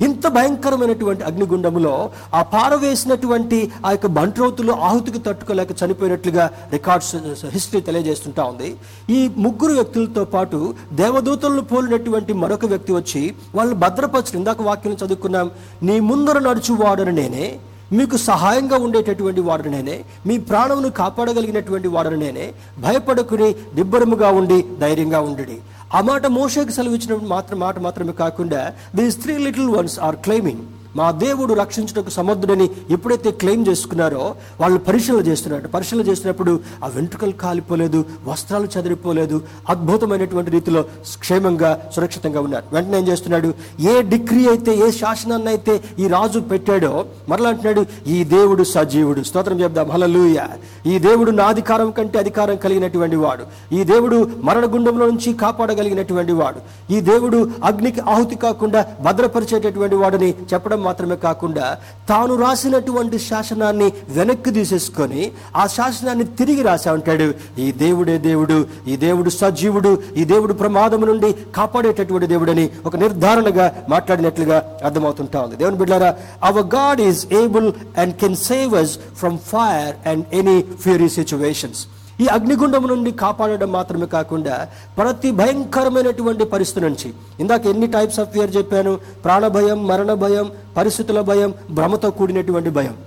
ఇంత 0.01 0.27
భయంకరమైనటువంటి 0.27 1.23
అగ్నిగుండములో 1.23 2.09
ఆ 2.33 2.41
పారవేసినటువంటి 2.41 3.71
ఆ 3.85 3.91
యొక్క 3.91 4.05
బంట్రోతులు 4.05 4.71
ఆహుతికి 4.71 5.19
తట్టుకోలేక 5.19 5.71
చనిపోయినట్లుగా 5.83 6.49
రికార్డ్స్ 6.71 7.15
హిస్టరీ 7.45 7.81
తెలియజేస్తుంటా 7.81 8.43
ఉంది. 8.43 8.75
ఈ 9.09 9.29
ముగ్గురు 9.37 9.73
వ్యక్తులతో 9.73 10.25
పాటు 10.25 10.73
దేవదూతలను 10.93 11.61
పోలినటువంటి 11.61 12.33
మరొక 12.33 12.65
వ్యక్తి 12.65 12.93
వచ్చి 12.93 13.33
వాళ్ళు 13.55 13.75
భద్రపరచు 13.75 14.37
ఇందాక 14.37 14.61
వాక్యం 14.61 14.93
చదువుకున్నాం. 14.93 15.51
నీ 15.83 15.99
ముందర 15.99 16.39
నడుచువాడని 16.39 17.11
నేనే. 17.11 17.57
మీకు 17.93 18.17
సహాయంగా 18.17 18.77
ఉండేటటువంటి 18.77 19.41
వాడు 19.41 19.69
నేనే. 19.69 20.03
మీ 20.25 20.37
ప్రాణమును 20.37 20.89
కాపాడగలిగినటువంటి 20.89 21.87
వాడు 21.87 22.09
నేనే. 22.09 22.53
భయపడకుని 22.79 23.55
నిబ్బరముగా 23.75 24.29
ఉండి 24.29 24.65
ధైర్యంగా 24.79 25.19
ఉండి 25.19 25.57
ఆ 25.91 26.01
మాట 26.01 26.25
మోషకు 26.33 26.71
సెలవిచ్చిన 26.71 27.13
మాత్రం 27.27 27.57
మాట 27.59 27.79
మాత్రమే 27.79 28.13
కాకుండా 28.19 28.61
these 28.95 29.17
three 29.21 29.33
little 29.45 29.69
ones 29.69 29.97
are 29.99 30.17
claiming 30.17 30.63
మా 30.95 31.11
దేవుడు 31.11 31.53
రక్షించడానికి 31.53 32.11
సమర్థుడని 32.11 32.69
ఎప్పుడైతే 32.89 33.31
క్లెయిమ్ 33.31 33.67
చేసుకున్నారో 33.67 34.35
వాళ్ళు 34.61 34.79
పరిశీలన 34.79 35.19
చేస్తున్నారు. 35.19 35.67
పరిశీలన 35.67 36.07
చేసినప్పుడు 36.07 36.59
ఆ 36.83 36.87
వెంట్రుకలు 36.87 37.31
కాలిపోలేదు 37.31 38.05
వస్త్రాలు 38.27 38.67
చదిరిపోలేదు 38.79 39.41
అద్భుతమైనటువంటి 39.69 40.51
రీతిలో 40.51 40.81
క్షేమంగా 41.19 41.79
సురక్షితంగా 41.95 42.41
ఉన్నారు. 42.41 42.65
వెంటనే 42.73 42.99
ఏం 42.99 43.07
చేస్తున్నాడు? 43.07 43.53
ఏ 43.79 44.01
డిగ్రీ 44.01 44.47
అయితే 44.47 44.75
ఏ 44.75 44.91
శాసనాన్ని 44.91 45.47
అయితే 45.47 45.83
ఈ 45.99 46.07
రాజు 46.07 46.39
పెట్టాడో 46.39 47.05
మరలా 47.29 47.49
అంటున్నాడు 47.49 47.85
ఈ 48.07 48.23
దేవుడు 48.23 48.63
సజీవుడు. 48.63 49.23
స్తోత్రం 49.23 49.59
చెప్దాం. 49.59 49.91
హలలుయ 49.91 50.39
ఈ 50.85 50.99
దేవుడు 50.99 51.31
నా 51.31 51.45
అధికారం 51.45 51.91
కంటే 51.91 52.19
అధికారం 52.19 52.55
కలిగినటువంటి 52.55 53.15
వాడు. 53.15 53.75
ఈ 53.75 53.83
దేవుడు 53.83 54.31
మరణ 54.41 54.73
గుండంలో 54.73 55.05
నుంచి 55.05 55.33
కాపాడగలిగినటువంటి 55.33 56.31
వాడు. 56.31 56.93
ఈ 56.93 56.99
దేవుడు 57.01 57.51
అగ్నికి 57.63 58.01
ఆహుతి 58.01 58.35
కాకుండా 58.35 58.85
భద్రపరిచేటటువంటి 59.01 59.95
వాడని 59.95 60.29
చెప్పడం 60.53 60.80
మాత్రమే 60.81 61.15
కాకుండా 61.19 61.65
తాను 62.09 62.35
రాసినటువంటి 62.37 63.17
శాసనాన్ని 63.21 63.87
వెనక్కి 64.09 64.51
తీసేసుకొని 64.51 65.23
ఆ 65.55 65.67
శాసనాన్ని 65.69 66.25
తిరిగి 66.37 66.61
రాసా 66.61 66.93
ఉంటాడు 66.93 67.27
ఈ 67.59 67.71
దేవుడే 67.77 68.17
దేవుడు 68.21 68.57
ఈ 68.87 68.95
దేవుడు 68.97 69.29
సజీవుడు 69.35 69.91
ఈ 70.17 70.25
దేవుడు 70.25 70.53
ప్రమాదం 70.55 71.01
నుండి 71.01 71.29
కాపాడేటటువంటి 71.55 72.27
దేవుడని 72.27 72.65
ఒక 72.85 72.95
నిర్ధారణగా 72.97 73.67
మాట్లాడినట్లుగా 73.89 74.57
అర్థమవుతుంటా 74.83 75.41
ఉంది. 75.41 75.55
దేవుని 75.55 75.77
బిడ్డారా 75.77 76.11
our 76.43 76.67
God 76.75 77.01
is 77.01 77.21
able 77.35 77.69
and 77.97 78.15
can 78.15 78.39
save 78.43 78.75
us 78.75 78.93
from 79.19 79.37
fire 79.47 79.93
and 80.07 80.25
any 80.35 80.57
fury 80.81 81.09
situations 81.11 81.81
ఈ 82.21 82.27
అగ్నిగుండం 82.27 82.83
నుండి 82.87 83.11
కాపాడడం 83.11 83.71
మాత్రమే 83.71 84.05
కాకుండా 84.05 84.55
ప్రతి 84.97 85.31
భయంకరమైనటువంటి 85.31 86.45
పరిస్థితి 86.45 86.85
నుంచి. 86.85 87.09
ఇందాక 87.39 87.65
ఎన్ని 87.65 87.87
టైప్స్ 87.87 88.19
ఆఫ్ 88.19 88.33
ఫియర్ 88.33 88.55
చెప్పాను? 88.55 88.93
ప్రాణ 89.23 89.47
భయం 89.47 89.87
మరణ 89.87 90.13
భయం 90.13 90.51
పరిస్థితుల 90.77 91.21
భయం 91.21 91.53
భ్రమతో 91.69 92.09
కూడినటువంటి 92.11 92.69
భయం. 92.69 92.97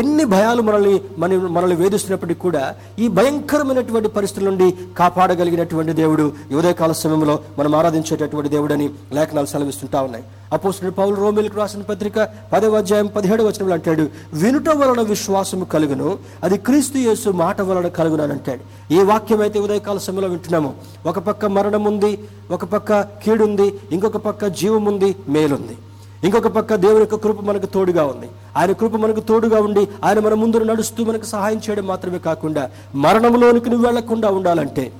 ఎన్ని 0.00 0.24
భయాలు 0.24 0.62
మనల్ని 0.62 0.94
మన 1.18 1.36
మనల్ని 1.56 1.76
వేధిస్తున్నప్పటికీ 1.76 2.40
కూడా 2.40 2.62
ఈ 2.98 3.08
భయంకరమైనటువంటి 3.08 4.08
పరిస్థితుల 4.08 4.50
నుండి 4.50 4.68
కాపాడగలిగినటువంటి 4.98 5.92
దేవుడు 5.92 6.24
ఈ 6.52 6.54
ఉదయకాల 6.54 6.92
సమయంలో 6.92 7.34
మనం 7.58 7.74
ఆరాధించేటటువంటి 7.80 8.50
దేవుడని 8.54 8.86
లేఖనాలు 9.12 9.46
సెలవిస్తుంటా 9.46 10.00
ఉన్నాయి. 10.00 10.24
అపోస్తుడు 10.52 10.90
పౌలు 10.90 11.14
రోమిల్కి 11.14 11.56
రాసిన 11.56 11.82
పత్రిక 11.82 12.18
పదవ 12.52 12.76
అధ్యాయం 12.76 13.06
పదిహేడు 13.06 13.42
వచనంలో 13.44 13.74
అంటాడు 13.74 14.04
వినుట 14.42 14.68
వలన 14.68 15.00
విశ్వాసము 15.12 15.64
కలుగును 15.64 16.18
అది 16.44 16.56
క్రీస్తు 16.66 16.98
యేసు 16.98 17.28
మాట 17.42 17.60
వలన 17.60 17.88
కలుగును 17.88 18.22
అని 18.22 18.32
అంటాడు 18.32 18.94
ఏ 18.94 19.02
వాక్యం 19.02 19.40
అయితే 19.40 19.58
ఉదయకాల 19.60 19.98
సమయంలో 19.98 20.28
వింటున్నామో. 20.28 20.72
ఒక 21.06 21.18
పక్క 21.18 21.46
మరణం 21.56 21.84
ఉంది 21.84 22.12
ఒక 22.50 22.64
పక్క 22.64 23.00
కీడుంది 23.24 23.66
ఇంకొక 23.92 24.16
పక్క 24.16 24.46
జీవం 24.60 24.84
ఉంది 24.84 25.16
మేలుంది. 25.28 25.76
ఇంకొక 26.24 26.46
పక్క 26.46 26.74
దేవుని 26.74 27.00
యొక్క 27.00 27.16
కృప 27.24 27.40
మనకు 27.40 27.66
తోడుగా 27.66 28.04
ఉంది. 28.04 28.28
ఆయన 28.56 28.72
కృప 28.72 28.96
మనకు 28.96 29.20
తోడుగా 29.20 29.60
ఉండి 29.60 29.88
ఆయన 30.04 30.18
మన 30.18 30.34
ముందు 30.34 30.58
నడుస్తూ 30.58 31.04
మనకు 31.04 31.24
సహాయం 31.24 31.60
చేయడం 31.68 31.86
మాత్రమే 31.86 32.18
కాకుండా 32.18 32.70
మరణంలోనికి 32.94 33.70
నువ్వు 33.70 33.86
వెళ్ళకుండా 33.86 34.28
ఉండాలంటే 34.28 34.92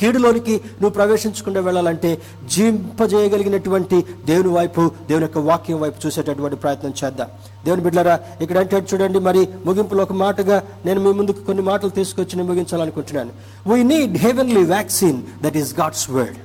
కీడులోనికి 0.00 0.52
నువ్వు 0.52 0.90
ప్రవేశించకుండా 0.90 1.60
వెళ్ళాలంటే 1.60 2.10
జీవింపజేయగలిగినటువంటి 2.50 4.04
దేవుని 4.26 4.48
వైపు 4.48 4.90
దేవుని 5.08 5.24
యొక్క 5.24 5.38
వాక్యం 5.38 5.80
వైపు 5.80 6.06
చూసేటటువంటి 6.06 6.56
ప్రయత్నం 6.56 6.92
చేద్దాం. 7.04 7.28
దేవుని 7.64 7.82
బిడ్డలారా 7.82 8.20
ఇక్కడ 8.40 8.58
అంటే 8.58 8.86
చూడండి 8.94 9.18
మరి 9.18 9.48
ముగింపులో 9.66 10.02
ఒక 10.02 10.12
మాటగా 10.12 10.62
నేను 10.86 11.00
మీ 11.00 11.12
ముందుకు 11.12 11.40
కొన్ని 11.46 11.62
మాటలు 11.62 11.90
తీసుకొచ్చి 11.90 12.36
నేను 12.36 12.48
ముగించాలనుకుంటున్నాను. 12.48 13.30
We 13.70 13.82
need 13.82 14.16
heavenly 14.18 14.64
vaccine 14.64 15.22
that 15.42 15.56
is 15.56 15.72
God's 15.80 16.10
word 16.10 16.38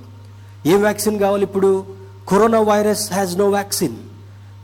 A 0.68 0.76
vaccine 0.76 1.20
కావాలి 1.20 1.44
ఇప్పుడు? 1.44 2.03
Corona 2.30 2.60
virus 2.60 3.14
has 3.14 3.38
no 3.38 3.50
vaccine 3.50 3.96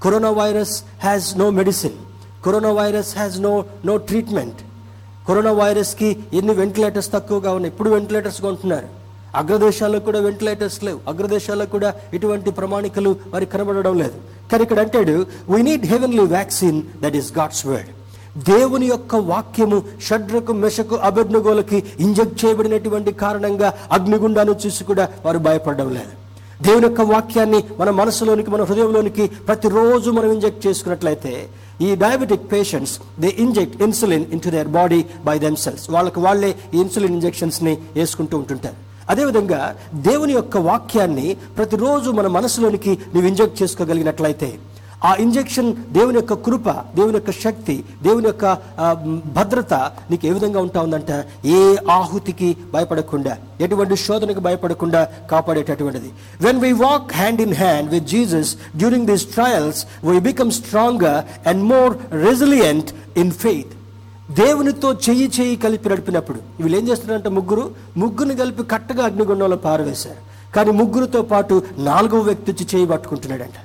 corona 0.04 0.30
virus 0.30 0.84
has 1.04 1.38
no 1.38 1.50
medicine 1.50 1.98
corona 2.46 2.72
virus 2.72 3.18
has 3.18 3.40
no 3.40 3.66
no 3.86 3.98
treatment 3.98 4.60
corona 5.28 5.52
వైరస్కి 5.52 6.18
ఎన్ని 6.34 6.54
వెంటిలేటర్స్ 6.54 7.12
తక్కువగా 7.12 7.52
ఉన్నాయి? 7.54 7.74
ఇప్పుడు 7.74 7.90
వెంటిలేటర్స్ 7.90 8.42
కొంటున్నారు. 8.42 8.88
అగ్రదేశాల్లో 9.36 10.00
కూడా 10.00 10.20
వెంటిలేటర్స్ 10.20 10.84
లేవు. 10.84 11.00
అగ్రదేశాల్లో 11.08 11.66
కూడా 11.66 11.94
ఇటువంటి 12.14 12.52
ప్రమాణికలు 12.52 13.16
వారి 13.28 13.46
కనబడడం 13.46 13.98
లేదు. 13.98 14.18
కానీ 14.52 14.64
ఇక్కడ 14.64 14.80
అంటాడు 14.80 15.26
we 15.50 15.62
need 15.62 15.86
heavenly 15.86 16.26
vaccine 16.26 16.82
that 17.04 17.16
is 17.16 17.38
God's 17.38 17.66
word 17.66 17.90
దేవుని 18.46 18.86
యొక్క 18.86 19.16
వాక్యము 19.16 19.84
షడ్రకు 20.08 20.54
మెషకు 20.54 20.96
అభిజ్ఞగోలకి 20.96 21.84
ఇంజెక్ట్ 22.00 22.46
చేయబడినటువంటి 22.46 23.12
కారణంగా 23.12 23.74
అగ్నిగుండాన్ని 23.92 24.56
చూసి 24.66 24.84
కూడా 24.84 25.10
వారు 25.26 25.38
భయపడడం 25.38 25.94
లేదు. 25.94 26.29
దేవుని 26.66 26.86
యొక్క 26.86 27.02
వాక్యాన్ని 27.12 27.60
మన 27.80 27.90
మనసులోనికి 27.90 28.50
మన 28.50 28.62
హృదయంలోనికి 28.62 29.26
ప్రతిరోజు 29.48 30.10
మనం 30.12 30.32
ఇంజెక్ట్ 30.32 30.68
చేసుకున్నట్లయితే 30.68 31.34
ఈ 31.82 31.90
diabetic 31.96 32.52
patients 32.54 32.96
they 33.20 33.30
inject 33.44 33.82
insulin 33.82 34.26
into 34.42 34.50
their 34.50 34.68
body 34.68 35.00
by 35.26 35.36
themselves 35.40 35.86
వాళ్ళకి 35.90 36.20
వాళ్ళే 36.20 36.50
ఈ 36.74 36.80
ఇన్సులిన్ 36.80 37.16
ఇంజెక్షన్స్ని 37.18 37.74
వేసుకుంటూ 37.96 38.38
ఉంటుంటారు. 38.38 38.78
అదేవిధంగా 39.10 39.62
దేవుని 40.08 40.34
యొక్క 40.34 40.58
వాక్యాన్ని 40.58 41.28
ప్రతిరోజు 41.58 42.10
మన 42.12 42.28
మనసులోనికి 42.38 42.92
నువ్వు 43.14 43.28
ఇంజెక్ట్ 43.28 43.64
చేసుకోగలిగినట్లయితే 43.64 44.50
ఆ 45.08 45.12
ఇంజెక్షన్ 45.24 45.70
దేవుని 45.98 46.18
యొక్క 46.20 46.36
కృప 46.46 46.70
దేవుని 46.98 47.18
యొక్క 47.20 47.34
శక్తి 47.44 47.76
దేవుని 48.06 48.28
యొక్క 48.30 48.46
భద్రత 49.38 49.74
నీకు 50.10 50.28
ఏ 50.30 50.32
విధంగా 50.38 50.60
ఉంటా 50.66 50.80
ఉందంట 50.88 51.12
ఏ 51.58 51.62
ఆహుతికి 51.98 52.50
భయపడకుండా 52.74 53.34
ఎటువంటి 53.66 53.96
శోధనకు 54.06 54.42
భయపడకుండా 54.48 55.02
కాపాడేటటువంటిది. 55.32 56.10
When 56.46 56.60
we 56.66 56.72
walk 56.86 57.14
hand 57.20 57.42
in 57.46 57.56
hand 57.64 57.90
with 57.96 58.08
Jesus 58.14 58.52
during 58.78 59.08
these 59.12 59.26
trials 59.36 59.82
we 60.10 60.16
become 60.30 60.52
stronger 60.60 61.22
and 61.52 61.64
more 61.74 61.94
resilient 62.28 62.92
in 63.24 63.32
faith 63.44 63.74
దేవునితో 64.42 64.90
చెయ్యి 65.06 65.28
చెయ్యి 65.38 65.56
కలిపి 65.64 65.90
నడిపినప్పుడు 65.90 66.40
వీళ్ళు 66.62 66.78
ఏం 66.80 66.86
చేస్తున్నారంటే 66.90 67.30
ముగ్గురు 67.38 67.64
ముగ్గురిని 67.98 68.36
కలిపి 68.42 68.64
కట్టగా 68.74 69.04
అగ్నిగుండంలో 69.06 69.58
పారవేశారు. 69.70 70.22
కానీ 70.56 70.72
ముగ్గురితో 70.82 71.22
పాటు 71.32 71.56
నాలుగవ 71.90 72.22
వ్యక్తి 72.30 72.52
వచ్చి 72.52 72.66
చేయి 72.74 72.88
పట్టుకుంటున్నాడంట. 72.92 73.58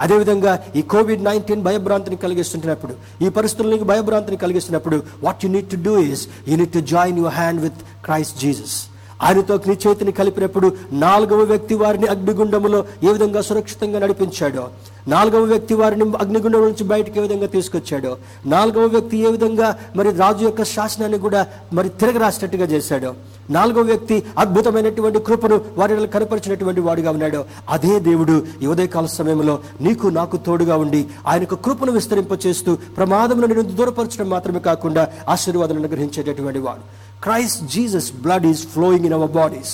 అదేవిధంగా 0.00 0.52
ఈ 0.76 0.82
కోవిడ్ 0.92 1.24
నైన్టీన్ 1.24 1.64
భయభ్రాంతిని 1.66 2.18
కలిగిస్తున్నప్పుడు 2.24 2.94
ఈ 3.20 3.30
పరిస్థితులకు 3.36 3.86
భయభ్రాంతిని 3.90 4.38
కలిగిస్తున్నప్పుడు 4.44 4.98
what 5.22 5.44
you 5.44 5.50
need 5.50 5.70
to 5.70 5.80
do 5.82 5.96
is 6.06 6.22
you 6.48 6.56
need 6.56 6.72
to 6.72 6.84
join 6.92 7.18
your 7.18 7.36
hand 7.36 7.62
with 7.62 7.80
Christ 8.04 8.38
Jesus 8.38 8.76
ఆయనతో 9.20 9.54
నీ 9.66 9.74
చేతిని 9.82 10.12
కలిపినప్పుడు 10.18 10.68
నాలుగవ 11.00 11.42
వ్యక్తి 11.50 11.74
వారిని 11.74 12.06
అగ్నిగుండములో 12.06 12.78
ఏ 13.02 13.10
విధంగా 13.10 13.40
సురక్షితంగా 13.48 13.98
నడిపించాడో 14.04 14.62
నాలుగవ 15.06 15.44
వ్యక్తి 15.44 15.74
వారిని 15.74 16.04
అగ్నిగుండం 16.20 16.62
నుంచి 16.64 16.84
బయటకు 16.84 17.18
ఏ 17.18 17.22
విధంగా 17.22 17.46
తీసుకొచ్చాడో 17.46 18.12
నాలుగవ 18.46 18.86
వ్యక్తి 18.86 19.16
ఏ 19.18 19.30
విధంగా 19.30 19.68
మరి 19.96 20.10
రాజు 20.16 20.44
యొక్క 20.44 20.64
శాసనాన్ని 20.70 21.18
కూడా 21.18 21.40
మరి 21.72 21.88
తిరగరాసినట్టుగా 22.00 22.66
చేశాడో 22.66 23.12
నాలుగవ 23.50 23.82
వ్యక్తి 23.82 24.16
అద్భుతమైనటువంటి 24.38 25.18
కృపను 25.18 25.64
వారి 25.76 26.06
కనపరిచినటువంటి 26.06 26.80
వాడిగా 26.80 27.10
ఉన్నాడో 27.10 27.40
అదే 27.70 28.00
దేవుడు 28.00 28.36
ఈ 28.62 28.66
ఉదయకాల 28.66 29.06
సమయంలో 29.06 29.54
నీకు 29.80 30.08
నాకు 30.10 30.36
తోడుగా 30.36 30.76
ఉండి 30.76 31.06
ఆయన 31.26 31.40
యొక్క 31.40 31.54
కృపను 31.54 31.92
విస్తరింపచేస్తూ 31.92 32.74
ప్రమాదంలో 32.96 33.46
నుండి 33.46 33.72
దూరపరచడం 33.72 34.28
మాత్రమే 34.28 34.58
కాకుండా 34.60 35.04
ఆశీర్వాదాలను 35.28 35.88
గ్రహించేటటువంటి 35.88 36.58
వాడు. 36.58 36.82
Christ 37.22 37.66
Jesus 37.66 38.12
blood 38.22 38.46
is 38.46 38.68
flowing 38.68 39.06
in 39.06 39.14
our 39.14 39.30
bodies 39.30 39.72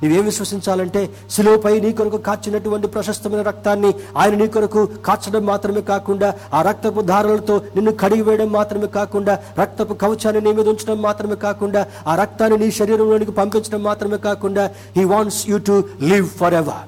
నీవేం 0.00 0.24
విశ్వసించాలంటే 0.26 1.02
శిలువపై 1.34 1.74
నీ 1.84 1.90
కొరకు 1.92 2.18
కాచినటువంటి 2.26 2.88
ప్రశస్తమైన 2.88 3.42
రక్తాన్ని 3.42 3.90
ఆయన 4.16 4.34
నీ 4.34 4.48
కొరకు 4.48 4.82
కాచడం 5.06 5.44
మాత్రమే 5.46 5.82
కాకుండా 5.90 6.28
ఆ 6.52 6.62
రక్తపు 6.62 7.02
ధారలతో 7.10 7.56
నిన్ను 7.76 7.94
కడిగి 8.02 8.26
వేయడం 8.28 8.50
మాత్రమే 8.52 8.90
కాకుండా 8.96 9.36
రక్తపు 9.58 9.96
కవచాన్ని 10.02 10.42
నీ 10.46 10.52
మీద 10.52 10.68
ఉంచడం 10.68 11.00
మాత్రమే 11.02 11.38
కాకుండా 11.46 11.82
ఆ 12.06 12.16
రక్తాన్ని 12.16 12.58
నీ 12.58 12.70
శరీరంలోనికి 12.78 13.34
పంపించడం 13.40 13.82
మాత్రమే 13.84 14.20
కాకుండా 14.26 14.66
he 14.96 15.06
wants 15.12 15.42
you 15.50 15.58
to 15.66 15.76
live 16.04 16.28
forever 16.56 16.84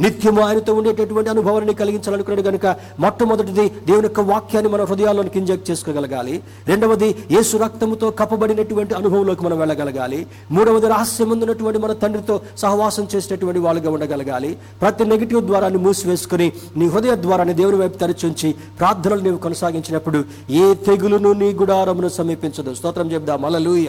నిత్యము 0.00 0.40
ఆయనతో 0.40 0.74
ఉండేటటువంటి 0.74 1.30
అనుభవాన్ని 1.30 1.74
కలిగించాలనుకున్నాడు 1.74 2.42
కనుక 2.48 2.76
మొట్టమొదటిది 2.98 3.68
దేవుని 3.68 4.06
యొక్క 4.06 4.20
వాక్యాన్ని 4.20 4.72
మన 4.72 4.84
హృదయాల్లోకి 4.84 5.38
ఇంజెక్ట్ 5.38 5.70
చేసుకోగలగాలి 5.70 6.42
రెండవది 6.68 7.08
యేసు 7.30 7.56
రక్తముతో 7.56 8.10
కప్పబడినటువంటి 8.10 8.94
అనుభవంలోకి 8.94 9.44
మనం 9.44 9.58
వెళ్ళగలగాలి. 9.58 10.26
మూడవది 10.50 10.88
రహస్యం 10.88 11.30
ఉన్నటువంటి 11.30 11.78
మన 11.78 11.92
తండ్రితో 11.92 12.40
సహవాసం 12.58 13.08
చేసేటటువంటి 13.14 13.58
వాళ్ళుగా 13.58 13.90
ఉండగలగాలి. 13.90 14.56
ప్రతి 14.80 15.04
నెగిటివ్ 15.04 15.46
ద్వారాన్ని 15.46 15.78
మూసివేసుకుని 15.78 16.52
నీ 16.76 16.86
హృదయ 16.86 17.14
ద్వారాన్ని 17.14 17.54
దేవుని 17.54 17.76
వైపు 17.76 17.98
తెరచుంచి 17.98 18.54
ప్రార్థనలు 18.78 19.20
నీవు 19.20 19.36
కొనసాగించినప్పుడు 19.36 20.24
ఏ 20.50 20.74
తెగులును 20.74 21.32
నీ 21.32 21.50
గుడారమును 21.52 22.08
సమీపించదు. 22.08 22.74
స్తోత్రం 22.74 23.12
చెప్దాం 23.12 23.44
అలలుయ 23.44 23.86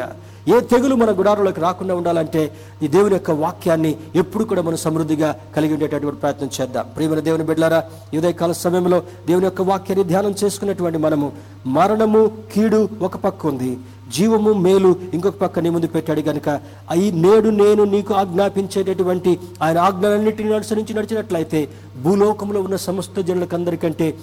ఏ 0.48 0.60
తెగులు 0.60 0.96
మన 0.96 1.12
గుడారంలోకి 1.12 1.62
రాకుండా 1.62 1.96
ఉండాలంటే 1.96 2.52
ఈ 2.84 2.88
దేవుని 2.88 3.14
యొక్క 3.14 3.32
వాక్యాన్ని 3.32 3.96
ఎప్పుడు 4.16 4.44
కూడా 4.44 4.62
మనం 4.62 4.78
సమృద్ధిగా 4.78 5.40
కలిగి 5.56 5.74
ఉండేటటువంటి 5.74 6.20
ప్రయత్నం 6.20 6.50
చేద్దాం. 6.62 6.86
ప్రియమైన 6.96 7.20
దేవుని 7.20 7.44
బిడ్డారా 7.44 7.84
ఉదయకాల 8.18 8.52
సమయంలో 8.52 9.04
దేవుని 9.28 9.46
యొక్క 9.46 9.62
వాక్యాన్ని 9.62 10.06
ధ్యానం 10.06 10.36
చేసుకున్నటువంటి 10.44 10.98
మనము 10.98 11.32
మరణము 11.66 12.32
కీడు 12.54 12.90
ఒక 13.02 13.18
పక్క 13.18 13.48
ఉంది. 13.48 13.78
జీవము 14.18 14.54
మేలు 14.54 14.96
ఇంకొక 15.14 15.34
పక్క 15.34 15.60
నీ 15.60 15.70
ముందు 15.70 15.88
పెట్టాడు 15.88 16.22
కనుక 16.22 16.50
అయి 16.90 17.12
నేడు 17.12 17.50
నేను 17.50 17.84
నీకు 17.84 18.14
ఆజ్ఞాపించేటటువంటి 18.14 19.40
ఆయన 19.62 19.78
ఆజ్ఞలన్నింటినీ 19.78 20.54
అనుసరించి 20.54 20.94
నడిచినట్లయితే 20.94 21.70
భూలోకంలో 22.02 22.62
ఉన్న 22.62 22.76
సమస్త 22.76 23.22
జనులకందరికంటే 23.22 24.16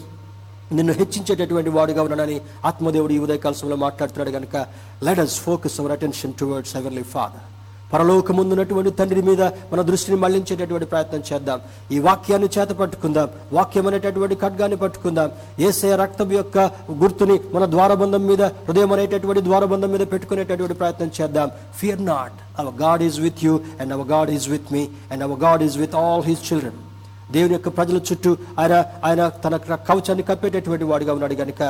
నిన్ను 0.73 0.93
హెచ్చించేటటువంటి 0.93 1.71
వాడుగా 1.71 2.03
ఉన్నానని 2.03 2.41
ఆత్మదేవుడు 2.65 3.13
ఈ 3.13 3.19
ఉదయకాల 3.19 3.53
సమయంలో 3.53 3.77
మాట్లాడుతున్నాడు 3.77 4.31
కనుక 4.31 4.67
let 5.03 5.19
us 5.19 5.41
focus 5.41 5.81
our 5.81 5.93
attention 5.93 6.33
towards 6.33 6.77
heavenly 6.77 7.03
father 7.03 7.47
పరలోకముందున్నటువంటి 7.93 8.91
తండ్రి 8.91 9.23
మీద 9.23 9.43
మన 9.43 9.83
దృష్టిని 9.83 10.17
మళ్ళించేటటువంటి 10.17 10.87
ప్రయత్నం 10.87 11.23
చేద్దాం. 11.33 11.61
ఈ 11.93 11.99
వాక్యాన్ని 11.99 12.49
చేత 12.59 12.69
పట్టుకుందాం. 12.69 13.29
వాక్యం 13.53 13.87
అనేటటువంటి 13.87 14.35
ఖడ్గాన్ని 14.35 14.77
పట్టుకుందాం. 14.77 15.31
ఏసే 15.61 15.97
రక్తం 15.97 16.33
యొక్క 16.33 16.59
గుర్తుని 16.91 17.41
మన 17.53 17.71
ద్వారబంధం 17.71 18.27
మీద 18.27 18.43
హృదయం 18.43 18.93
అనేటటువంటి 18.93 19.41
ద్వారబంధం 19.41 19.89
మీద 19.89 20.01
పెట్టుకునేటటువంటి 20.01 20.75
ప్రయత్నం 20.75 21.11
చేద్దాం. 21.21 21.51
Fear 21.79 22.05
not 22.05 22.33
our 22.59 22.75
God 22.75 23.03
is 23.03 23.21
with 23.21 23.45
you 23.45 23.61
and 23.81 23.93
our 23.93 24.09
God 24.09 24.31
is 24.31 24.49
with 24.49 24.73
me 24.73 24.89
and 25.13 25.23
our 25.23 25.41
God 25.41 25.63
is 25.63 25.79
with 25.79 25.95
all 25.95 26.23
his 26.23 26.53
children 26.53 26.88
దేవుని 27.35 27.55
యొక్క 27.57 27.71
ప్రజల 27.79 27.99
చుట్టూ 28.09 28.31
ఆయన 28.61 28.75
ఆయన 29.09 29.23
తన 29.45 29.57
కవచాన్ని 29.89 30.25
కప్పేటటువంటి 30.31 30.85
వాడిగా 30.91 31.13
ఉన్నాడు 31.19 31.37
కనుక 31.43 31.63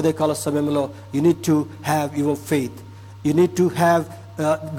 ఉదయకాల 0.00 0.32
సమయంలో 0.44 0.82
you 1.16 1.22
need 1.26 1.42
to 1.50 1.56
have 1.90 2.18
your 2.22 2.40
faith 2.50 2.78
you 3.28 3.34
need 3.40 3.56
to 3.62 3.66
have 3.82 4.04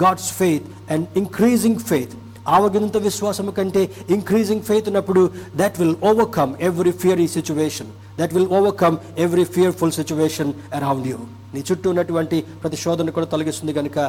God's 0.03 0.31
faith 0.39 0.67
and 0.93 1.05
increasing 1.23 1.83
faith 1.91 2.15
ఆవగినంత 2.57 2.97
విశ్వాసము 3.07 3.51
కంటే 3.57 3.81
ఇంక్రీజింగ్ 4.15 4.63
ఫెయిత్ 4.67 4.87
ఉన్నప్పుడు 4.91 5.23
that 5.61 5.77
will 5.81 5.97
overcome 6.11 6.51
every 6.67 6.93
fear 7.01 7.21
ఈ 7.25 7.27
situation 7.37 7.89
that 8.19 8.33
will 8.37 8.51
overcome 8.59 8.97
every 9.25 9.45
fearful 9.55 9.93
situation 9.99 10.51
around 10.79 11.07
you 11.11 11.17
నీ 11.53 11.61
చుట్టూ 11.69 11.87
ఉన్నటువంటి 11.93 12.37
ప్రతి 12.61 12.77
శోధన 12.83 13.09
కూడా 13.17 13.27
తొలగిస్తుంది 13.33 13.73
కనుక 13.79 13.99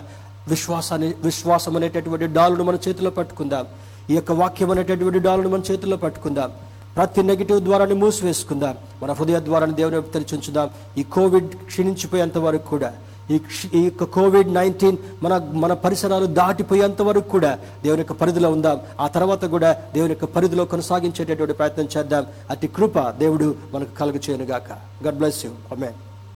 విశ్వాసాన్ని 0.52 1.08
విశ్వాసం 1.28 1.74
అనేటటువంటి 1.78 2.26
డాలును 2.36 2.64
మన 2.64 2.76
చేతిలో 2.84 3.10
పట్టుకుందాం. 3.18 3.64
ఈ 4.10 4.14
యొక్క 4.14 4.32
వాక్యం 4.32 4.70
అనేటటువంటి 4.70 5.18
డాలను 5.18 5.48
మన 5.48 5.60
చేతుల్లో 5.70 5.96
పట్టుకుందాం. 5.96 6.52
ప్రతి 6.96 7.22
నెగిటివ్ 7.22 7.60
ద్వారాన్ని 7.60 7.96
మూసివేసుకుందాం. 7.96 8.76
మన 9.02 9.12
హృదయ 9.12 9.40
ద్వారాన్ని 9.40 9.76
దేవుని 9.76 9.96
వైపు 9.96 10.12
తెరిచుంచుదాం 10.12 10.70
ఈ 10.98 11.02
కోవిడ్ 11.02 11.46
క్షీణించిపోయేంత 11.46 12.38
వరకు 12.38 12.66
కూడా 12.70 12.92
ఈ 13.30 13.40
ఈ 13.74 13.80
యొక్క 13.84 14.04
కోవిడ్ 14.04 14.54
నైన్టీన్ 14.54 14.96
మన 15.22 15.50
మన 15.52 15.72
పరిసరాలు 15.72 16.26
దాటిపోయేంత 16.26 17.02
వరకు 17.02 17.28
కూడా 17.28 17.58
దేవుని 17.82 18.00
యొక్క 18.00 18.12
పరిధిలో 18.12 18.50
ఉందాం. 18.50 18.80
ఆ 19.00 19.06
తర్వాత 19.06 19.44
కూడా 19.44 19.72
దేవుని 19.72 20.10
యొక్క 20.10 20.24
పరిధిలో 20.24 20.64
కొనసాగించేటటువంటి 20.64 21.54
ప్రయత్నం 21.54 21.88
చేద్దాం. 21.96 22.26
అతి 22.50 22.66
కృప 22.66 23.10
దేవుడు 23.10 23.54
మనకు 23.74 23.98
కలుగు 23.98 24.20
చేయనుగాక 24.30 24.72
గడ్ 25.06 25.16
బ్లెస్ 25.16 25.46
యూ 25.46 25.50
అమెన్ 25.72 26.07